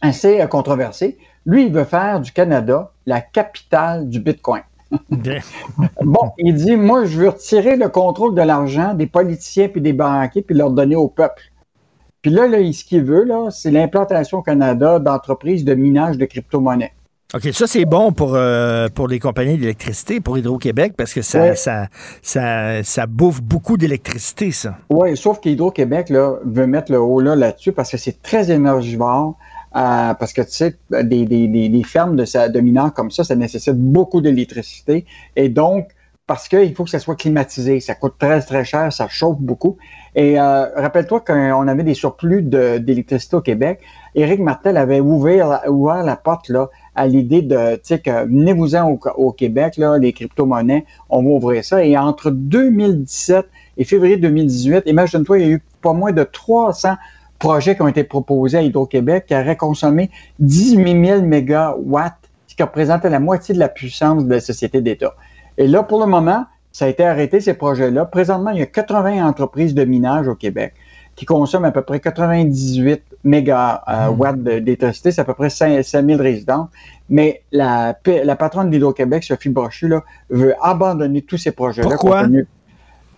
[0.00, 4.62] assez controversé, lui, il veut faire du Canada la capitale du Bitcoin.
[6.02, 9.92] Bon, il dit, moi, je veux retirer le contrôle de l'argent des politiciens puis des
[9.92, 11.42] banquiers puis leur donner au peuple.
[12.24, 16.24] Puis là, là, ce qu'il veut, là, c'est l'implantation au Canada d'entreprises de minage de
[16.24, 16.94] crypto-monnaies.
[17.34, 21.42] OK, ça, c'est bon pour, euh, pour les compagnies d'électricité, pour Hydro-Québec, parce que ça,
[21.42, 21.54] Ouais.
[21.54, 21.88] ça,
[22.22, 24.78] ça, ça bouffe beaucoup d'électricité, ça.
[24.88, 29.34] Oui, sauf qu'Hydro-Québec là, veut mettre le haut là là-dessus parce que c'est très énergivore.
[29.76, 33.22] euh, parce que tu sais, des, des, des, des fermes de, de mineurs comme ça,
[33.22, 35.04] ça nécessite beaucoup d'électricité.
[35.36, 35.88] Et donc,
[36.26, 39.76] parce qu'il faut que ça soit climatisé, ça coûte très, très cher, ça chauffe beaucoup.
[40.14, 43.80] Et euh, rappelle-toi qu'on avait des surplus d'électricité au Québec.
[44.14, 48.90] Éric Martel avait ouvert, ouvert la porte là, à l'idée de, tu sais, que venez-vous-en
[48.90, 51.84] au, au Québec, là, les crypto-monnaies, on va ouvrir ça.
[51.84, 53.46] Et entre 2017
[53.76, 56.94] et février 2018, imagine-toi, il y a eu pas moins de 300
[57.38, 62.62] projets qui ont été proposés à Hydro-Québec qui auraient consommé 18 000 mégawatts, ce qui
[62.62, 65.14] représentait la moitié de la puissance de la société d'État.
[65.58, 68.04] Et là, pour le moment, ça a été arrêté, ces projets-là.
[68.04, 70.74] Présentement, il y a 80 entreprises de minage au Québec
[71.16, 75.12] qui consomment à peu près 98 mégawatts de- d'électricité.
[75.12, 76.68] C'est à peu près 5, 000 résidents.
[77.08, 77.94] Mais la,
[78.36, 81.88] patronne d'Hydro-Québec, Sophie Brochu, là, veut abandonner tous ces projets-là.
[81.88, 82.26] Pourquoi?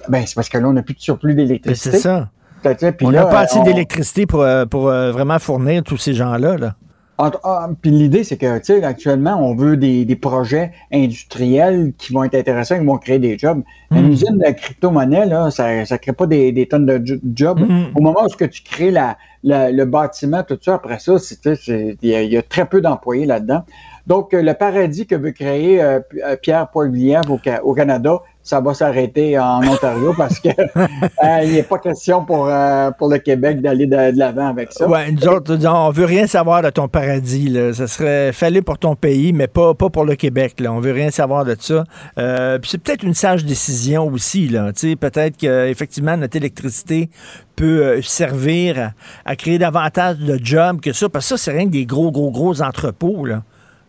[0.09, 1.93] Ben, c'est parce que là, on n'a plus de surplus d'électricité.
[1.93, 2.29] C'est ça.
[2.63, 6.15] Puis on n'a pas assez on- d'électricité pour, euh, pour euh, vraiment fournir tous ces
[6.15, 6.57] gens-là.
[6.57, 6.75] Là.
[7.19, 12.13] Ah, puis l'idée, c'est que, tu sais, actuellement, on veut des, des projets industriels qui
[12.13, 13.63] vont être intéressants, qui vont créer des jobs.
[13.91, 14.11] Une Mm.
[14.13, 17.61] usine de crypto-monnaie, là, ça ne crée pas des, des tonnes de jo- jobs.
[17.61, 17.87] Mm.
[17.95, 21.19] Au moment où ce que tu crées la, la- le bâtiment, tout ça, après ça,
[21.19, 23.63] c'est- tu sais, c'est- il y, y a très peu d'employés là-dedans.
[24.07, 28.61] Donc, euh, le paradis que veut créer euh, euh, Pierre Poilievre au, au Canada, ça
[28.61, 33.19] va s'arrêter en Ontario parce que euh, il n'est pas question pour, euh, pour le
[33.19, 34.89] Québec d'aller de, de l'avant avec ça.
[34.89, 37.49] Ouais, nous autres, on veut rien savoir de ton paradis.
[37.49, 37.73] Là.
[37.73, 40.61] Ça serait fallait pour ton pays, mais pas, pas pour le Québec.
[40.61, 40.73] Là.
[40.73, 41.83] On veut rien savoir de ça.
[42.19, 44.47] Euh, puis c'est peut-être une sage décision aussi.
[44.47, 44.71] Là.
[44.73, 47.11] Peut-être qu'effectivement, notre électricité
[47.57, 48.93] peut euh, servir à,
[49.33, 52.13] à créer davantage de jobs que ça, parce que ça, c'est rien que des gros,
[52.13, 53.43] gros, gros entrepôts là,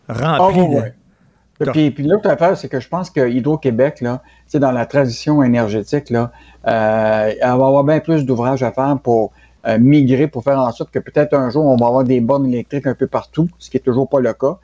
[0.08, 0.60] remplis.
[0.60, 4.22] Ah, ouais, Puis, puis l'autre affaire, c'est que je pense que Hydro-Québec, là,
[4.52, 6.30] sais, dans la transition énergétique, là,
[6.66, 9.32] euh, elle va avoir bien plus d'ouvrages à faire pour
[9.66, 12.46] euh, migrer, pour faire en sorte que peut-être un jour, on va avoir des bornes
[12.46, 14.56] électriques un peu partout, ce qui est toujours pas le cas.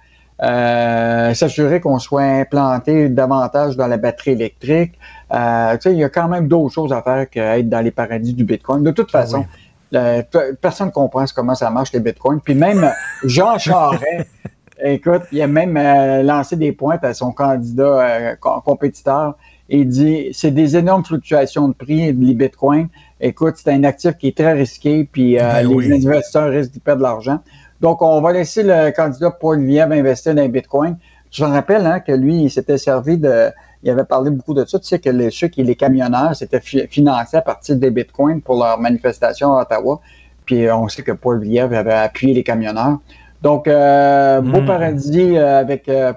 [0.42, 4.92] Euh, S'assurer qu'on soit implanté davantage dans la batterie électrique.
[5.32, 7.90] Euh, tu sais, il y a quand même d'autres choses à faire qu'être dans les
[7.92, 8.82] paradis du Bitcoin.
[8.82, 9.44] De toute façon,
[9.92, 10.22] le-
[10.60, 12.40] personne ne comprend comment ça marche les bitcoins.
[12.40, 12.90] Puis même
[13.24, 14.28] Jean Charest,
[14.82, 19.36] écoute, il a même euh, lancé des pointes à son candidat co- compétiteur.
[19.70, 22.88] Il dit c'est des énormes fluctuations de prix les bitcoins.
[23.20, 25.92] Écoute, c'est un actif qui est très risqué, puis euh, Ben les oui.
[26.06, 27.38] investisseurs risquent de perdre de l'argent.
[27.80, 30.96] Donc, on va laisser le candidat Paul Lièvre investir dans les bitcoins.
[31.30, 33.50] Je me rappelle hein, que lui, il s'était servi de.
[33.82, 34.78] Il avait parlé beaucoup de ça.
[34.78, 38.40] Tu sais que les, ceux qui, les camionneurs, c'était fi- financé à partir des bitcoins
[38.40, 40.00] pour leur manifestation à Ottawa.
[40.46, 42.98] Puis euh, on sait que Paul Lièvre avait appuyé les camionneurs.
[43.42, 44.66] Donc, euh, beau Mm.
[44.66, 46.12] paradis euh, avec euh,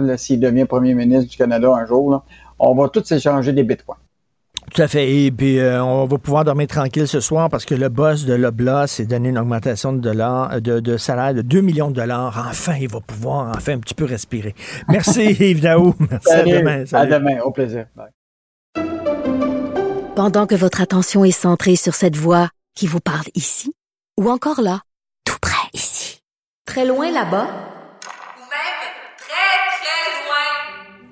[0.00, 2.10] là, s'il devient premier ministre du Canada un jour.
[2.10, 2.22] là.
[2.62, 3.98] On va tous s'échanger des bitcoins.
[4.72, 5.12] Tout à fait.
[5.12, 8.32] Et puis, euh, on va pouvoir dormir tranquille ce soir parce que le boss de
[8.32, 12.46] l'Obla s'est donné une augmentation de, dollars, de, de salaire de 2 millions de dollars.
[12.48, 14.54] Enfin, il va pouvoir enfin un petit peu respirer.
[14.88, 15.94] Merci Yves Daou.
[15.98, 16.54] Merci Salut.
[16.54, 16.84] à demain.
[16.92, 17.40] À demain.
[17.40, 17.86] Au plaisir.
[17.96, 18.06] Bye.
[20.14, 23.72] Pendant que votre attention est centrée sur cette voix qui vous parle ici,
[24.18, 24.80] ou encore là,
[25.24, 26.20] tout près ici,
[26.66, 27.46] très loin là-bas,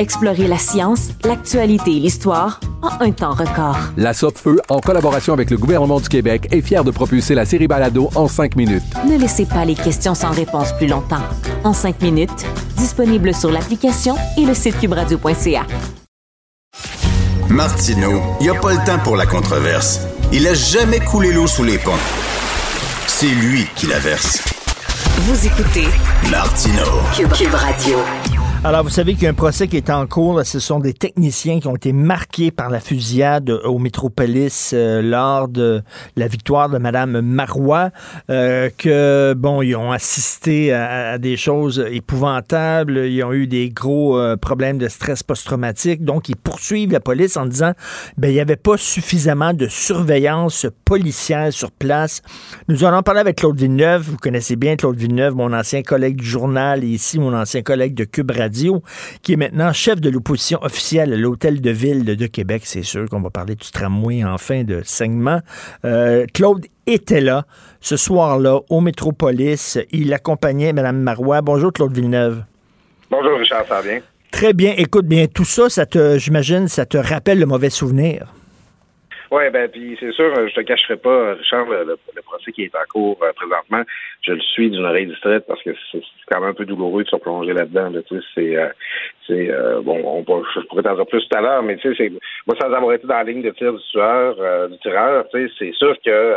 [0.00, 3.76] Explorer la science, l'actualité et l'histoire en un temps record.
[3.98, 7.66] La Feu, en collaboration avec le gouvernement du Québec, est fière de propulser la série
[7.66, 8.82] Balado en cinq minutes.
[9.06, 11.20] Ne laissez pas les questions sans réponse plus longtemps.
[11.64, 12.46] En cinq minutes,
[12.78, 15.66] disponible sur l'application et le site cubradio.ca.
[17.50, 20.00] Martineau, il n'y a pas le temps pour la controverse.
[20.32, 21.92] Il a jamais coulé l'eau sous les ponts.
[23.06, 24.42] C'est lui qui la verse.
[25.18, 25.88] Vous écoutez
[26.30, 26.84] Martino.
[27.14, 27.98] Cube Radio.
[28.62, 30.44] Alors, vous savez qu'il y a un procès qui est en cours.
[30.44, 35.48] Ce sont des techniciens qui ont été marqués par la fusillade au Métropolis euh, lors
[35.48, 35.80] de
[36.14, 37.88] la victoire de Mme Marois.
[38.28, 42.98] euh, que, bon, ils ont assisté à, des choses épouvantables.
[43.06, 46.04] Ils ont eu des gros euh, problèmes de stress post-traumatique.
[46.04, 47.72] Donc, ils poursuivent la police en disant,
[48.18, 52.20] ben, il n'y avait pas suffisamment de surveillance policière sur place.
[52.68, 54.02] Nous allons parler avec Claude Villeneuve.
[54.02, 57.94] Vous connaissez bien Claude Villeneuve, mon ancien collègue du journal et ici mon ancien collègue
[57.94, 58.30] de Cube
[59.22, 62.62] qui est maintenant chef de l'opposition officielle à l'Hôtel de Ville de, de Québec.
[62.64, 65.40] C'est sûr qu'on va parler du tramway en fin de segment.
[65.84, 67.44] Euh, Claude était là
[67.80, 69.78] ce soir-là au Métropolis.
[69.90, 71.42] Il accompagnait Mme Marois.
[71.42, 72.44] Bonjour Claude Villeneuve.
[73.10, 74.00] Bonjour Richard, ça va bien?
[74.30, 74.74] Très bien.
[74.76, 78.32] Écoute bien, tout ça, ça te, j'imagine, ça te rappelle le mauvais souvenir.
[79.30, 82.84] Oui, ben puis c'est sûr, je te cacherai pas, Richard, le, procès qui est en
[82.92, 83.82] cours euh, présentement,
[84.22, 87.08] je le suis d'une oreille distraite parce que c'est quand même un peu douloureux de
[87.08, 87.90] se plonger là-dedans.
[87.90, 88.00] Là,
[88.34, 88.68] c'est, euh,
[89.30, 92.10] euh, bon, on, peut- je pourrais t'en dire plus tout à l'heure, mais tu sais,
[92.46, 95.54] moi sans avoir été dans la ligne de tir du tueur, du tireur, tu sais,
[95.58, 96.36] c'est sûr que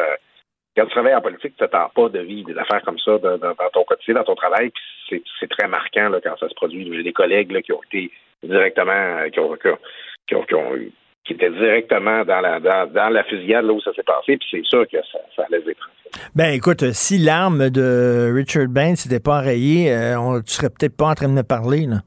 [0.78, 3.40] quand tu travailles en politique, tu n'attends pas de vie des affaires comme ça dans,
[3.74, 4.70] ton quotidien, dans ton travail,
[5.10, 6.88] puis c'est, très marquant là, quand ça se produit.
[6.94, 8.12] J'ai des collègues là, qui ont été
[8.44, 10.92] directement, qui ont, qui ont- qui ont eu-
[11.26, 14.48] qui étaient directement dans la dans, dans la fusillade là où ça s'est passé, puis
[14.52, 16.30] c'est sûr que ça, ça laisse des traces.
[16.36, 20.96] Ben écoute, si l'arme de Richard Bain s'était pas enrayée, euh, on, tu serais peut-être
[20.96, 21.86] pas en train de me parler.
[21.88, 22.02] Là.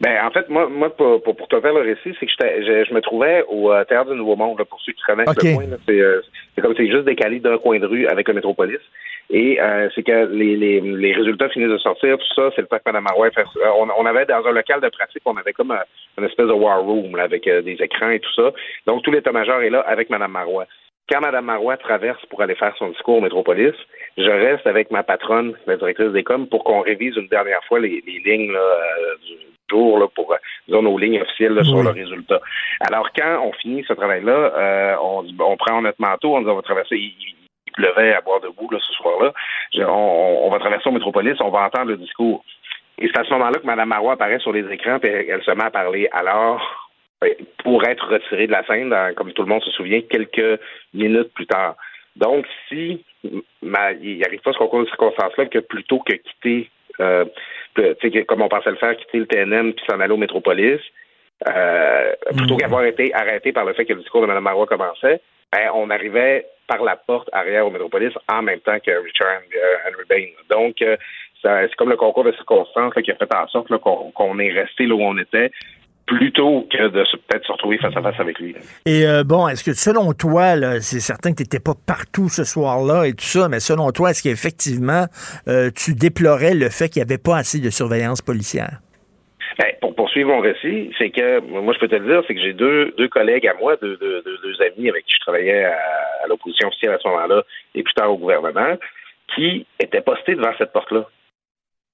[0.00, 2.84] Ben, en fait, moi, moi pour, pour, pour te faire le récit, c'est que je,
[2.88, 5.54] je me trouvais au euh, Théâtre du Nouveau Monde, là, pour ceux qui connaissent le
[5.54, 5.64] coin.
[5.86, 6.20] C'est euh,
[6.60, 8.78] comme c'est juste décalé d'un coin de rue avec le métropolis.
[9.28, 12.68] Et euh, c'est que les, les, les résultats finissent de sortir, tout ça, c'est le
[12.68, 13.44] temps que Mme Marois fait.
[13.56, 15.82] euh, On, on avait dans un local de pratique, on avait comme un,
[16.16, 18.52] une espèce de war room là, avec euh, des écrans et tout ça.
[18.86, 20.66] Donc tout l'état-major est là avec Mme Marois.
[21.10, 23.74] Quand Mme Marois traverse pour aller faire son discours au Métropolis,
[24.16, 27.80] je reste avec ma patronne, la directrice des coms, pour qu'on révise une dernière fois
[27.80, 29.34] les, les lignes là, euh, du
[29.70, 30.36] jour là, pour euh,
[30.66, 32.40] disons, nos lignes officielles là, sur le résultat.
[32.88, 36.54] Alors quand on finit ce travail-là, euh, on, on prend notre manteau, on dit on
[36.56, 36.96] va traverser.
[36.96, 37.35] Il,
[37.76, 39.32] pleuvait à boire debout là, ce soir-là.
[39.88, 42.44] On, on va traverser au Métropolis, on va entendre le discours.
[42.98, 45.42] Et c'est à ce moment-là que Mme Marois apparaît sur les écrans et elle, elle
[45.44, 46.08] se met à parler.
[46.12, 46.90] Alors,
[47.22, 47.28] euh,
[47.62, 50.60] pour être retirée de la scène, dans- comme tout le monde se souvient, quelques
[50.94, 51.76] minutes plus tard.
[52.16, 53.04] Donc, si
[53.62, 56.70] ma- il n'arrive pas ce concours de circonstances-là, que plutôt que quitter,
[57.00, 57.26] euh,
[57.74, 60.80] que, comme on pensait le faire, quitter le TNM puis s'en aller au Métropolis,
[61.46, 65.20] euh, plutôt qu'avoir été arrêté par le fait que le discours de Mme Marois commençait,
[65.52, 69.88] ben, on arrivait par la porte arrière au Métropolis en même temps que Richard euh,
[69.88, 70.56] Henry Bain.
[70.56, 70.96] Donc, euh,
[71.42, 74.94] c'est comme le concours de circonstances qui a fait en sorte qu'on est resté là
[74.94, 75.50] où on était
[76.06, 78.54] plutôt que de peut-être se retrouver face à face avec lui.
[78.84, 82.44] Et euh, bon, est-ce que selon toi, c'est certain que tu n'étais pas partout ce
[82.44, 85.06] soir-là et tout ça, mais selon toi, est-ce qu'effectivement,
[85.74, 88.80] tu déplorais le fait qu'il n'y avait pas assez de surveillance policière?
[89.58, 92.40] Ben, pour poursuivre mon récit, c'est que moi je peux te le dire, c'est que
[92.40, 95.78] j'ai deux, deux collègues à moi, deux, deux, deux, amis avec qui je travaillais à,
[96.24, 97.42] à l'opposition officielle à ce moment-là
[97.74, 98.76] et plus tard au gouvernement,
[99.34, 101.06] qui étaient postés devant cette porte-là.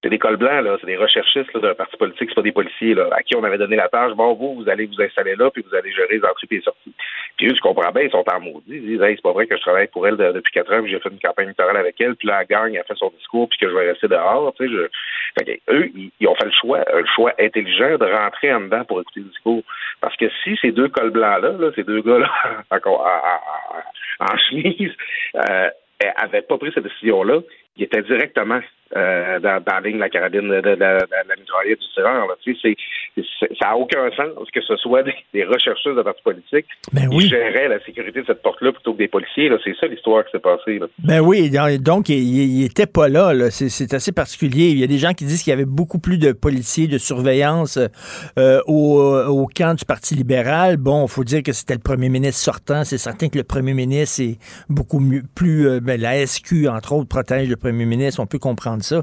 [0.02, 2.96] C'est des cols blancs, là, c'est des recherchistes d'un parti politique, c'est pas des policiers
[3.12, 4.12] à qui on avait donné la tâche.
[4.14, 6.62] Bon, vous, vous allez vous installer là, puis vous allez gérer les entrées et les
[6.62, 6.92] sorties.
[7.36, 8.64] Puis eux, tu comprends bien, ils sont en maudit.
[8.68, 10.84] Ils disent Hey, c'est pas vrai que je travaille pour elle de- depuis quatre ans,
[10.84, 13.58] j'ai fait une campagne électorale avec elle, puis la gang a fait son discours, puis
[13.58, 14.52] que je vais rester dehors.
[14.58, 15.52] Tu sais, je...
[15.72, 19.20] eux, ils, ont fait le choix, un choix intelligent de rentrer en dedans pour écouter
[19.20, 19.62] le discours.
[20.00, 22.28] Parce que si ces deux cols blancs-là, là, ces deux gars-là,
[24.20, 24.92] en chemise,
[25.36, 25.68] euh,
[26.20, 27.40] n'avaient pas pris cette décision-là,
[27.76, 28.60] ils étaient directement
[28.96, 30.76] euh, dans, dans la ligne de la carabine de, de- de- de
[31.28, 32.26] la mitraillette du tireur.
[32.26, 32.34] là.
[32.42, 32.74] Tu sais,
[33.16, 36.66] c'est- c'est- ça n'a aucun sens que ce soit des, des rechercheurs de partis politiques
[36.92, 37.28] Ben qui oui.
[37.28, 39.48] géraient la sécurité de cette porte-là plutôt que des policiers.
[39.48, 39.56] là.
[39.64, 40.78] C'est ça l'histoire qui s'est passée.
[40.78, 40.86] là.
[40.98, 43.32] Ben oui, donc- il- il il était pas là.
[43.34, 43.50] là.
[43.50, 44.68] C'est- C'est assez particulier.
[44.68, 46.98] Il y a des gens qui disent qu'il y avait beaucoup plus de policiers, de
[46.98, 47.78] surveillance
[48.38, 50.76] euh, au, au camp du Parti libéral.
[50.76, 52.84] Bon, il faut dire que c'était le premier ministre sortant.
[52.84, 54.38] C'est certain que le premier ministre est
[54.68, 55.66] beaucoup mieux, plus...
[55.68, 58.20] euh, ben, la SQ, entre autres, protège le premier ministre.
[58.20, 59.02] On peut comprendre ça.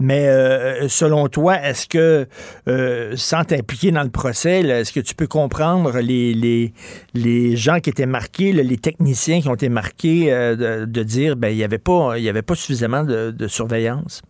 [0.00, 2.26] Mais euh, selon toi, est-ce que,
[2.68, 6.72] euh, sans t'impliquer dans le procès, est-ce que tu peux comprendre les, les,
[7.14, 11.48] les gens qui étaient marqués, les techniciens qui ont été marqués, euh, de, dire ben
[11.48, 14.22] il n'y avait pas avait pas suffisamment de, surveillance?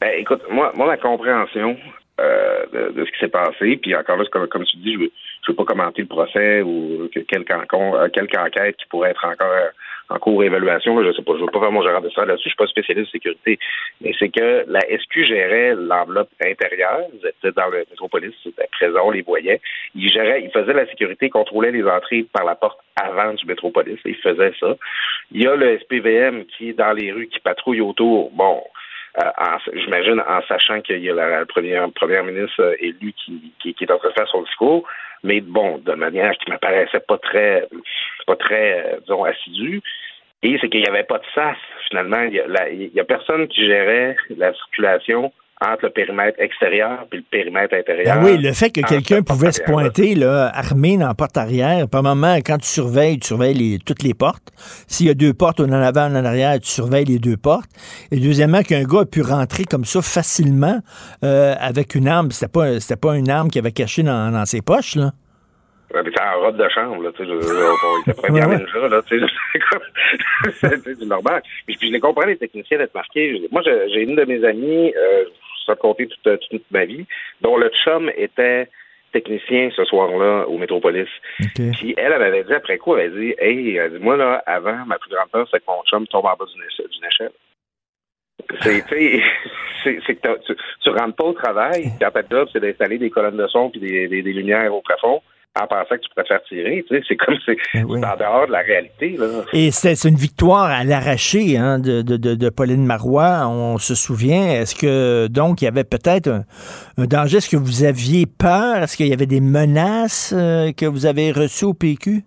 [0.00, 1.76] Ben, écoute, moi, moi, compréhension,
[2.72, 3.76] de, ce qui s'est passé.
[3.76, 5.06] Puis encore là, comme, comme tu dis, je
[5.46, 9.10] je veux pas commenter le procès ou que- quelque, encon- euh, quelque enquête qui pourrait
[9.10, 9.48] être encore
[10.12, 10.98] en cours d'évaluation.
[10.98, 12.44] là, Je sais pas, je veux pas faire mon gérant de ça là-dessus.
[12.44, 13.58] Je suis pas spécialiste de sécurité,
[14.00, 17.06] mais c'est que la SQ gérait l'enveloppe intérieure.
[17.24, 19.60] Étaient dans le métropolis, c'était présent, on les voyait.
[19.94, 23.98] Ils géraient, ils faisaient la sécurité, contrôlaient les entrées par la porte avant du métropolis.
[24.04, 24.76] Ils faisaient ça.
[25.30, 28.30] Il y a le SPVM qui est dans les rues, qui patrouille autour.
[28.32, 28.62] Bon,
[29.74, 33.90] j'imagine en sachant qu'il y a la, première, première ministre euh, élue qui, qui, est
[33.90, 34.88] en train de faire son discours,
[35.22, 37.68] mais bon, de manière qui m'apparaissait pas très,
[38.26, 39.82] pas très, euh, disons, assidue.
[40.42, 41.56] Et c'est qu'il n'y avait pas de SAS,
[41.88, 42.22] finalement.
[42.22, 45.32] Il y, a, la- il y a personne qui gérait la circulation
[45.62, 48.16] entre le périmètre extérieur et le périmètre intérieur.
[48.20, 51.88] Ben oui, le fait que quelqu'un pouvait se pointer là, armé dans la porte arrière,
[51.88, 54.52] par moment, quand tu surveilles, tu surveilles les- toutes les portes.
[54.88, 57.36] S'il y a deux portes, un en avant, un en arrière, tu surveilles les deux
[57.36, 57.70] portes.
[58.10, 60.80] Et deuxièmement, qu'un gars a pu rentrer comme ça facilement
[61.24, 62.30] euh, avec une arme.
[62.30, 65.12] C'était pas, c'était pas une arme qu'il avait cachée dans, dans ses poches, là.
[65.94, 69.26] C'est en robe de chambre, là, tu sais, on était ninja, là, tu sais,
[70.84, 71.42] c'est normal.
[71.66, 73.46] Puis, je les comprends, les techniciens, d'être marqués.
[73.50, 75.24] Moi, j'ai j'ai une de mes amies, euh,
[75.66, 77.06] ça a compté toute, toute ma vie,
[77.40, 78.68] dont le chum était
[79.12, 81.08] technicien ce soir-là au Métropolis.
[81.54, 84.42] Puis elle, elle m'avait dit après coup, elle avait dit, hey, elle dit, moi, là,
[84.46, 87.32] avant, ma plus grande peur, c'est que mon chum tombe en bas d'une échelle.
[88.62, 88.82] C'est,
[89.84, 93.46] que tu, tu rentres pas au travail, quand ta job, c'est d'installer des colonnes de
[93.48, 95.22] son puis des, des, des lumières au plafond
[95.60, 96.84] en pensant que tu pourrais te faire tirer.
[96.88, 99.16] Tu sais, c'est comme c'est, c'est en dehors de la réalité.
[99.18, 99.26] Là.
[99.52, 103.78] Et c'est c'est une victoire à l'arraché hein, de, de, de, de Pauline Marois, on
[103.78, 104.46] se souvient.
[104.50, 106.44] Est-ce que donc il y avait peut-être un,
[106.96, 107.38] un danger?
[107.38, 108.82] Est-ce que vous aviez peur?
[108.82, 112.24] Est-ce qu'il y avait des menaces euh, que vous avez reçues au PQ?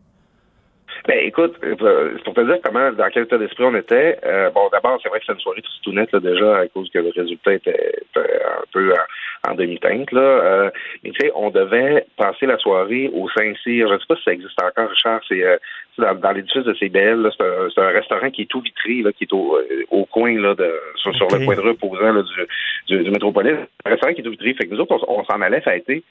[1.08, 4.18] Ben écoute, euh, c'est pour te dire comment, dans quel état d'esprit on était.
[4.26, 6.98] euh, bon, d'abord, c'est vrai que c'est une soirée tristounette là, déjà à cause que
[6.98, 10.12] le résultat était, était un peu en, en demi-teinte.
[10.12, 10.22] Là.
[10.22, 10.70] Euh,
[11.04, 13.88] mais tu sais, on devait passer la soirée au Saint-Cyr.
[13.88, 15.22] Je ne sais pas si ça existe encore, Richard.
[15.28, 15.58] C'est euh,
[16.00, 17.22] dans, dans l'édifice de CBL.
[17.22, 20.06] là, C'est un, un restaurant qui est tout vitré, là, qui est au, euh, au
[20.06, 23.54] coin là, de, sur, sur le coin de rue opposant là, du, du, du métropolis.
[23.86, 24.56] Un restaurant qui est tout vitré.
[24.56, 26.04] Fait que nous autres, on, on s'en allait fêter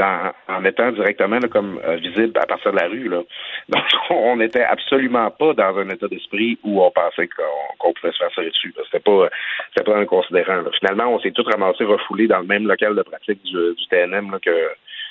[0.00, 3.08] en étant directement là, comme euh, visible à partir de la rue.
[3.08, 3.22] Là.
[3.68, 8.18] Donc, on n'était absolument pas dans un état d'esprit où on pensait qu'on pouvait se
[8.18, 8.74] faire tirer dessus.
[8.86, 9.28] C'était pas,
[9.84, 10.62] pas un considérant.
[10.62, 10.70] là.
[10.78, 14.30] Finalement, on s'est tous ramassés refoulés dans le même local de pratique du, du TNM
[14.32, 14.68] là, que,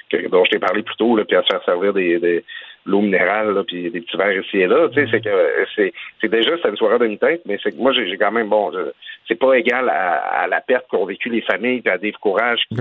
[0.09, 2.43] que- dont je t'ai parlé plus tôt, là, puis à se faire servir des, des
[2.85, 4.87] l'eau minérale, là, puis des petits verres ici et là.
[4.89, 7.77] Tu sais, c'est que euh, c'est, c'est déjà c'est une soirée demi-tête, mais c'est que
[7.77, 8.91] moi j'ai, j'ai quand même bon, je-
[9.27, 12.59] c'est pas égal à, à la perte qu'ont vécu les familles, puis à Dave Courage
[12.69, 12.75] qui,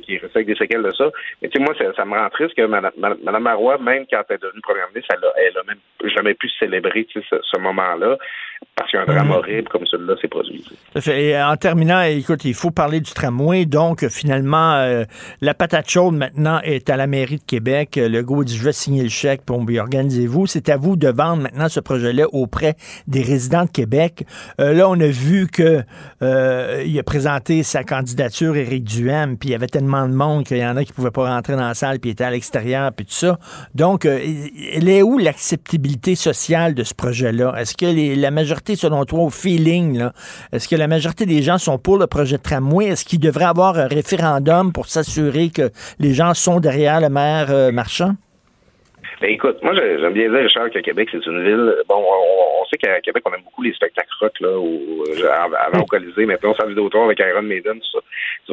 [0.18, 1.10] qui, des séquelles de ça.
[1.42, 2.92] Mais tu sais, moi, ça, ça me rend triste que Mme,
[3.40, 6.48] Marois, même quand elle est devenue première ministre, elle a, elle a même jamais pu
[6.58, 8.16] célébrer tu sais, ce, ce moment-là,
[8.74, 9.32] parce qu'un drame Mhm.
[9.34, 10.64] horrible comme celui-là s'est produit.
[11.08, 13.64] et en terminant, écoute, il faut parler du tramway.
[13.66, 15.04] Donc, finalement, euh,
[15.40, 17.96] la patate chaude maintenant est à la mairie de Québec.
[17.96, 20.46] Le go dit je vais signer le organisez-vous.
[20.46, 22.76] C'est à vous de vendre maintenant ce projet-là auprès
[23.06, 24.26] des résidents de Québec.
[24.60, 25.82] Euh, là, on a vu que
[26.22, 30.44] euh, il a présenté sa candidature, Éric Duhem, puis il y avait tellement de monde
[30.44, 32.92] qu'il y en a qui pouvaient pas rentrer dans la salle, puis étaient à l'extérieur,
[32.92, 33.38] puis tout ça.
[33.74, 34.18] Donc, euh,
[34.72, 37.54] elle est où l'acceptabilité sociale de ce projet-là?
[37.58, 40.04] Est-ce que la majorité, selon toi, au feeling,
[40.52, 42.86] est-ce que la majorité des gens sont pour le projet de tramway?
[42.86, 47.48] Est-ce qu'il devrait avoir un référendum pour s'assurer que les gens sont derrière le maire
[47.50, 48.14] euh, marchand?
[49.20, 51.74] Ben écoute, moi j'ai- j'aime bien dire, Richard, que Québec, c'est une ville.
[51.88, 55.80] Bon, on, sait qu'à Québec, on aime beaucoup les spectacles rock, là, où, euh, avant
[55.80, 58.00] au Colisée, maintenant on s'en autour avec Iron Maiden, tout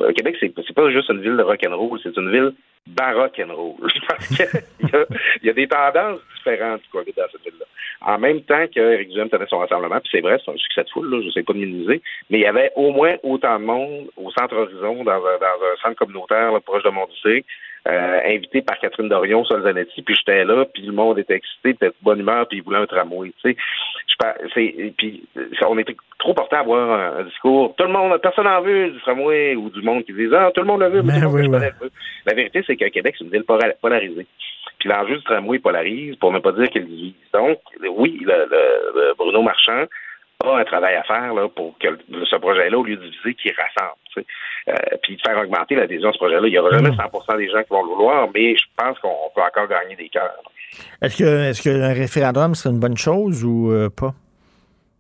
[0.02, 0.14] ça.
[0.14, 2.54] Québec, c'est pas juste une ville de rock and roll, c'est une ville
[2.88, 3.76] baroque and roll.
[4.08, 5.00] Parce qu'il
[5.44, 7.66] y, y a des tendances différentes cohabitent dans cette ville-là.
[8.06, 10.90] En même temps qu'Éric Duhem tenait son rassemblement, puis c'est vrai, c'est un succès de
[10.90, 13.64] foule, là, je sais pas de minimiser, mais il y avait au moins autant de
[13.66, 17.46] monde au centre Horizon, dans un, dans un centre communautaire là, proche de Montdissé,
[17.88, 21.70] euh, invité par Catherine Dorion, Sol Zanetti, puis j'étais là, puis le monde était excité,
[21.72, 23.58] était de bonne humeur, puis il voulait un tramway, tu sais.
[24.54, 25.24] C'est- puis
[25.68, 27.76] on était trop porté à avoir un, un discours.
[27.76, 30.62] Tout le monde, personne en veut du tramway ou du monde qui disait ah tout
[30.62, 31.62] le monde le veut, mais tout le monde.
[32.26, 34.26] La vérité, c'est que Québec, c'est une ville pola- polarisée.
[34.80, 37.14] Puis l'enjeu du tramway polarise, pour ne pas dire qu'il divise.
[37.34, 37.60] Donc,
[37.96, 39.86] oui, le, Bruno Marchand
[40.44, 41.88] a un travail à faire là, pour que
[42.30, 44.28] ce projet-là, au lieu de diviser, qu'il rassemble.
[44.70, 46.48] Euh, puis de faire augmenter l'adhésion à ce projet-là.
[46.48, 49.30] Il n'y aura jamais 100% des gens qui vont le vouloir, mais je pense qu'on
[49.36, 50.42] peut encore gagner des cœurs.
[51.02, 54.14] Est-ce que, est-ce que un référendum serait une bonne chose ou euh, pas?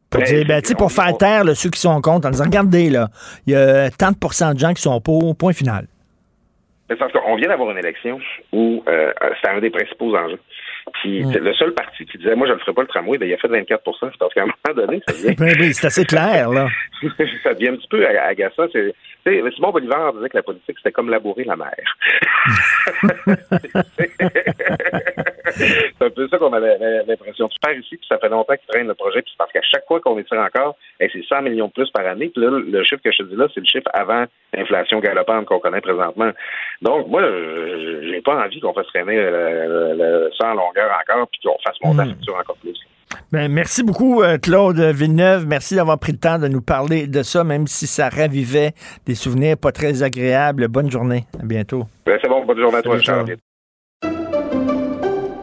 [0.09, 2.89] Pour, Ben, dire, ben, pour faire taire là, ceux qui sont contre en disant regardez,
[2.89, 3.07] là,
[3.47, 5.87] il y a tant de pourcents de gens qui sont pour, point final.
[6.89, 8.19] Mais parce qu'on vient d'avoir une élection
[8.51, 10.39] où euh, c'était un des principaux enjeux.
[11.01, 11.37] Puis Mm.
[11.37, 13.37] le seul parti qui disait moi je ne ferai pas le tramway, ben, il a
[13.37, 16.49] fait 24 C'est parce qu'à un moment donné, ça devient, Ben oui, c'est assez clair,
[16.49, 16.67] là.
[17.43, 18.65] ça devient un petit peu agaçant.
[18.73, 18.93] C'est
[19.55, 21.73] Simon Bolivar disait que la politique, c'était comme labourer la mer.
[25.57, 26.77] c'est un peu ça qu'on avait
[27.07, 27.47] l'impression.
[27.47, 29.61] Tu pars ici, puis ça fait longtemps qu'il traîne le projet, puis c'est parce qu'à
[29.61, 32.29] chaque fois qu'on étire encore, hey, c'est 100 millions de plus par année.
[32.29, 35.45] Puis là, le chiffre que je te dis là, c'est le chiffre avant l'inflation galopante
[35.45, 36.31] qu'on connaît présentement.
[36.81, 37.21] Donc, moi,
[38.03, 41.97] j'ai pas envie qu'on fasse traîner le, le, en longueur encore, puis qu'on fasse monter
[41.97, 42.09] la hmm.
[42.09, 42.79] facture encore plus.
[43.31, 45.45] Ben, merci beaucoup, euh, Claude Villeneuve.
[45.47, 48.73] Merci d'avoir pris le temps de nous parler de ça, même si ça ravivait
[49.05, 50.67] des souvenirs pas très agréables.
[50.67, 51.25] Bonne journée.
[51.39, 51.83] À bientôt.
[52.05, 52.45] Ben, c'est bon.
[52.45, 53.37] Bonne journée à toi, Charles.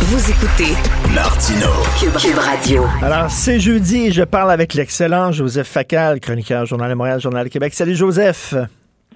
[0.00, 0.74] Vous écoutez
[1.12, 1.66] Martino
[2.00, 2.84] Cube, Radio.
[3.02, 7.44] Alors, c'est jeudi et je parle avec l'excellent Joseph Facal, chroniqueur Journal de Montréal, Journal
[7.44, 7.74] de Québec.
[7.74, 8.54] Salut Joseph.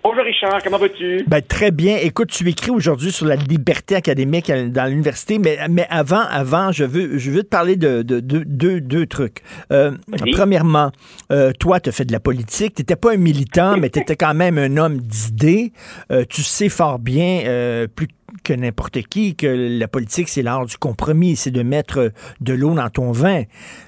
[0.02, 1.22] Bonjour Richard, comment vas-tu?
[1.28, 1.98] Ben, très bien.
[2.02, 6.82] Écoute, tu écris aujourd'hui sur la liberté académique dans l'université, mais, mais avant, avant, je
[6.82, 9.42] veux, je veux te parler de, deux, trucs.
[9.70, 9.92] Euh,
[10.32, 10.90] premièrement,
[11.30, 12.74] euh, toi, tu as fait de la politique.
[12.74, 15.72] Tu n'étais pas un militant, mais tu étais quand même un homme d'idées.
[16.10, 18.12] Euh, tu sais fort bien, plus que
[18.50, 22.90] n'importe qui que la politique, c'est l'art du compromis, c'est de mettre de l'eau dans
[22.90, 23.42] ton vin.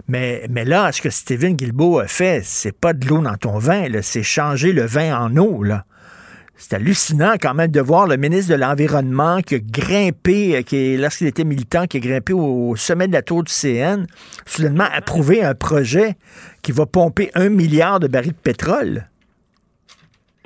[0.09, 3.87] Mais, là, ce que Steven Guilbeault a fait, c'est pas de l'eau dans ton vin,
[4.03, 5.65] c'est changer le vin en eau.
[6.57, 11.27] C'est hallucinant quand même de voir le ministre de l'Environnement qui a grimpé, qui lorsqu'il
[11.27, 14.07] était militant, qui a grimpé au sommet de la tour du CN,
[14.47, 16.15] soudainement approuver un projet
[16.63, 19.09] qui va pomper un milliard de barils de pétrole.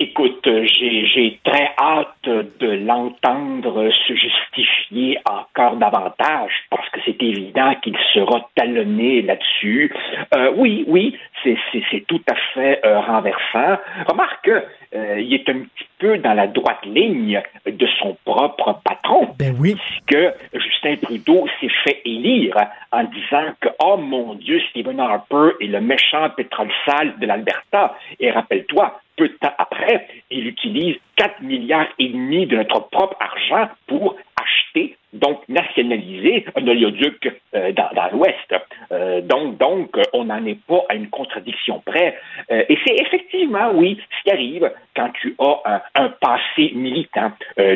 [0.01, 7.97] Écoute, j'ai très hâte de l'entendre se justifier encore davantage parce que c'est évident qu'il
[8.13, 9.93] sera talonné là-dessus.
[10.33, 13.77] Euh, oui, oui, c'est tout à fait euh, renversant.
[14.07, 14.49] Remarque,
[14.95, 19.35] euh, il est un petit peu dans la droite ligne de son propre patron.
[19.37, 19.75] Ben oui.
[20.07, 22.55] Que Justin Trudeau s'est fait élire
[22.93, 27.95] en disant que, oh mon Dieu, Stephen Harper est le méchant pétrole sale de l'Alberta.
[28.19, 33.17] Et rappelle-toi, peu de temps après, il utilise 4 milliards et demi de notre propre
[33.19, 38.55] argent pour acheter, donc nationaliser un oléoduc euh, dans, l'Ouest.
[38.91, 42.17] Euh, donc, donc, on n'en est pas à une contradiction près.
[42.51, 47.31] Euh, et c'est effectivement, oui, ce qui arrive quand tu as un, passé militant.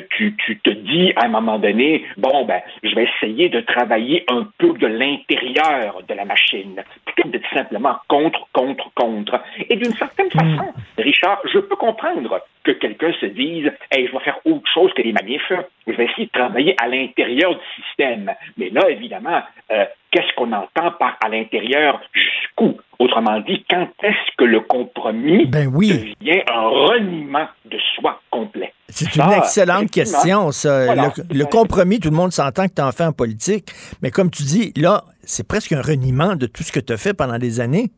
[0.09, 4.25] Tu, tu, te dis à un moment donné, bon, ben, je vais essayer de travailler
[4.29, 9.41] un peu de l'intérieur de la machine, plutôt que d'être simplement contre, contre, contre.
[9.69, 10.57] Et d'une certaine hmm.
[10.57, 14.93] façon, Richard, je peux comprendre que quelqu'un se dise, hey, je vais faire autre chose
[14.93, 15.51] que les manifs.
[15.85, 18.31] Je vais essayer de travailler à l'intérieur du système.
[18.57, 19.41] Mais là, évidemment,
[19.71, 22.01] euh, qu'est-ce qu'on entend par à l'intérieur?
[22.13, 22.77] Jusqu'où?
[22.99, 26.15] Autrement dit, quand est-ce que le compromis ben oui.
[26.21, 28.73] devient un reniement de soi complet?
[28.89, 30.93] C'est une excellente question, ça.
[30.95, 33.65] le, compromis, tout le monde s'entend que tu en fais en politique,
[34.01, 36.97] mais comme tu dis, là, c'est presque un reniement de tout ce que tu as
[36.97, 37.89] fait pendant des années.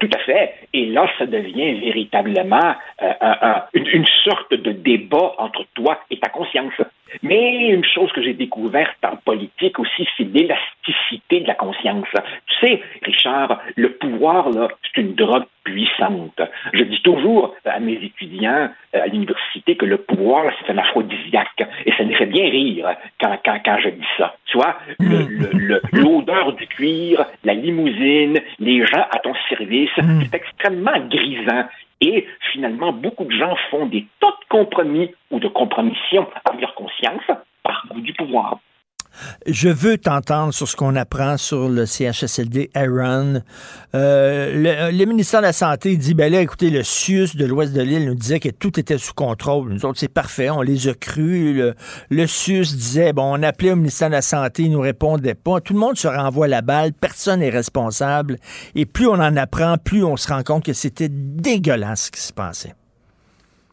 [0.00, 0.54] Tout à fait.
[0.72, 6.72] Et là, ça devient véritablement euh, une, sorte de débat entre toi et ta conscience.
[7.22, 12.06] Mais une chose que j'ai découverte en politique aussi, c'est l'élasticité de la conscience.
[12.46, 16.40] Tu sais, Richard, le pouvoir, là, c'est une drogue puissante.
[16.72, 21.66] Je dis toujours à mes étudiants euh, à l'université que le pouvoir, c'est un aphrodisiaque.
[21.84, 22.88] Et ça me fait bien rire
[23.20, 24.36] quand, quand, quand je dis ça.
[24.46, 24.78] Tu vois,
[25.92, 30.22] l'odeur du cuir, la limousine, les gens à ton service, mm.
[30.22, 31.64] c'est extrêmement grisant.
[32.00, 36.74] Et finalement, beaucoup de gens font des tas de compromis ou de compromissions avec leur
[36.74, 37.22] conscience
[37.62, 38.60] par goût du pouvoir.
[39.46, 43.42] Je veux t'entendre sur ce qu'on apprend sur le CHSLD Aaron.
[43.94, 47.82] Euh, le, ministère de la Santé dit, ben là, écoutez, le CIUS de l'ouest de
[47.82, 49.72] l'île nous disait que tout était sous contrôle.
[49.72, 51.56] Nous autres, c'est parfait, on les a crus.
[51.56, 51.74] Le,
[52.10, 52.26] le
[52.62, 55.60] disait, bon, on appelait au ministère de la Santé, il nous répondait pas.
[55.60, 58.36] Tout le monde se renvoie la balle, personne n'est responsable.
[58.74, 62.20] Et plus on en apprend, plus on se rend compte que c'était dégueulasse ce qui
[62.20, 62.74] se passait.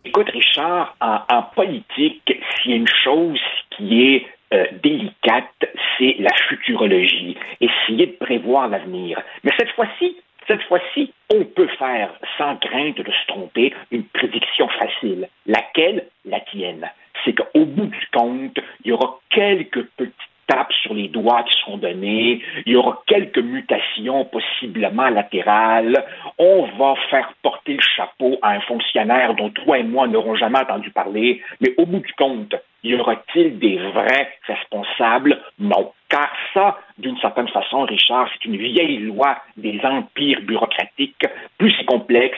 [0.05, 3.39] Écoute, Richard, en politique, s'il y a une chose
[3.77, 5.65] qui est euh, délicate,
[5.97, 7.37] c'est la futurologie.
[7.59, 9.21] Essayer de prévoir l'avenir.
[9.43, 10.17] Mais cette fois-ci,
[10.47, 15.27] cette fois-ci, on peut faire, sans crainte de se tromper, une prédiction facile.
[15.45, 16.07] Laquelle?
[16.25, 16.89] La tienne.
[17.23, 21.59] C'est qu'au bout du compte, il y aura quelques petites tapes sur les doigts qui
[21.61, 26.05] seront données, il y aura quelques mutations possiblement latérales,
[26.37, 30.59] on va faire porter le chapeau à un fonctionnaire dont toi et moi n'aurons jamais
[30.59, 35.39] entendu parler, mais au bout du compte, y aura-t-il des vrais responsables?
[35.59, 35.91] Non.
[36.09, 41.25] Car ça, d'une certaine façon, Richard, c'est une vieille loi des empires bureaucratiques.
[41.57, 42.37] Plus c'est complexe,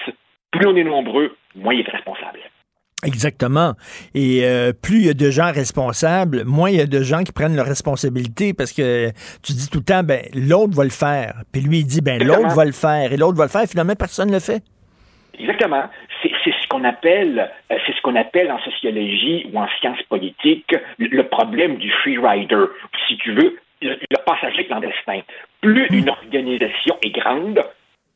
[0.52, 2.40] plus on est nombreux, moins il est responsable.
[3.06, 3.74] Exactement.
[4.14, 7.24] Et euh, plus il y a de gens responsables, moins il y a de gens
[7.24, 9.10] qui prennent leurs responsabilités parce que
[9.44, 11.44] tu dis tout le temps, ben l'autre va le faire.
[11.52, 13.14] Puis lui, il dit, ben l'autre va le faire.
[13.14, 13.66] Et l'autre va le faire.
[13.68, 14.64] Finalement, personne ne le fait.
[15.40, 15.84] Exactement.
[16.24, 20.74] C'est ce qu'on appelle, euh, c'est ce qu'on appelle en sociologie ou en sciences politiques
[20.98, 22.66] le problème du free rider.
[23.08, 25.22] Si tu veux, le, le passager clandestin.
[25.62, 27.62] Plus une organisation est grande,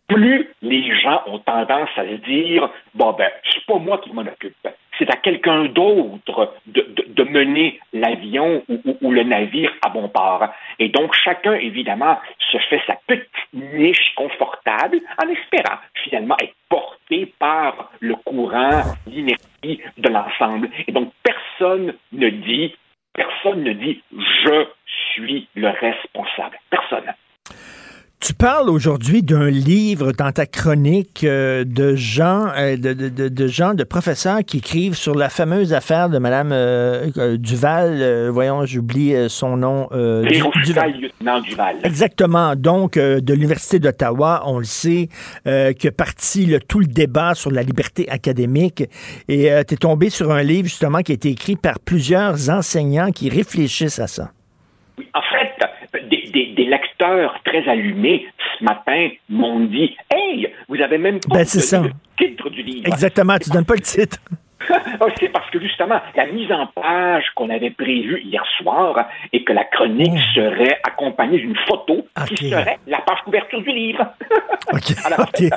[0.09, 4.23] plus les gens ont tendance à se dire bon ben c'est pas moi qui m'en
[4.23, 4.67] occupe,
[4.97, 10.47] c'est à quelqu'un d'autre de, de, mener l'avion ou, le navire à bon port.
[10.79, 12.17] Et donc chacun évidemment
[12.51, 19.81] se fait sa petite niche confortable en espérant finalement être porté par le courant, l'inertie
[19.97, 20.69] de l'ensemble.
[20.87, 22.75] Et donc personne ne dit
[23.13, 24.65] personne ne dit je
[25.13, 26.57] suis le responsable.
[26.69, 27.13] Personne.
[28.19, 33.47] Tu parles aujourd'hui d'un livre dans ta chronique euh, de gens, euh, de, de, de,
[33.47, 38.27] gens, de professeurs qui écrivent sur la fameuse affaire de Mme euh, Duval.
[38.27, 39.87] voyons, j'oublie son nom.
[40.23, 41.77] Du, Duval, lieutenant Duval.
[41.85, 42.57] Exactement.
[42.57, 45.07] Donc, de l'Université d'Ottawa, on le sait,
[45.45, 48.83] que parti le, tout le débat sur la liberté académique.
[49.29, 53.11] Et tu es tombé sur un livre, justement, qui a été écrit par plusieurs enseignants
[53.11, 54.31] qui réfléchissent à ça.
[56.31, 58.27] Des lecteurs très allumés
[58.57, 62.87] ce matin m'ont dit Hey, vous avez même pas ben, le, le titre du livre.
[62.87, 64.17] Exactement, tu donnes pas le titre.
[65.19, 69.53] c'est parce que justement, la mise en page qu'on avait prévue hier soir et que
[69.53, 70.35] la chronique oh.
[70.35, 72.35] serait accompagnée d'une photo okay.
[72.35, 74.05] qui serait la page couverture du livre.
[74.71, 74.93] Okay.
[75.03, 75.49] Alors, okay.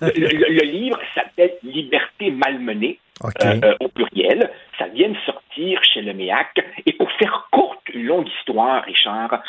[0.00, 4.50] le, le, le, livre s'appelle Liberté malmenée, euh, euh, au pluriel.
[4.78, 6.64] Ça vient de sortir chez le MEAC.
[6.84, 9.42] Et pour faire courte une longue histoire, Richard,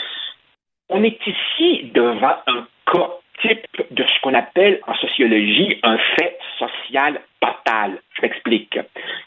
[0.90, 3.10] on est ici devant un cas
[3.42, 8.00] type de ce qu'on appelle en sociologie un fait social fatal.
[8.14, 8.80] Je m'explique.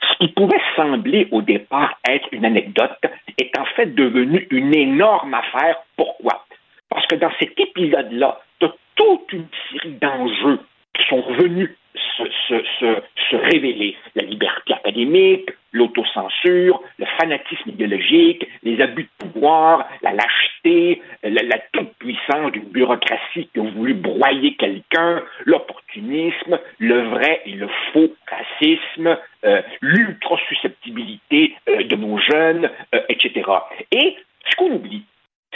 [0.03, 2.99] Ce qui pouvait sembler au départ être une anecdote
[3.39, 5.77] est en fait devenu une énorme affaire.
[5.97, 6.45] Pourquoi?
[6.89, 10.59] Parce que dans cet épisode-là, tu as toute une série d'enjeux
[10.95, 13.97] qui sont venus se, révéler.
[14.15, 21.59] La liberté académique, l'autocensure, le fanatisme idéologique, les abus de pouvoir, la lâcheté, la, la
[21.73, 29.17] toute-puissance d'une bureaucratie qui a voulu broyer quelqu'un, l'opportunisme, le vrai et le faux racisme,
[29.45, 33.49] euh, l'ultra-susceptibilité euh, de nos jeunes, euh, etc.
[33.93, 34.17] Et
[34.51, 35.05] ce qu'on oublie,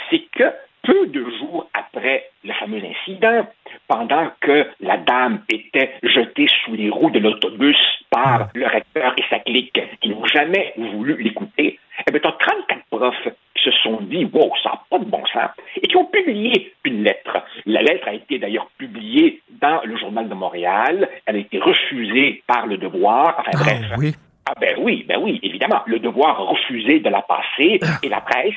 [0.09, 0.51] c'est que
[0.85, 3.47] peu de jours après le fameux incident,
[3.87, 7.77] pendant que la dame était jetée sous les roues de l'autobus
[8.09, 12.31] par le recteur et sa clique qui n'ont jamais voulu l'écouter, eh bien, tu as
[12.31, 15.49] 34 profs qui se sont dit Wow, ça n'a pas de bon sens
[15.81, 17.37] et qui ont publié une lettre.
[17.65, 21.09] La lettre a été d'ailleurs publiée dans le Journal de Montréal.
[21.25, 23.35] Elle a été refusée par le devoir.
[23.39, 23.81] Enfin, bref.
[23.91, 24.15] Ah, oui.
[24.47, 25.81] Ah ben oui, ben oui, évidemment.
[25.87, 28.53] Le devoir refusé de la passer et la presse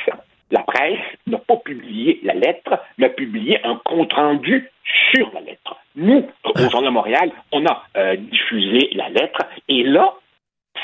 [0.51, 4.71] la presse n'a pas publié la lettre, mais a publié un compte-rendu
[5.13, 5.77] sur la lettre.
[5.97, 10.15] Nous, au Journal de Montréal, on a euh, diffusé la lettre, et là,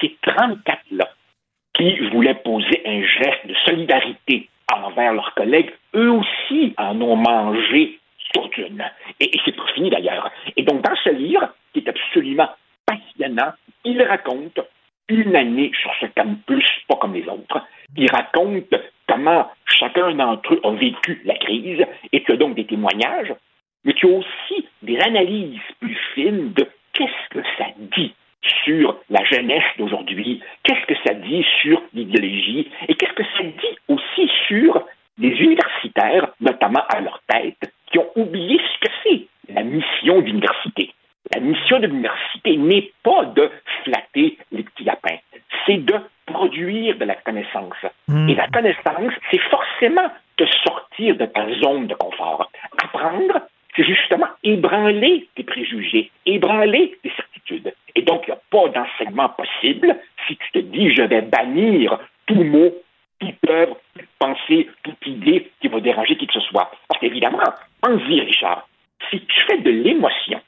[0.01, 1.09] ces 34-là
[1.75, 7.99] qui voulaient poser un geste de solidarité envers leurs collègues, eux aussi en ont mangé
[8.33, 8.85] toute une.
[9.21, 10.31] Et, et c'est pas fini d'ailleurs.
[10.57, 12.49] Et donc, dans ce livre, qui est absolument
[12.87, 13.53] passionnant,
[13.85, 14.61] il raconte
[15.09, 17.61] une année sur ce campus, pas comme les autres.
[17.97, 18.77] qui racontent
[19.07, 23.33] comment chacun d'entre eux a vécu la crise, et tu as donc des témoignages,
[23.85, 27.67] mais tu as aussi des analyses plus fines de qu'est-ce que ça
[27.97, 28.15] dit
[28.65, 33.79] sur la jeunesse d'aujourd'hui, qu'est-ce que ça dit sur l'idéologie, et qu'est-ce que ça dit
[33.89, 34.85] aussi sur
[35.19, 40.93] les universitaires, notamment à leur tête, qui ont oublié ce que c'est la mission d'université.
[41.33, 43.51] La mission de l'université n'est pas de
[43.83, 45.19] flatter les petits lapins,
[45.67, 45.95] c'est de
[46.27, 47.77] produire de la connaissance.
[48.09, 48.29] Hmm.
[48.29, 52.51] Et la connaissance, c'est forcément te sortir de ta zone de confort.
[52.83, 53.41] Apprendre,
[53.75, 57.75] c'est justement ébranler tes préjugés, ébranler tes certitudes.
[57.95, 59.97] Et donc, il n'y a pas d'enseignement possible
[60.27, 62.75] si tu te dis je vais bannir tout mot,
[63.19, 66.71] toute œuvre, toute pensée, toute idée qui va déranger qui que ce soit.
[66.89, 67.39] Parce qu'évidemment,
[67.81, 68.69] pense-y, Richard,
[69.11, 70.41] si tu fais de l'émotion,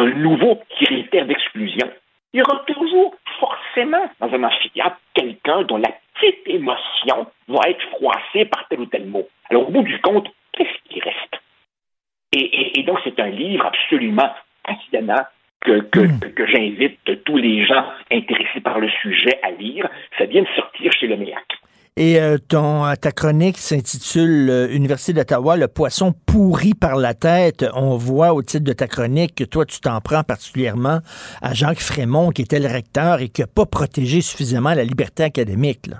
[0.00, 1.90] un nouveau critère d'exclusion,
[2.32, 7.82] il y aura toujours forcément dans un amphithéâtre quelqu'un dont la petite émotion va être
[7.90, 9.28] froissée par tel ou tel mot.
[9.50, 11.40] Alors, au bout du compte, qu'est-ce qui reste?
[12.32, 14.30] Et, donc, c'est un livre absolument
[14.62, 15.24] passionnant
[15.62, 19.88] que, que, j'invite tous les gens intéressés par le sujet à lire.
[20.16, 21.44] Ça vient de sortir chez le MEAC.
[21.96, 27.66] Et euh, ton, ta chronique s'intitule euh, Université d'Ottawa, le poisson pourri par la tête.
[27.74, 31.00] On voit au titre de ta chronique que toi, tu t'en prends particulièrement
[31.42, 35.24] à Jacques Frémont, qui était le recteur et qui n'a pas protégé suffisamment la liberté
[35.24, 35.90] académique.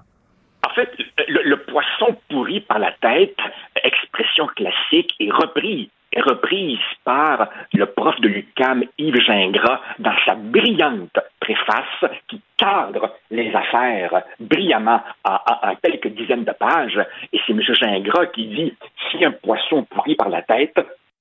[0.64, 0.90] En fait,
[1.28, 3.36] le, le, poisson pourri par la tête,
[3.82, 10.34] expression classique, est repris est reprise par le prof de l'UQAM, Yves Gingras, dans sa
[10.34, 17.00] brillante préface qui cadre les affaires brillamment en, quelques dizaines de pages.
[17.32, 17.60] Et c'est M.
[17.62, 18.74] Gingras qui dit
[19.10, 20.78] si un poisson pourrit par la tête,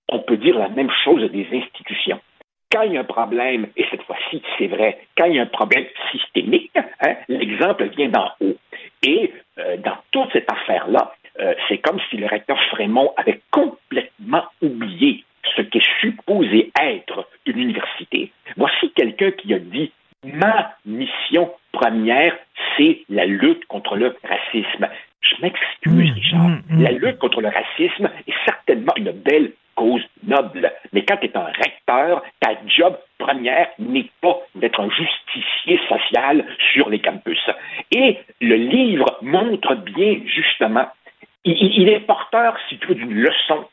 [0.10, 2.20] on peut dire la même chose des institutions.
[2.72, 5.44] Quand il y a un problème, et cette fois-ci c'est vrai, quand il y a
[5.44, 8.58] un problème systémique, hein, l'exemple vient d'en haut.
[9.04, 14.44] Et euh, dans toute cette affaire-là, euh, c'est comme si le recteur Frémont avait complètement
[14.62, 15.24] oublié
[15.56, 18.32] ce qu'est supposé être une université.
[18.58, 19.92] Voici quelqu'un qui a dit
[20.26, 22.36] Ma mission première,
[22.76, 24.90] c'est la lutte contre le racisme.
[25.22, 26.40] Je m'excuse, Richard.
[26.42, 26.84] Mm, mm, mm.
[26.84, 30.72] La lutte contre le racisme est certainement une belle cause noble.
[30.92, 36.46] Mais quand tu es un recteur, ta job première n'est pas d'être un justicier social
[36.74, 37.40] sur les campus.
[37.92, 40.88] Et le livre montre bien justement
[41.46, 43.66] il, est porteur, si tu veux, d'une leçon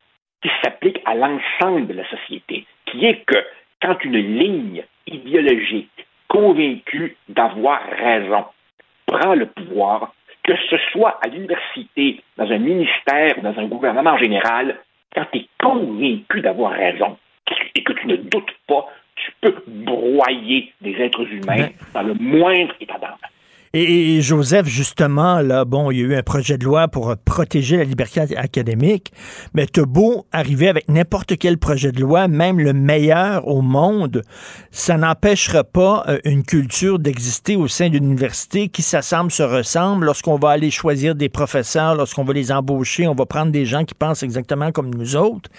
[0.43, 3.37] qui s'applique à l'ensemble de la société, qui est que
[3.83, 8.45] quand une ligne idéologique convaincue d'avoir raison
[9.07, 14.19] prend le pouvoir, que ce soit à l'université, dans un ministère, dans un gouvernement en
[14.19, 14.79] général,
[15.15, 17.17] quand tu es convaincu d'avoir raison
[17.75, 18.87] et que tu ne doutes pas,
[19.17, 23.17] tu peux broyer des êtres humains dans le moindre état d'âme.
[23.79, 27.77] Et, Joseph, justement, là, bon, il y a eu un projet de loi pour protéger
[27.77, 29.13] la liberté académique,
[29.53, 34.23] mais tu beau arriver avec n'importe quel projet de loi, même le meilleur au monde,
[34.71, 40.07] ça n'empêchera pas euh, une culture d'exister au sein d'une université qui s'assemble, se ressemble.
[40.07, 43.85] Lorsqu'on va aller choisir des professeurs, lorsqu'on va les embaucher, on va prendre des gens
[43.85, 45.51] qui pensent exactement comme nous autres.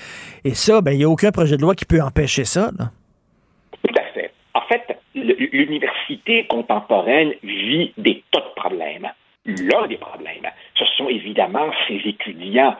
[0.43, 2.71] Et ça, ben, il n'y a aucun projet de loi qui peut empêcher ça.
[2.71, 4.31] Tout à fait.
[4.55, 4.97] En fait,
[5.51, 9.07] l'université contemporaine vit des tas de problèmes.
[9.45, 12.75] L'un des problèmes, ce sont évidemment ces étudiants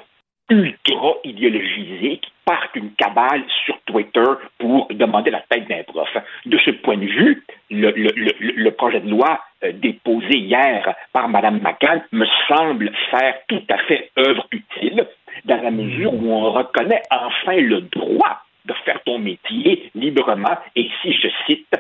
[0.50, 4.24] ultra idéologisés qui partent une cabale sur Twitter
[4.60, 6.10] pour demander la tête d'un prof.
[6.46, 12.02] De ce point de vue, le, projet de loi euh, déposé hier par Mme McCann
[12.12, 15.06] me semble faire tout à fait œuvre utile
[15.46, 20.90] dans la mesure où on reconnaît enfin le droit de faire ton métier librement et
[21.02, 21.76] si je cite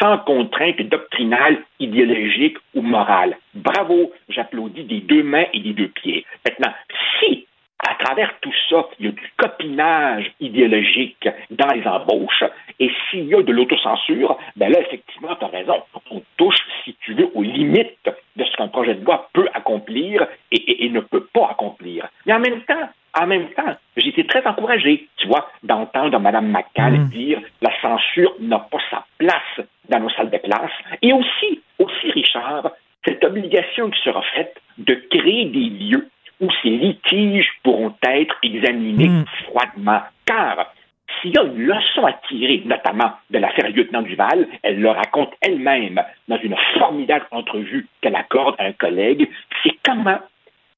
[0.00, 3.36] sans contrainte doctrinale, idéologique ou morale.
[3.54, 6.24] Bravo, j'applaudis des deux mains et des deux pieds.
[6.44, 6.72] Maintenant,
[7.18, 7.46] si
[7.86, 12.44] à travers tout ça, il y a du copinage idéologique dans les embauches.
[12.80, 15.82] Et s'il y a de l'autocensure, ben là, effectivement, tu as raison.
[16.10, 20.26] On touche, si tu veux, aux limites de ce qu'un projet de loi peut accomplir
[20.50, 22.08] et, ne peut pas accomplir.
[22.26, 26.50] Mais en même temps, en même temps, j'ai été très encouragé, tu vois, d'entendre Mme
[26.50, 27.08] McCall mm.
[27.08, 30.70] dire la censure n'a pas sa place dans nos salles de classe.
[31.02, 32.70] Et aussi, aussi, Richard,
[33.06, 36.08] cette obligation qui sera faite de créer des lieux
[36.40, 39.24] où ces litiges pourront être examinés hmm.
[39.44, 40.02] froidement.
[40.24, 40.72] Car
[41.20, 45.32] s'il y a une leçon à tirer, notamment de l'affaire lieutenant Duval, elle le raconte
[45.40, 49.28] elle-même dans une formidable entrevue qu'elle accorde à un collègue,
[49.62, 50.18] c'est comment,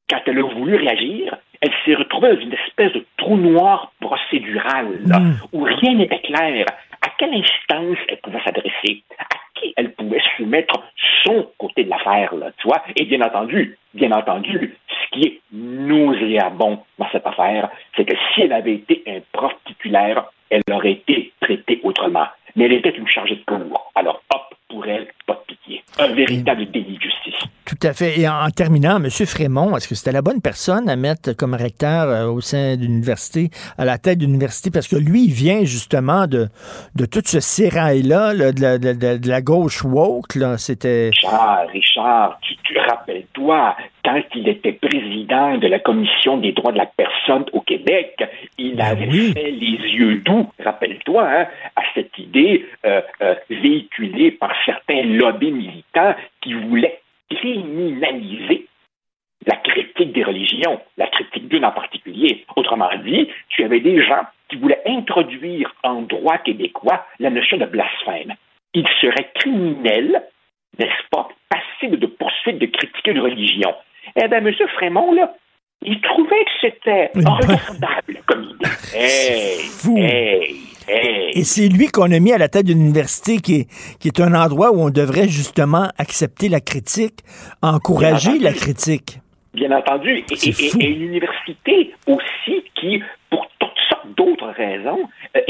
[0.09, 4.87] quand elle a voulu réagir, elle s'est retrouvée dans une espèce de trou noir procédural,
[5.05, 5.35] hmm.
[5.53, 6.67] où rien n'était clair.
[7.03, 9.03] À quelle instance elle pouvait s'adresser?
[9.19, 9.25] À
[9.55, 10.83] qui elle pouvait soumettre
[11.25, 12.83] son côté de l'affaire, tu vois?
[12.97, 18.43] Et bien entendu, bien entendu, ce qui est nauséabond dans cette affaire, c'est que si
[18.43, 22.27] elle avait été un prof titulaire, elle aurait été traitée autrement.
[22.57, 23.93] Mais elle était une chargée de cours.
[23.95, 25.83] Alors, hop, pour elle, pas de pitié.
[25.99, 27.49] un véritable délit de justice.
[27.67, 28.19] Tout à fait.
[28.19, 29.09] Et en, terminant, M.
[29.11, 32.95] Frémont, est-ce que c'était la bonne personne à mettre comme recteur euh, au sein d'une
[32.95, 34.71] université, à la tête d'une université?
[34.73, 36.49] Parce que lui, il vient justement de,
[36.97, 40.37] de tout ce sérail-là, de, la, gauche woke.
[40.57, 41.11] C'était.
[41.11, 46.79] Richard, Richard, tu, tu rappelles-toi, quand il était président de la Commission des droits de
[46.79, 48.17] la personne au Québec,
[48.59, 54.31] il ben avait fait les yeux doux, rappelle-toi, hein, à cette idée euh, euh, véhiculée
[54.33, 57.01] par certains lobbies militants qui voulaient
[57.31, 58.67] criminaliser
[59.47, 62.45] la critique des religions, la critique d'une en particulier.
[62.57, 67.65] Autrement dit, tu avais des gens qui voulaient introduire en droit québécois la notion de
[67.67, 68.35] blasphème.
[68.75, 70.23] Il serait criminel,
[70.79, 73.75] n'est-ce pas, passible de poursuite de critiquer une religion.
[74.17, 74.53] Eh bien, M.
[74.75, 75.35] Frémont, là,
[75.83, 78.67] il trouvait que c'était regardable comme idée.
[78.93, 80.70] Hey,
[81.33, 84.21] Et c'est lui qu'on a mis à la tête d'une université qui est, qui est
[84.21, 87.21] un endroit où on devrait justement accepter la critique,
[87.63, 89.19] encourager la critique.
[89.55, 90.25] Bien entendu.
[90.31, 95.41] Et, et, une université aussi qui, pour toutes sortes d'autres raisons, euh,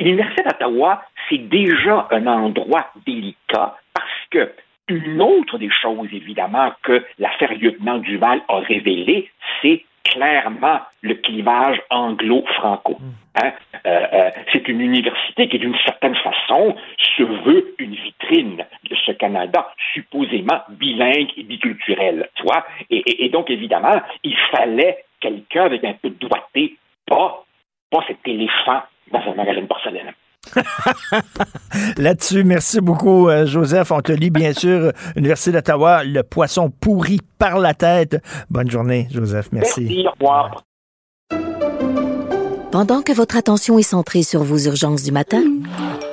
[0.00, 4.52] l'Université d'Ottawa, c'est déjà un endroit délicat parce que
[4.88, 9.30] une autre des choses, évidemment, que l'affaire lieutenant Duval a révélé,
[9.60, 12.96] c'est clairement le clivage anglo-franco.
[12.98, 13.42] Mm.
[13.42, 13.52] Hein?
[13.86, 16.74] Euh, euh, c'est une université qui, d'une certaine façon,
[17.16, 22.28] se veut une vitrine de ce Canada supposément bilingue et biculturel.
[22.34, 22.66] Tu vois?
[22.90, 26.76] Et, donc, évidemment, il fallait quelqu'un avec un peu de doigté,
[27.06, 27.44] pas,
[27.90, 28.82] pas cet éléphant
[29.12, 30.12] dans un magasin de porcelaine.
[31.96, 33.90] Là-dessus, merci beaucoup, euh, Joseph.
[33.90, 38.22] On te lit, bien sûr, Université d'Ottawa, le poisson pourri par la tête.
[38.50, 39.48] Bonne journée, Joseph.
[39.52, 39.82] Merci.
[39.82, 40.64] Merci, au revoir.
[42.70, 45.42] Pendant que votre attention est centrée sur vos urgences du matin,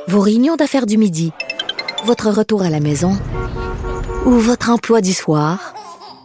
[0.08, 1.32] vos réunions d'affaires du midi,
[2.06, 3.12] votre retour à la maison
[4.26, 5.74] ou votre emploi du soir,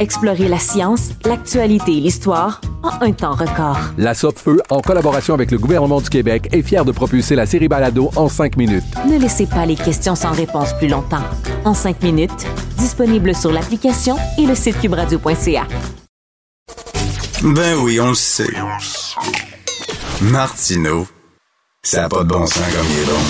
[0.00, 3.78] Explorez la science, l'actualité et l'histoire en un temps record.
[3.96, 7.66] La Feu, en collaboration avec le gouvernement du Québec, est fière de propulser la série
[7.66, 8.84] Balado en cinq minutes.
[9.10, 11.22] Ne laissez pas les questions sans réponse plus longtemps.
[11.64, 12.46] En cinq minutes,
[12.76, 15.66] disponible sur l'application et le site cubradio.ca.
[17.42, 18.52] Ben oui, on le sait.
[20.20, 21.06] Martineau,
[21.82, 23.20] ça n'a pas de bon sens comme il est bon.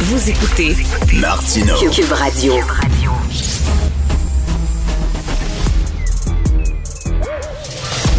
[0.00, 0.76] Vous écoutez
[1.20, 1.76] Martineau.
[1.90, 2.54] Cube Radio.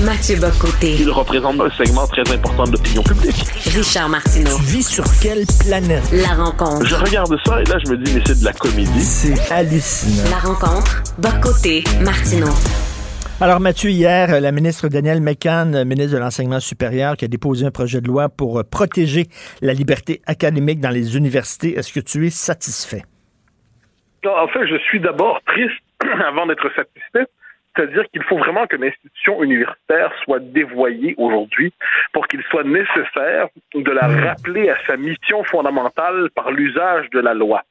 [0.06, 0.96] Mathieu Bocoté.
[0.98, 3.36] Il représente un segment très important de l'opinion publique.
[3.76, 4.56] Richard Martineau.
[4.56, 6.04] Tu vis sur quelle planète?
[6.14, 6.86] La rencontre.
[6.86, 9.02] Je regarde ça et là, je me dis, mais c'est de la comédie.
[9.02, 10.30] C'est hallucinant.
[10.30, 11.04] La rencontre.
[11.18, 11.84] Bocoté.
[12.02, 12.48] Martineau.
[13.42, 17.72] Alors, Mathieu, hier, la ministre Danielle McCann, ministre de l'Enseignement supérieur, qui a déposé un
[17.72, 19.26] projet de loi pour protéger
[19.62, 21.78] la liberté académique dans les universités.
[21.78, 23.04] Est-ce que tu es satisfait?
[24.26, 25.84] En fait, je suis d'abord triste
[26.26, 27.28] avant d'être satisfait
[27.80, 31.72] c'est-à-dire qu'il faut vraiment que l'institution universitaire soit dévoyée aujourd'hui
[32.12, 37.34] pour qu'il soit nécessaire de la rappeler à sa mission fondamentale par l'usage de la
[37.34, 37.64] loi.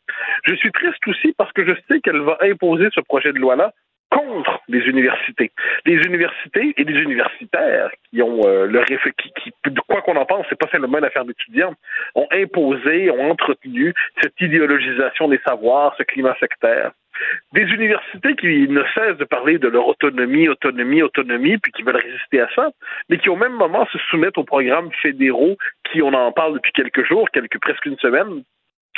[0.44, 3.72] Je suis triste aussi parce que je sais qu'elle va imposer ce projet de loi-là
[4.10, 5.52] contre les universités.
[5.85, 9.52] Les universités et les universitaires qui ont euh, leur effet, qui,
[9.86, 11.74] quoi qu'on en pense, c'est pas seulement une affaire d'étudiants,
[12.14, 16.93] ont imposé, ont entretenu cette idéologisation des savoirs, ce climat sectaire.
[17.53, 21.97] Des universités qui ne cessent de parler de leur autonomie, autonomie, autonomie, puis qui veulent
[21.97, 22.70] résister à ça,
[23.09, 25.57] mais qui au même moment se soumettent aux programmes fédéraux
[25.90, 28.43] qui, on en parle depuis quelques jours, quelques presque une semaine,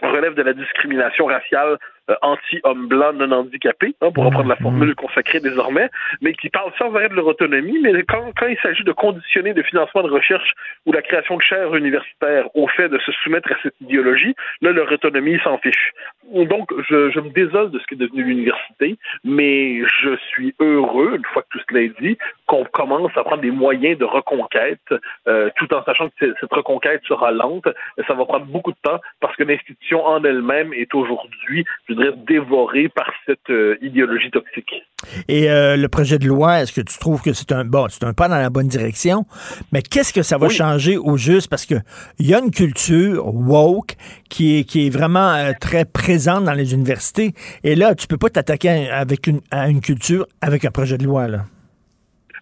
[0.02, 1.78] relève de la discrimination raciale
[2.10, 4.62] euh, anti-homme blanc non handicapé, hein, pour reprendre la mmh.
[4.62, 5.88] formule consacrée désormais,
[6.20, 9.52] mais qui parle sans arrêt de leur autonomie, mais quand, quand il s'agit de conditionner
[9.52, 10.52] le financement de recherche
[10.86, 14.72] ou la création de chaires universitaires au fait de se soumettre à cette idéologie, là,
[14.72, 15.92] leur autonomie s'en fiche.
[16.32, 21.16] Donc, je, je me désole de ce qui est devenu l'université, mais je suis heureux,
[21.16, 22.16] une fois que tout cela est dit,
[22.46, 24.94] qu'on commence à prendre des moyens de reconquête,
[25.28, 27.68] euh, tout en sachant que cette reconquête sera lente,
[28.06, 31.94] ça va prendre beaucoup de temps parce que l'institution en elle-même est aujourd'hui, je
[32.26, 34.72] dévorés par cette euh, idéologie toxique.
[35.28, 38.04] Et euh, le projet de loi, est-ce que tu trouves que c'est un bon, c'est
[38.04, 39.24] un pas dans la bonne direction,
[39.72, 41.48] mais qu'est-ce que ça va changer au juste?
[41.48, 41.76] Parce que
[42.18, 43.96] il y a une culture woke
[44.28, 47.32] qui est qui est vraiment euh, très présente dans les universités
[47.64, 51.04] et là tu peux pas t'attaquer avec une à une culture avec un projet de
[51.04, 51.40] loi là.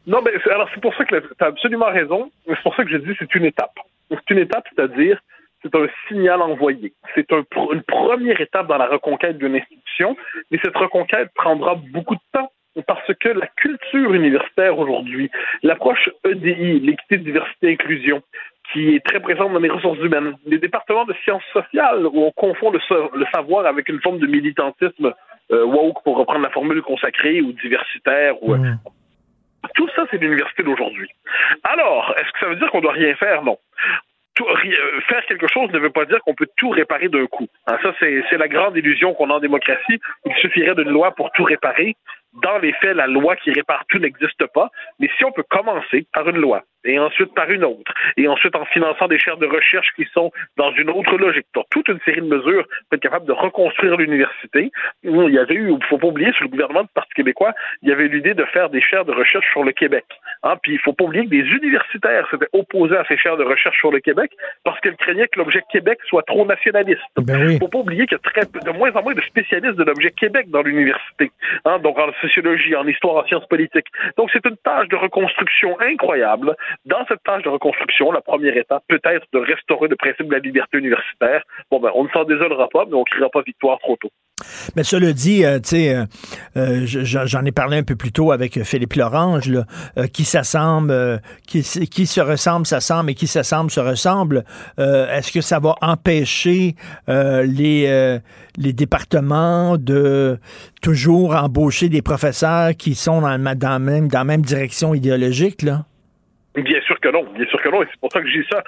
[0.06, 2.30] Non, mais alors c'est pour ça que tu as absolument raison.
[2.46, 3.74] C'est pour ça que je dis c'est une étape.
[4.10, 5.20] C'est une étape, c'est-à-dire
[5.62, 6.92] c'est un signal envoyé.
[7.14, 10.16] C'est un, une première étape dans la reconquête d'une institution,
[10.50, 12.50] mais cette reconquête prendra beaucoup de temps
[12.86, 15.30] parce que la culture universitaire aujourd'hui,
[15.62, 18.22] l'approche EDI, l'équité, diversité, inclusion,
[18.72, 22.30] qui est très présente dans les ressources humaines, les départements de sciences sociales où on
[22.32, 22.78] confond le,
[23.32, 25.12] savoir avec une forme de militantisme
[25.50, 28.78] euh, woke pour reprendre la formule consacrée ou diversitaire ou mmh.
[29.74, 31.08] Tout ça, c'est l'université d'aujourd'hui.
[31.64, 33.42] Alors, est-ce que ça veut dire qu'on doit rien faire?
[33.42, 33.58] Non.
[34.40, 37.46] Euh, faire quelque chose ne veut pas dire qu'on peut tout réparer d'un coup.
[37.66, 40.00] Hein, ça, c'est la grande illusion qu'on a en démocratie.
[40.26, 41.96] Il suffirait d'une loi pour tout réparer.
[42.42, 44.70] Dans les faits, la loi qui répare tout n'existe pas.
[44.98, 48.54] Mais si on peut commencer par une loi, et ensuite par une autre, et ensuite
[48.54, 51.46] en finançant des chaires de recherche qui sont dans une autre logique.
[51.54, 54.70] Donc, toute une série de mesures pour être capable de reconstruire l'université.
[55.02, 57.52] Il y avait eu, il faut pas oublier, sur le gouvernement du Parti québécois,
[57.82, 60.04] il y avait l'idée de faire des chaires de recherche sur le Québec.
[60.42, 63.44] Hein, puis il faut pas oublier que des universitaires s'étaient opposés à ces chaires de
[63.44, 64.30] recherche sur le Québec
[64.64, 67.00] parce qu'ils craignaient que l'objet Québec soit trop nationaliste.
[67.16, 69.76] Ben Il faut pas oublier qu'il y a très, de moins en moins de spécialistes
[69.76, 71.32] de l'objet Québec dans l'université.
[71.64, 73.86] Hein, donc en sociologie, en histoire, en sciences politiques.
[74.16, 78.82] Donc c'est une tâche de reconstruction incroyable dans cette tâche de reconstruction, la première étape
[78.88, 81.42] peut être de restaurer le principe de la liberté universitaire.
[81.70, 84.10] Bon, ben, on ne s'en désolera pas, mais on ne criera pas victoire trop tôt.
[84.76, 86.04] Mais cela dit, euh, tu sais, euh,
[86.56, 89.64] euh, j'en ai parlé un peu plus tôt avec Philippe Lorange, là,
[90.12, 94.44] qui s'assemble, qui, qui, se ressemble, s'assemble, et qui s'assemble, se ressemble.
[94.78, 96.74] Est-ce que ça va empêcher
[97.06, 98.18] les,
[98.56, 100.38] les départements de
[100.82, 105.84] toujours embaucher des professeurs qui sont dans, dans, même, dans la même direction idéologique, là?
[106.54, 108.46] Bien sûr que non, bien sûr que non, et c'est pour ça que je dis
[108.50, 108.64] ça.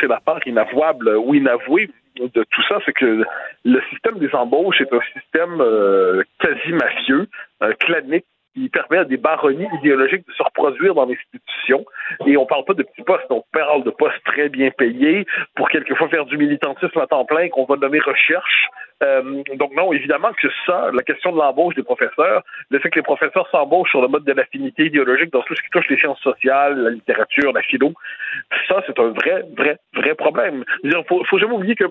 [0.00, 3.24] C'est la part inavouable ou inavouée de tout ça, c'est que
[3.64, 7.28] le système des embauches est un système euh, quasi mafieux,
[7.62, 8.26] euh, clanique,
[8.56, 11.84] qui permet à des baronnies idéologiques de se reproduire dans l'institution.
[12.26, 15.68] Et on parle pas de petits postes, on parle de postes très bien payés pour
[15.68, 18.68] quelquefois faire du militantisme à temps plein qu'on va nommer recherche.
[19.02, 22.98] Euh, donc non, évidemment que ça, la question de l'embauche des professeurs, le fait que
[22.98, 25.98] les professeurs s'embauchent sur le mode de l'affinité idéologique dans tout ce qui touche les
[25.98, 27.92] sciences sociales, la littérature, la philo,
[28.68, 30.64] ça c'est un vrai, vrai, vrai problème.
[30.82, 31.84] Il faut, faut jamais oublier que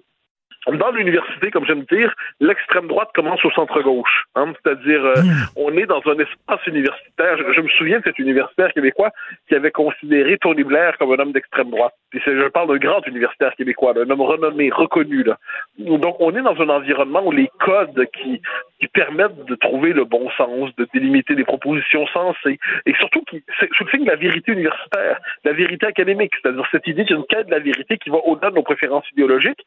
[0.71, 4.25] dans l'université, comme j'aime dire, l'extrême droite commence au centre gauche.
[4.35, 4.53] Hein?
[4.63, 5.45] C'est-à-dire, euh, hmm.
[5.55, 7.37] on est dans un espace universitaire.
[7.53, 9.11] Je, me souviens de cet universitaire québécois
[9.47, 11.93] qui avait considéré Tony Blair comme un homme d'extrême droite.
[12.13, 15.23] Je parle d'un grand universitaire québécois, un homme renommé, reconnu.
[15.23, 15.37] Là.
[15.77, 18.41] Donc, on est dans un environnement où les codes qui,
[18.79, 23.43] qui permettent de trouver le bon sens, de délimiter des propositions sensées, et surtout qui,
[23.59, 27.47] sous le signe de la vérité universitaire, la vérité académique, c'est-à-dire cette idée d'une quête
[27.47, 29.63] de la vérité qui va au-delà de nos préférences idéologiques,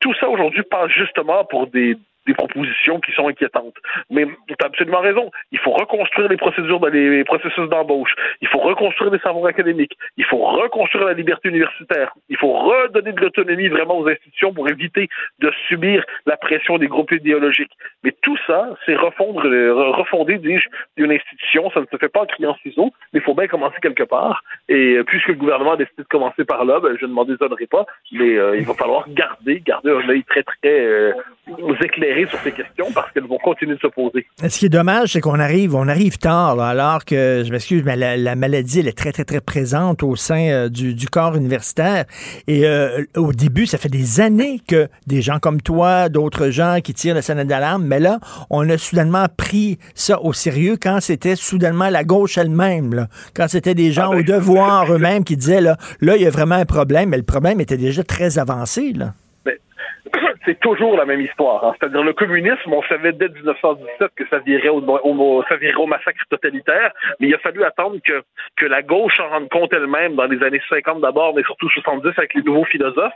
[0.00, 1.96] tout ça aujourd'hui passe justement pour des,
[2.30, 3.74] des propositions qui sont inquiétantes.
[4.08, 5.30] Mais tu as absolument raison.
[5.50, 8.14] Il faut reconstruire les procédures, les processus d'embauche.
[8.40, 9.96] Il faut reconstruire les savoirs académiques.
[10.16, 12.12] Il faut reconstruire la liberté universitaire.
[12.28, 15.08] Il faut redonner de l'autonomie vraiment aux institutions pour éviter
[15.40, 17.72] de subir la pression des groupes idéologiques.
[18.04, 19.42] Mais tout ça, c'est refondre,
[19.98, 21.70] refonder, dis-je, une institution.
[21.72, 24.44] Ça ne se fait pas en criant ciseaux, mais il faut bien commencer quelque part.
[24.68, 27.24] Et euh, puisque le gouvernement a décidé de commencer par là, ben, je ne m'en
[27.24, 31.12] désonnerai pas, mais euh, il va falloir garder, garder un œil très, très euh,
[31.82, 34.26] éclairé sur ces questions parce qu'elles vont continuer de se poser.
[34.46, 37.96] Ce qui est dommage, c'est qu'on arrive, on arrive tard, alors que, je m'excuse, mais
[37.96, 42.04] la, maladie, elle est très, très, très présente au sein euh, du, corps universitaire.
[42.46, 46.78] Et euh, au début, ça fait des années que des gens comme toi, d'autres gens
[46.82, 48.18] qui tirent la sonnette d'alarme, mais là,
[48.50, 53.74] on a soudainement pris ça au sérieux quand c'était soudainement la gauche elle-même, quand c'était
[53.74, 56.56] des gens ah ben, au devoir eux-mêmes qui disaient, là, là, il y a vraiment
[56.56, 59.14] un problème, mais le problème était déjà très avancé, là
[60.44, 61.64] c'est toujours la même histoire.
[61.64, 61.74] Hein.
[61.78, 65.56] C'est-à-dire le communisme, on savait dès 1917 que ça virait au, ça
[65.86, 68.22] massacre totalitaire, mais il a fallu attendre que,
[68.56, 72.10] que la gauche en rende compte elle-même dans les années 50 d'abord, mais surtout 70
[72.16, 73.12] avec les nouveaux philosophes,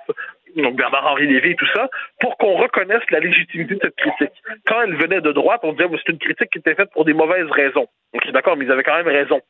[0.57, 1.89] donc Bernard-Henri Lévy et tout ça,
[2.21, 4.35] pour qu'on reconnaisse la légitimité de cette critique.
[4.67, 7.05] Quand elle venait de droite, on disait que c'est une critique qui était faite pour
[7.05, 7.87] des mauvaises raisons.
[8.13, 9.41] Ok, d'accord, mais ils avaient quand même raison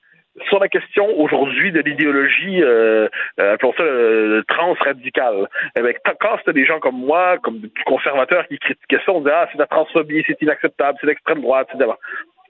[0.49, 3.09] sur la question aujourd'hui de l'idéologie, euh,
[3.41, 5.81] euh, appelons ça euh, transradicale, eh
[6.21, 9.49] quand c'était des gens comme moi, comme des conservateurs qui critiquaient ça, on disait ah
[9.53, 11.93] c'est la transphobie, c'est inacceptable, c'est l'extrême droite, etc.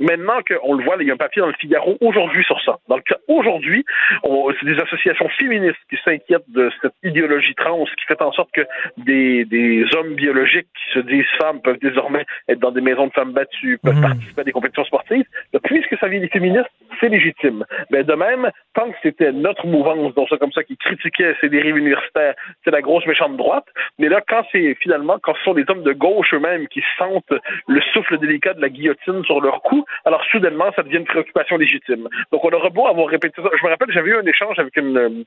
[0.01, 2.79] Maintenant qu'on le voit, il y a un papier dans le Figaro aujourd'hui sur ça.
[2.89, 3.85] Dans le cas aujourd'hui,
[4.23, 8.63] c'est des associations féministes qui s'inquiètent de cette idéologie trans qui fait en sorte que
[8.99, 13.13] des, des hommes biologiques qui se disent femmes peuvent désormais être dans des maisons de
[13.13, 15.27] femmes battues, peuvent participer à des compétitions sportives.
[15.53, 17.65] Là, puisque ça vient des féministes, c'est légitime.
[17.91, 21.49] Mais de même, tant que c'était notre mouvance, donc ça comme ça, qui critiquait ces
[21.49, 22.35] dérives universitaires,
[22.65, 23.67] c'est la grosse méchante droite.
[23.99, 27.33] Mais là, quand c'est finalement, quand ce sont des hommes de gauche eux-mêmes qui sentent
[27.67, 31.57] le souffle délicat de la guillotine sur leur cou, alors soudainement, ça devient une préoccupation
[31.57, 32.09] légitime.
[32.33, 33.49] Donc on aura beau avoir répété ça.
[33.59, 35.25] Je me rappelle, j'avais eu un échange avec une, euh,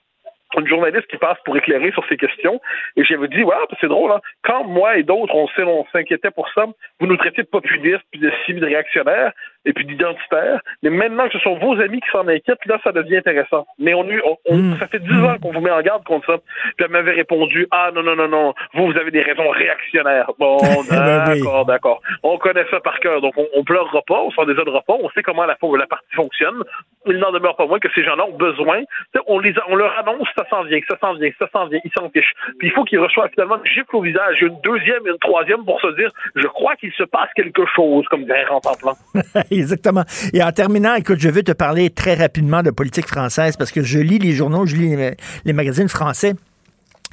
[0.65, 2.59] journaliste qui passe pour éclairer sur ces questions,
[2.95, 4.21] et j'avais dit, ouais, c'est drôle, hein?
[4.43, 6.65] quand moi et d'autres, on s'inquiétait pour ça,
[6.99, 9.33] vous nous traitez de populistes, puis de civiles réactionnaires,
[9.65, 12.91] et puis d'identitaires, mais maintenant que ce sont vos amis qui s'en inquiètent, là, ça
[12.91, 13.65] devient intéressant.
[13.79, 16.37] Mais on, on- on- ça fait dix ans qu'on vous met en garde contre ça,
[16.77, 20.31] puis elle m'avait répondu, ah non, non, non, non, vous, vous avez des raisons réactionnaires.
[20.39, 20.57] Bon,
[20.89, 21.39] Ben oui.
[21.39, 22.01] d'accord, d'accord.
[22.23, 25.09] On connaît ça par cœur, donc on, on pleurera pas, on s'en désonnera pas, on
[25.09, 26.63] sait comment la, la partie fonctionne.
[27.05, 28.81] Il n'en demeure pas moins que ces gens-là ont besoin.
[29.27, 31.91] On, les, on leur annonce ça s'en vient, ça s'en vient, ça s'en vient, ils
[31.97, 32.33] s'en fichent.
[32.59, 35.63] Puis il faut qu'ils reçoivent finalement une gifle au visage, une deuxième et une troisième
[35.65, 38.45] pour se dire je crois qu'il se passe quelque chose, comme dirait
[38.81, 38.93] plan.
[39.51, 40.03] Exactement.
[40.33, 43.83] Et en terminant, écoute, je veux te parler très rapidement de politique française parce que
[43.83, 45.15] je lis les journaux, je lis les,
[45.45, 46.33] les magazines français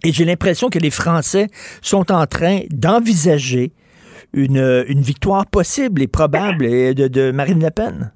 [0.04, 1.46] et j'ai l'impression que les Français
[1.80, 3.72] sont en train d'envisager
[4.34, 8.12] une, une victoire possible et probable de, de Marine Le Pen.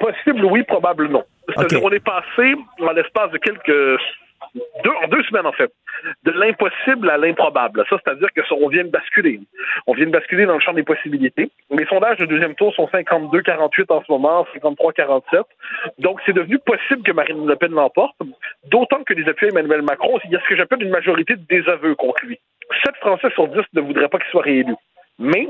[0.00, 1.24] Possible, oui, probable, non.
[1.48, 4.00] C'est-à-dire, on est passé, en l'espace de quelques.
[5.02, 5.70] En deux semaines, en fait,
[6.24, 7.84] de l'impossible à l'improbable.
[7.88, 9.40] Ça, c'est-à-dire que on vient de basculer.
[9.86, 11.50] On vient de basculer dans le champ des possibilités.
[11.70, 15.42] Les sondages de deuxième tour sont 52-48 en ce moment, 53-47.
[15.98, 18.16] Donc, c'est devenu possible que Marine Le Pen l'emporte,
[18.66, 21.36] d'autant que les appuis à Emmanuel Macron, il y a ce que j'appelle une majorité
[21.36, 22.38] de désaveux contre lui.
[22.84, 24.74] 7 Français sur 10 ne voudraient pas qu'il soit réélu.
[25.18, 25.48] Mais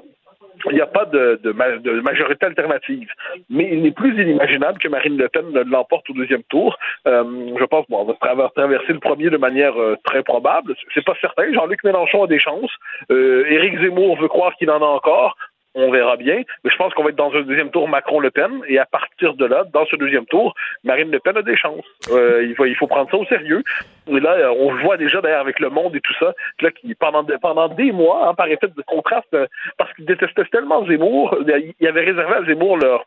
[0.66, 3.09] il n'y a pas de, de, de majorité alternative.
[3.51, 6.76] Mais il n'est plus inimaginable que Marine Le Pen l'emporte au deuxième tour.
[7.06, 7.24] Euh,
[7.59, 10.74] je pense bon, on va tra- traverser le premier de manière euh, très probable.
[10.94, 11.52] C'est pas certain.
[11.52, 12.70] Jean-Luc Mélenchon a des chances.
[13.10, 15.36] Euh, Éric Zemmour veut croire qu'il en a encore.
[15.81, 16.43] On verra bien.
[16.65, 18.63] Mais je pense qu'on va être dans un deuxième tour Macron-Le Pen.
[18.67, 21.87] Et à partir de là, dans ce deuxième tour, Marine Le Pen a des chances.
[22.11, 23.63] Euh, il, faut prendre ça au sérieux.
[24.09, 27.25] Et là, euh, on voit déjà d'ailleurs avec le monde et tout ça, là, pendant,
[27.41, 29.47] pendant des mois, hein, par effet de contraste, euh,
[29.77, 33.05] parce qu'ils détestaient tellement Zemmour, euh, il avait réservé à Zemmour leur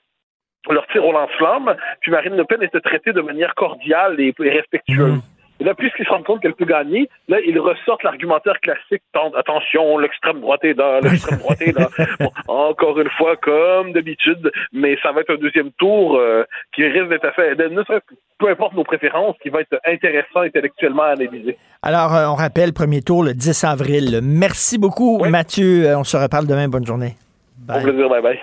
[0.69, 4.49] leur tir au lance-flamme, puis Marine Le Pen était traitée de manière cordiale et, et
[4.49, 5.19] respectueuse.
[5.61, 9.03] Et là, puisqu'ils se rendent compte qu'elle peut gagner, là, ils ressortent l'argumentaire classique.
[9.13, 11.87] Tant- Attention, l'extrême droite est là, l'extrême droite est là.
[12.19, 16.43] Bon, encore une fois, comme d'habitude, mais ça va être un deuxième tour euh,
[16.75, 21.09] qui risque d'être assez, que- peu importe nos préférences, qui va être intéressant intellectuellement à
[21.09, 21.57] analyser.
[21.83, 24.19] Alors, euh, on rappelle, premier tour le 10 avril.
[24.23, 25.85] Merci beaucoup, Mathieu.
[25.85, 26.67] Euh, On se reparle demain.
[26.69, 27.13] Bonne journée.
[27.69, 28.39] Au plaisir, bye bye.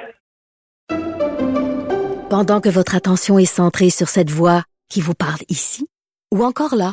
[2.31, 5.87] Pendant que votre attention est centrée sur cette voix qui vous parle ici,
[6.33, 6.93] ou encore là,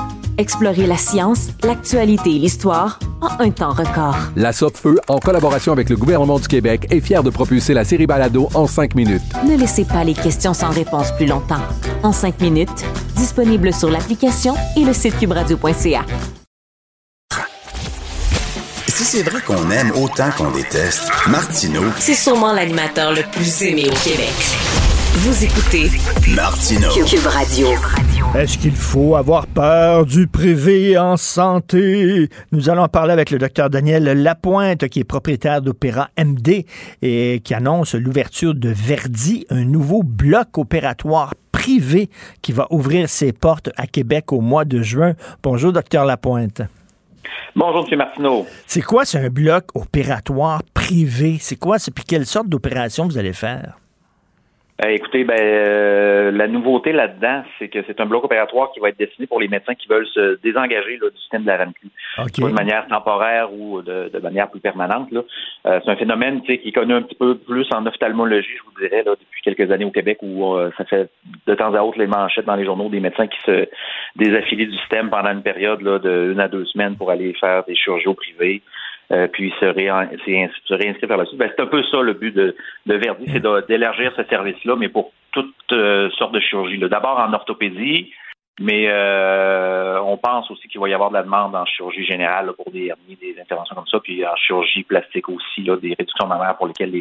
[0.41, 4.15] Explorez la science, l'actualité et l'histoire en un temps record.
[4.35, 8.07] La Feu, en collaboration avec le gouvernement du Québec, est fière de propulser la série
[8.07, 9.21] Balado en cinq minutes.
[9.47, 11.61] Ne laissez pas les questions sans réponse plus longtemps.
[12.01, 12.83] En cinq minutes,
[13.15, 16.05] disponible sur l'application et le site cubradio.ca.
[18.87, 23.83] Si c'est vrai qu'on aime autant qu'on déteste, Martineau, C'est sûrement l'animateur le plus aimé
[23.91, 24.33] au Québec.
[25.13, 25.89] Vous écoutez
[26.33, 26.87] Martineau.
[27.05, 27.67] Cube Radio.
[28.33, 32.29] Est-ce qu'il faut avoir peur du privé en santé?
[32.53, 36.65] Nous allons en parler avec le docteur Daniel Lapointe, qui est propriétaire d'Opéra MD
[37.01, 42.09] et qui annonce l'ouverture de Verdi, un nouveau bloc opératoire privé
[42.41, 45.15] qui va ouvrir ses portes à Québec au mois de juin.
[45.43, 46.61] Bonjour, docteur Lapointe.
[47.53, 47.97] Bonjour, M.
[47.97, 48.47] Martineau.
[48.65, 51.35] C'est quoi, c'est un bloc opératoire privé?
[51.41, 51.79] C'est quoi?
[51.79, 53.80] C'est puis quelle sorte d'opération vous allez faire?
[54.83, 58.89] Euh, écoutez, ben, euh, la nouveauté là-dedans, c'est que c'est un bloc opératoire qui va
[58.89, 61.87] être destiné pour les médecins qui veulent se désengager là, du système de la RAMQ,
[62.33, 65.11] soit de manière temporaire ou de, de manière plus permanente.
[65.11, 65.21] Là.
[65.67, 68.87] Euh, c'est un phénomène qui est connu un petit peu plus en ophtalmologie, je vous
[68.87, 71.11] dirais, là, depuis quelques années au Québec, où ça fait
[71.45, 73.67] de temps à autre les manchettes dans les journaux des médecins qui se
[74.15, 77.63] désaffilient du système pendant une période là, de une à deux semaines pour aller faire
[77.65, 78.63] des chirurgies au privé.
[79.11, 81.37] Euh, puis se, réinscrire vers la suite.
[81.37, 82.55] Ben, c'est un peu ça le but de,
[82.85, 86.77] de Verdi, c'est d'élargir ce service-là, mais pour toutes euh, sortes de chirurgies.
[86.77, 88.11] D'abord en orthopédie,
[88.61, 92.51] mais euh, on pense aussi qu'il va y avoir de la demande en chirurgie générale
[92.53, 96.27] pour des hernies, des interventions comme ça, puis en chirurgie plastique aussi, là, des réductions
[96.27, 96.91] mammaires pour lesquelles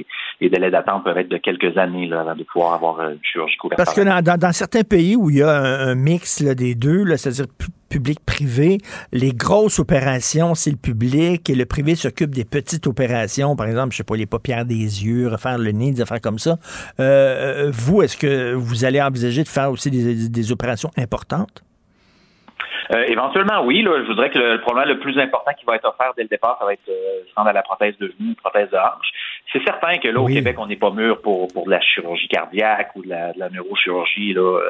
[0.41, 3.57] les, délais d'attente peuvent être de quelques années là, avant de pouvoir avoir une chirurgie
[3.57, 3.77] couverte.
[3.77, 7.47] Parce que dans, dans, certains pays où il y a un, mix des deux, c'est-à-dire
[7.91, 8.79] public-privé.
[9.13, 13.57] Les grosses opérations, c'est le public et le privé s'occupe des petites opérations.
[13.57, 16.39] Par exemple, je sais pas, les paupières des yeux, refaire le nez, des affaires comme
[16.39, 16.57] ça.
[17.01, 21.63] Euh, euh, vous, est-ce que vous allez envisager de faire aussi des, opérations importantes?
[22.95, 23.85] Euh, éventuellement, oui.
[23.85, 26.57] je voudrais que le, problème le plus important qui va être offert dès le départ,
[26.59, 29.13] ça va être euh, à la prothèse de genou, prothèse de hanche.
[29.53, 32.29] C'est certain que là, au Québec, on n'est pas mûr pour, pour de la chirurgie
[32.29, 34.33] cardiaque ou de la, de la neurochirurgie.
[34.33, 34.61] Là.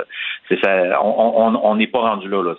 [0.49, 2.43] C'est ça, on n'est pas rendu là.
[2.43, 2.55] là.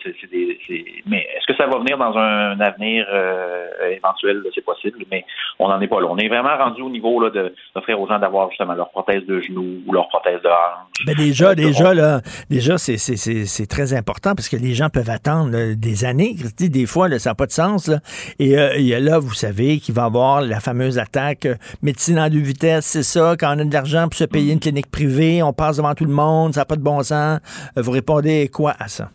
[1.08, 4.44] mais est-ce que ça va venir dans un, avenir euh, éventuel?
[4.54, 5.26] C'est possible, mais
[5.60, 6.08] on n'en est pas là.
[6.10, 7.30] On est vraiment rendu au niveau là,
[7.76, 11.06] d'offrir aux gens d'avoir justement leur prothèse de genou ou leur prothèse de hanche.
[11.06, 15.76] Ben déjà, euh, déjà, là, déjà, c'est très important parce que les gens peuvent attendre
[15.76, 16.36] des années.
[16.60, 17.88] Des fois, là, ça n'a pas de sens.
[17.88, 17.98] Là.
[18.40, 21.48] Et euh, il y a là, vous savez, qu'il va y avoir la fameuse attaque
[21.82, 23.36] médecine dans deux vitesses, c'est ça.
[23.40, 26.06] Quand on a de l'argent pour se payer une clinique privée, on passe devant tout
[26.06, 27.40] le monde, ça n'a pas de bon sens.
[27.78, 29.10] Euh, vous répondez quoi à ça?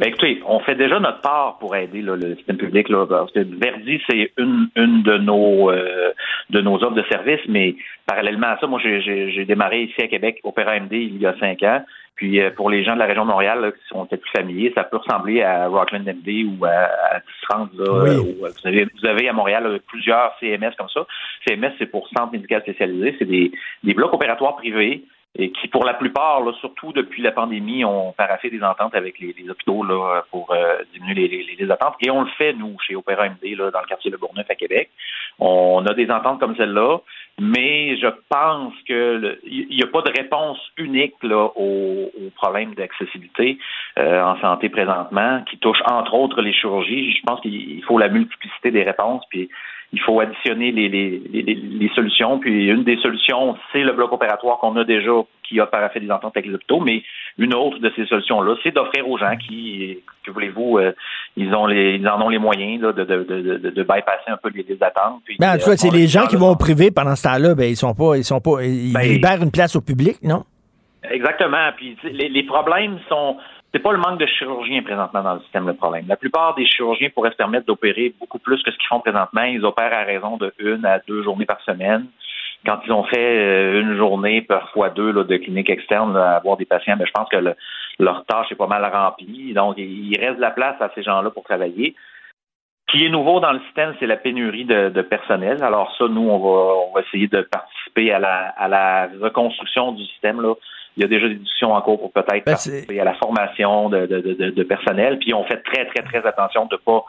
[0.00, 3.40] Ben écoutez, on fait déjà notre part pour aider le système public là, parce que
[3.40, 6.12] Verdi c'est une, une de nos euh,
[6.50, 7.74] de nos offres de services, mais
[8.06, 11.64] parallèlement à ça, moi j'ai démarré ici à Québec Opéra MD il y a cinq
[11.64, 11.82] ans.
[12.14, 14.72] Puis euh, pour les gens de la région de Montréal qui sont peut-être plus familiers,
[14.76, 17.20] ça peut ressembler à Rockland MD ou à, à
[17.80, 21.06] euh, vous, avez, vous avez à Montréal plusieurs CMS comme ça.
[21.46, 23.16] CMS, c'est pour Centre médical spécialisé.
[23.18, 23.50] C'est des,
[23.82, 25.02] des blocs opératoires privés
[25.38, 29.34] et qui, pour la plupart, surtout depuis la pandémie, ont paraffé des ententes avec les,
[29.48, 31.94] hôpitaux là, pour euh, diminuer les, attentes.
[32.00, 34.56] Et on le fait, nous, chez Opéra MD, là, dans le quartier de Bourgneuf à
[34.56, 34.90] Québec.
[35.38, 36.98] On a des ententes comme celle-là,
[37.38, 42.74] mais je pense que il n'y a pas de réponse unique là, au, au problème
[42.74, 43.58] d'accessibilité
[43.98, 47.12] euh, en santé présentement, qui touche entre autres les chirurgies.
[47.12, 49.48] Je pense qu'il faut la multiplicité des réponses, puis
[49.92, 51.18] il faut additionner les, les,
[51.54, 52.38] les, solutions.
[52.38, 55.12] Puis une des solutions, c'est le bloc opératoire qu'on a déjà,
[55.42, 57.02] qui a paraffé des ententes avec les hôpitaux, mais
[57.38, 60.92] une autre de ces solutions-là, c'est d'offrir aux gens qui, que voulez-vous, euh,
[61.36, 64.36] ils ont les, ils en ont les moyens là, de, de, de, de, bypasser un
[64.36, 65.22] peu les listes d'attente.
[65.38, 67.64] Ben, en tout cas, c'est les gens qui vont au privé pendant ce temps-là, ben,
[67.64, 70.44] ils sont pas, ils sont pas, ils ben, libèrent une place au public, non?
[71.10, 71.70] Exactement.
[71.76, 73.36] Puis les, les problèmes sont
[73.72, 76.06] c'est pas le manque de chirurgiens présentement dans le système le problème.
[76.08, 79.42] La plupart des chirurgiens pourraient se permettre d'opérer beaucoup plus que ce qu'ils font présentement.
[79.42, 82.06] Ils opèrent à raison de une à deux journées par semaine.
[82.64, 86.56] Quand ils ont fait euh, une journée, parfois deux, là, de clinique externe, à avoir
[86.56, 87.54] des patients, mais ben, je pense que
[88.02, 89.52] leur tâche est pas mal remplie.
[89.52, 91.94] Donc, il reste de la place à ces gens-là pour travailler.
[92.88, 95.62] Ce qui est nouveau dans le système, c'est la pénurie de, personnel.
[95.62, 99.92] Alors ça, nous, on va, on va essayer de participer à la, à la reconstruction
[99.92, 100.40] du système.
[100.40, 100.54] Là
[100.98, 103.88] il y a déjà des discussions en cours pour peut-être ben, participer à la formation
[103.88, 105.18] de, de, de, de, personnel.
[105.20, 107.04] Puis on fait très, très, très attention de ne pas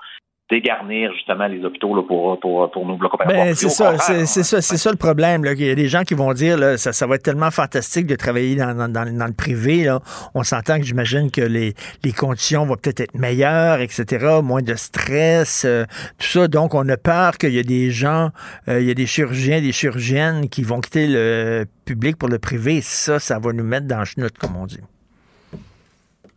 [0.49, 3.45] dégarnir justement les hôpitaux là, pour, pour, pour nos blocs opératoires.
[3.45, 5.43] Ben, c'est ça, c'est ça, c'est ça le problème.
[5.43, 5.53] Là.
[5.53, 8.07] Il y a des gens qui vont dire là, ça, ça va être tellement fantastique
[8.07, 9.83] de travailler dans, dans, dans, le privé.
[9.83, 9.99] Là.
[10.33, 14.75] On s'entend que j'imagine que les, les conditions vont peut-être être meilleures, etc., moins de
[14.75, 15.85] stress, euh,
[16.17, 16.47] tout ça.
[16.47, 18.29] Donc, on a peur qu'il y a des gens,
[18.67, 22.39] euh, il y a des chirurgiens, des chirurgiennes qui vont quitter le public pour le
[22.39, 22.81] privé.
[22.81, 24.79] Ça, ça va nous mettre dans le chenoute, comme on dit.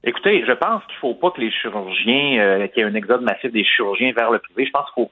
[0.05, 2.95] Écoutez, je pense qu'il ne faut pas que les chirurgiens, euh, qu'il y ait un
[2.95, 4.67] exode massif des chirurgiens vers le privé.
[4.67, 5.11] Je pense qu'il faut.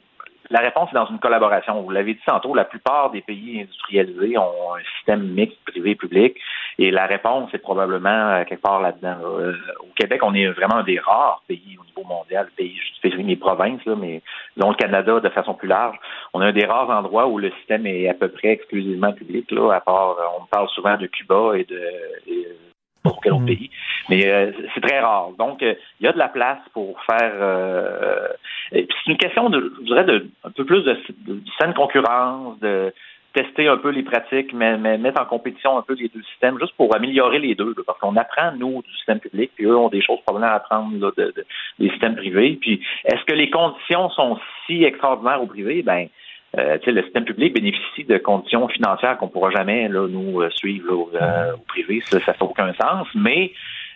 [0.53, 1.81] La réponse est dans une collaboration.
[1.81, 6.37] Vous l'avez dit tantôt, la plupart des pays industrialisés ont un système mixte privé-public
[6.77, 9.15] et la réponse est probablement euh, quelque part là-dedans.
[9.23, 13.09] Euh, au Québec, on est vraiment un des rares pays au niveau mondial, pays, je
[13.09, 14.23] fais mes provinces, là, mais
[14.57, 15.97] dont le Canada de façon plus large.
[16.35, 19.49] On a un des rares endroits où le système est à peu près exclusivement public,
[19.53, 21.81] là, à part, on parle souvent de Cuba et de,
[23.03, 23.47] pour quel autre mm.
[23.47, 23.71] pays.
[24.09, 25.31] Mais euh, c'est très rare.
[25.39, 27.33] Donc, euh, il y a de la place pour faire.
[27.35, 28.29] Euh,
[28.73, 30.97] c'est une question, de, je dirais, de un peu plus de,
[31.59, 32.93] saine concurrence, de
[33.33, 36.75] tester un peu les pratiques, mais, mettre en compétition un peu les deux systèmes, juste
[36.77, 37.75] pour améliorer les deux.
[37.87, 40.99] parce qu'on apprend, nous, du système public, puis eux ont des choses probablement à apprendre
[40.99, 41.47] de, de,
[41.79, 42.59] des systèmes privés.
[42.61, 45.83] Puis, est-ce que les conditions sont si extraordinaires au privé?
[45.83, 46.09] Ben,
[46.59, 50.51] euh, le système public bénéficie de conditions financières qu'on ne pourra jamais là, nous euh,
[50.51, 52.03] suivre au, euh, au, privé.
[52.07, 53.07] Ça n'a aucun sens.
[53.15, 53.53] Mais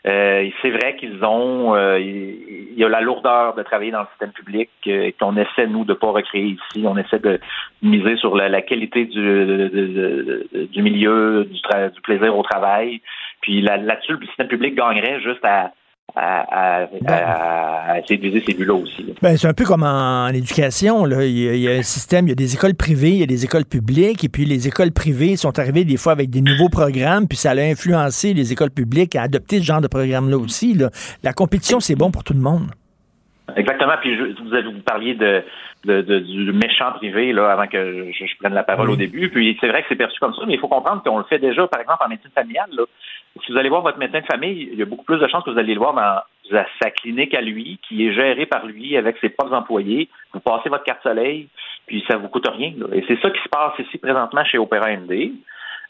[0.06, 4.30] euh, c'est vrai qu'ils ont, il y a la lourdeur de travailler dans le système
[4.30, 4.70] public
[5.18, 6.84] qu'on essaie, nous, de ne pas recréer ici.
[6.86, 7.40] On essaie de
[7.82, 13.00] miser sur la, la qualité du, de, de, du milieu, du, du, plaisir au travail.
[13.40, 15.72] Puis là-dessus, le système public gagnerait juste à
[16.14, 19.04] à, à, à, à, essayer de viser ces buts-là aussi.
[19.20, 21.04] Ben, c'est un peu comme en, en éducation.
[21.04, 21.24] Là.
[21.24, 23.18] Il, y a, il, y a, un système, il y a des écoles privées, il
[23.18, 26.30] y a des écoles publiques, et puis les écoles privées sont arrivées des fois avec
[26.30, 29.88] des nouveaux programmes, puis ça a influencé les écoles publiques à adopter ce genre de
[29.88, 30.74] programme-là aussi.
[30.74, 30.90] Là.
[31.22, 32.70] La compétition, c'est bon pour tout le monde.
[33.56, 33.94] Exactement.
[34.00, 35.42] Puis je, vous, vous parliez de,
[35.84, 38.94] de, de, du méchant privé là avant que je, je prenne la parole oui.
[38.94, 39.28] au début.
[39.30, 41.38] Puis c'est vrai que c'est perçu comme ça, mais il faut comprendre qu'on le fait
[41.38, 42.70] déjà, par exemple, en médecine familiale.
[42.72, 42.84] Là.
[43.42, 45.44] Si vous allez voir votre médecin de famille, il y a beaucoup plus de chances
[45.44, 48.96] que vous allez le voir dans sa clinique à lui, qui est gérée par lui
[48.96, 50.08] avec ses propres employés.
[50.32, 51.48] Vous passez votre carte soleil,
[51.86, 52.72] puis ça vous coûte rien.
[52.78, 52.86] Là.
[52.92, 55.32] Et c'est ça qui se passe ici présentement chez Opéra MD.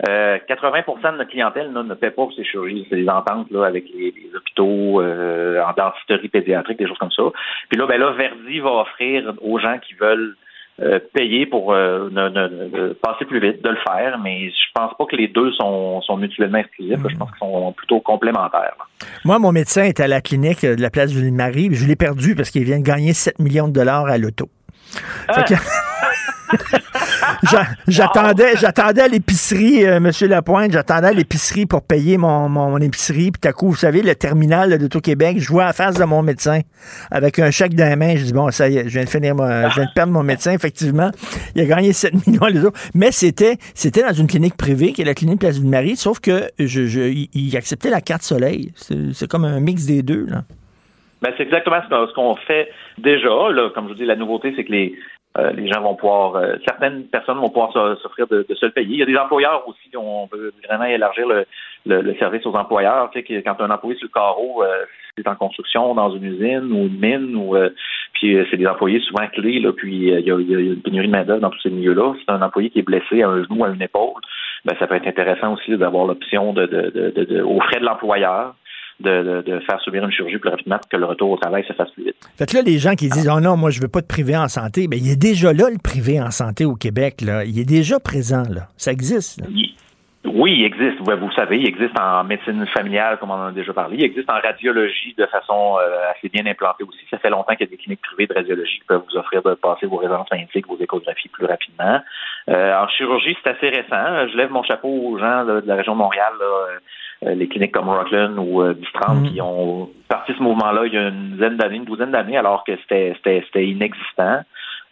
[0.08, 2.86] Euh, 80% de notre clientèle là, ne paie pas pour ces chirurgies.
[2.90, 7.22] C'est ententes là, avec les, les hôpitaux euh, en dentisterie pédiatrique, des choses comme ça.
[7.68, 10.34] Puis là, ben là, Verdi va offrir aux gens qui veulent
[10.80, 14.92] euh, payer pour euh, ne, ne, passer plus vite, de le faire, mais je pense
[14.98, 16.98] pas que les deux sont, sont mutuellement exclusifs.
[16.98, 17.10] Mmh.
[17.10, 18.74] Je pense qu'ils sont plutôt complémentaires.
[19.24, 21.68] Moi, mon médecin est à la clinique de la place de Marie.
[21.72, 24.48] Je l'ai perdu parce qu'il vient de gagner 7 millions de dollars à l'auto.
[25.28, 25.44] Ah.
[27.88, 33.30] j'attendais, j'attendais à l'épicerie, euh, Monsieur Lapointe, j'attendais à l'épicerie pour payer mon, mon, épicerie.
[33.30, 36.22] Puis, tout à coup, vous savez, le terminal d'Auto-Québec, je vois à face de mon
[36.22, 36.60] médecin
[37.10, 38.16] avec un chèque dans la main.
[38.16, 40.22] Je dis, bon, ça y est, je viens de finir, je viens de perdre mon
[40.22, 40.52] médecin.
[40.52, 41.10] Effectivement,
[41.54, 42.78] il a gagné 7 millions les autres.
[42.94, 46.20] Mais c'était, c'était dans une clinique privée, qui est la clinique Place du Marie, sauf
[46.20, 48.72] que je, je, il acceptait la carte soleil.
[48.76, 50.42] C'est, c'est comme un mix des deux, là.
[51.24, 52.68] Ben, c'est exactement ce qu'on fait
[52.98, 53.48] déjà.
[53.50, 54.94] Là, comme je vous dis, la nouveauté, c'est que les,
[55.36, 58.72] euh, les gens vont pouvoir, euh, certaines personnes vont pouvoir s'offrir de, de, se le
[58.72, 58.94] payer.
[58.94, 61.44] Il y a des employeurs aussi, on veut vraiment élargir le,
[61.86, 63.10] le, le service aux employeurs.
[63.12, 64.84] Tu sais, quand un employé sur le carreau, euh,
[65.16, 67.56] c'est en construction dans une usine ou une mine, ou
[68.12, 71.06] puis c'est des employés souvent clés, là, puis il y, a, y a une pénurie
[71.06, 72.14] de main-d'œuvre dans tous ces milieux-là.
[72.18, 74.20] C'est un employé qui est blessé à un genou, à une épaule.
[74.64, 77.84] Ben, ça peut être intéressant aussi d'avoir l'option de, de, de, de, aux frais de
[77.84, 78.54] l'employeur
[79.00, 81.64] de, de, de, faire subir une chirurgie plus rapidement pour que le retour au travail
[81.66, 82.16] se fasse plus vite.
[82.36, 84.36] Fait que là, les gens qui disent Oh non, moi je veux pas de privé
[84.36, 87.20] en santé, bien, il est déjà là le privé en santé au Québec.
[87.20, 87.44] Là.
[87.44, 88.68] Il est déjà présent, là.
[88.76, 89.40] Ça existe.
[89.40, 89.46] Là.
[89.50, 89.74] Il,
[90.26, 90.98] oui, il existe.
[91.00, 93.96] Vous savez, il existe en médecine familiale, comme on en a déjà parlé.
[93.98, 96.98] Il existe en radiologie de façon euh, assez bien implantée aussi.
[97.10, 99.42] Ça fait longtemps qu'il y a des cliniques privées de radiologie qui peuvent vous offrir
[99.42, 102.00] de passer vos résonances magnétiques, vos échographies plus rapidement.
[102.48, 104.28] Euh, en chirurgie, c'est assez récent.
[104.28, 106.32] Je lève mon chapeau aux gens de la région de Montréal.
[106.40, 106.78] Là, euh,
[107.24, 109.28] les cliniques comme Rockland ou euh, Bistram mmh.
[109.30, 112.64] qui ont parti ce mouvement-là il y a une dizaine d'années, une douzaine d'années, alors
[112.64, 114.40] que c'était inexistant.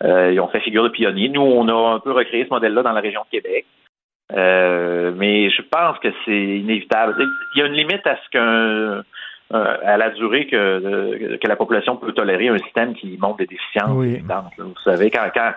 [0.03, 1.29] Euh, ils ont fait figure de pionnier.
[1.29, 3.67] Nous, on a un peu recréé ce modèle-là dans la région de Québec.
[4.33, 7.15] Euh, mais je pense que c'est inévitable.
[7.55, 9.05] Il y a une limite à ce qu'un
[9.55, 13.91] à la durée que, que la population peut tolérer un système qui montre des déficiences
[13.91, 14.23] oui.
[14.57, 15.53] Vous savez, quand, quand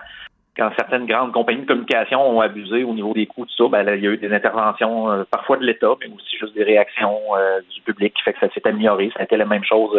[0.56, 3.82] quand certaines grandes compagnies de communication ont abusé au niveau des coûts, tout ça, ben,
[3.82, 6.64] là, il y a eu des interventions euh, parfois de l'État, mais aussi juste des
[6.64, 9.10] réactions euh, du public qui fait que ça s'est amélioré.
[9.14, 9.90] Ça a été la même chose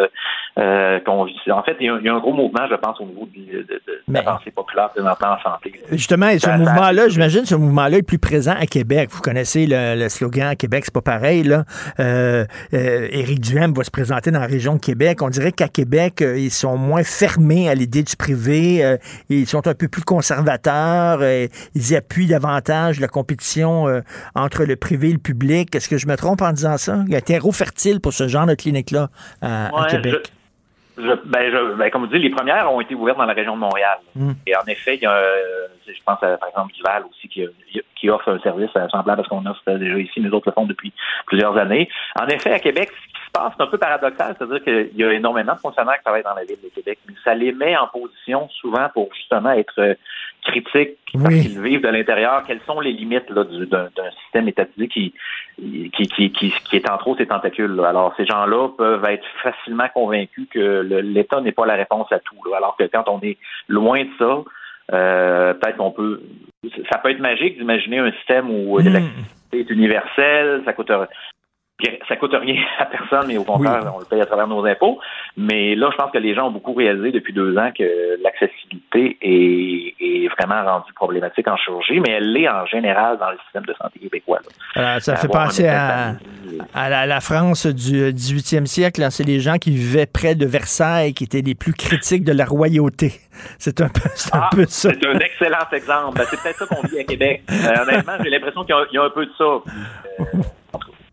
[0.57, 1.35] euh, qu'on vit.
[1.51, 3.27] En fait, il y, a, il y, a, un gros mouvement, je pense, au niveau
[3.35, 5.73] de, de, de, de pensée populaire présentement en santé.
[5.91, 9.09] Justement, et ce mouvement-là, j'imagine ce mouvement-là est plus présent à Québec.
[9.11, 11.43] Vous connaissez le, le slogan à Québec, c'est pas pareil.
[11.43, 11.65] Là.
[11.99, 15.21] Euh, euh, Éric Duhem va se présenter dans la région de Québec.
[15.21, 18.97] On dirait qu'à Québec, ils sont moins fermés à l'idée du privé.
[19.29, 24.01] ils sont un peu plus conservateurs euh, ils appuient davantage la compétition euh,
[24.35, 25.75] entre le privé et le public.
[25.75, 27.03] Est-ce que je me trompe en disant ça?
[27.07, 29.09] Il y a un terreau fertile pour ce genre de clinique-là
[29.41, 30.31] à, ouais, à, Québec.
[30.97, 33.33] Je, je, ben, je, ben, comme vous dites, les premières ont été ouvertes dans la
[33.33, 33.97] région de Montréal.
[34.15, 34.31] Mm.
[34.45, 35.21] Et en effet, il y a,
[35.87, 37.45] je pense à, par exemple, Duval aussi qui,
[37.99, 40.19] qui offre un service semblable à ce qu'on offre déjà ici.
[40.21, 40.93] Nous autres le font depuis
[41.25, 41.89] plusieurs années.
[42.19, 45.03] En effet, à Québec, ce qui se passe, c'est un peu paradoxal, c'est-à-dire qu'il y
[45.03, 47.75] a énormément de fonctionnaires qui travaillent dans la ville de Québec, mais ça les met
[47.77, 49.97] en position souvent pour justement être
[50.43, 51.41] critiques parce oui.
[51.41, 52.43] qu'ils vivent de l'intérieur.
[52.45, 53.89] Quelles sont les limites d'un
[54.23, 55.13] système étatisé qui,
[55.57, 57.75] qui, qui, qui, qui est en trop ses tentacules?
[57.75, 57.89] Là?
[57.89, 62.37] Alors, ces gens-là peuvent être facilement convaincus que l'État n'est pas la réponse à tout.
[62.49, 62.57] Là.
[62.57, 63.37] Alors que quand on est
[63.67, 64.43] loin de ça,
[64.93, 66.21] euh, peut-être qu'on peut.
[66.89, 68.83] Ça peut être magique d'imaginer un système où Hmm.
[68.83, 70.91] l'électricité est universelle, ça coûte
[72.07, 74.99] ça coûte rien à personne, mais au contraire, on le paye à travers nos impôts.
[75.35, 79.17] Mais là, je pense que les gens ont beaucoup réalisé depuis deux ans que l'accessibilité
[79.21, 83.65] est, est vraiment rendue problématique en chirurgie, mais elle l'est en général dans le système
[83.65, 84.39] de santé québécois.
[84.77, 86.15] Euh, ça fait penser à,
[86.89, 89.03] la, France du 18e siècle.
[89.03, 89.09] hein.
[89.11, 92.45] C'est les gens qui vivaient près de Versailles qui étaient les plus critiques de la
[92.45, 93.13] royauté.
[93.59, 94.89] C'est un peu, c'est un Ah, peu ça.
[94.91, 96.17] c'est un excellent exemple.
[96.17, 97.43] Ben, c'est peut-être ça qu'on vit à Québec.
[97.51, 99.43] Euh, honnêtement, j'ai l'impression qu'il y a- il y, a un peu de ça.
[99.43, 100.23] Euh,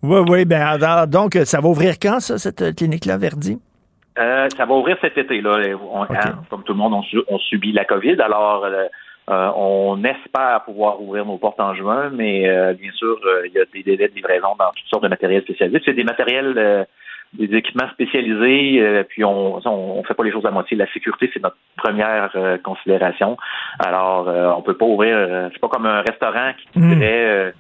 [0.05, 0.44] Oui, oui.
[0.44, 3.59] Ben, alors, donc, ça va ouvrir quand, ça, cette euh, clinique-là, Verdi?
[4.18, 5.40] Euh, ça va ouvrir cet été.
[5.40, 5.59] Là.
[5.90, 8.20] On- hein, comme tout le monde, on, su- on subit la COVID.
[8.20, 8.85] Alors, euh,
[9.31, 13.52] euh, on espère pouvoir ouvrir nos portes en juin, mais euh, bien sûr, euh, il
[13.55, 15.81] y a des délais de livraison dans toutes sortes de matériels spécialisés.
[15.85, 16.85] C'est des matériels, euh,
[17.32, 20.76] des équipements spécialisés, euh, puis on, on fait pas les choses à moitié.
[20.76, 23.36] La sécurité, c'est notre première euh, considération.
[23.81, 25.16] Alors, euh, on peut pas ouvrir.
[25.16, 26.94] euh, c'est pas comme un restaurant qui Mm.
[26.94, 27.52] dirait.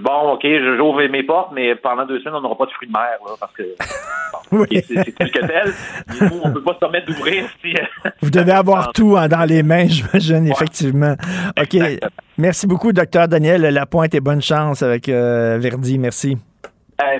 [0.00, 2.92] Bon, OK, j'ouvre mes portes, mais pendant deux semaines, on n'aura pas de fruits de
[2.92, 3.62] mer, là, parce que
[4.52, 5.72] bon, c'est c'est tel que tel.
[6.20, 7.74] Nous, on peut pas se permettre d'ouvrir si.
[8.22, 11.14] Vous devez avoir tout hein, dans les mains, j'imagine, effectivement.
[11.60, 11.80] OK.
[12.38, 15.98] Merci beaucoup, docteur Daniel Lapointe, et bonne chance avec euh, Verdi.
[15.98, 16.36] Merci.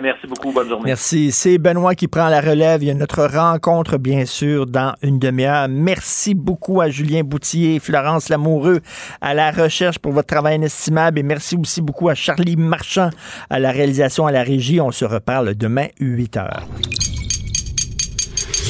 [0.02, 0.84] Merci beaucoup, bonne journée.
[0.86, 1.32] Merci.
[1.32, 2.82] C'est Benoît qui prend la relève.
[2.82, 5.68] Il y a notre rencontre, bien sûr, dans une demi-heure.
[5.68, 8.80] Merci beaucoup à Julien Boutier et Florence Lamoureux
[9.20, 11.18] à la recherche pour votre travail inestimable.
[11.18, 13.10] Et merci aussi beaucoup à Charlie Marchand
[13.50, 14.80] à la réalisation, à la régie.
[14.80, 16.66] On se reparle demain, 8 heures.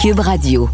[0.01, 0.69] Cube Radio.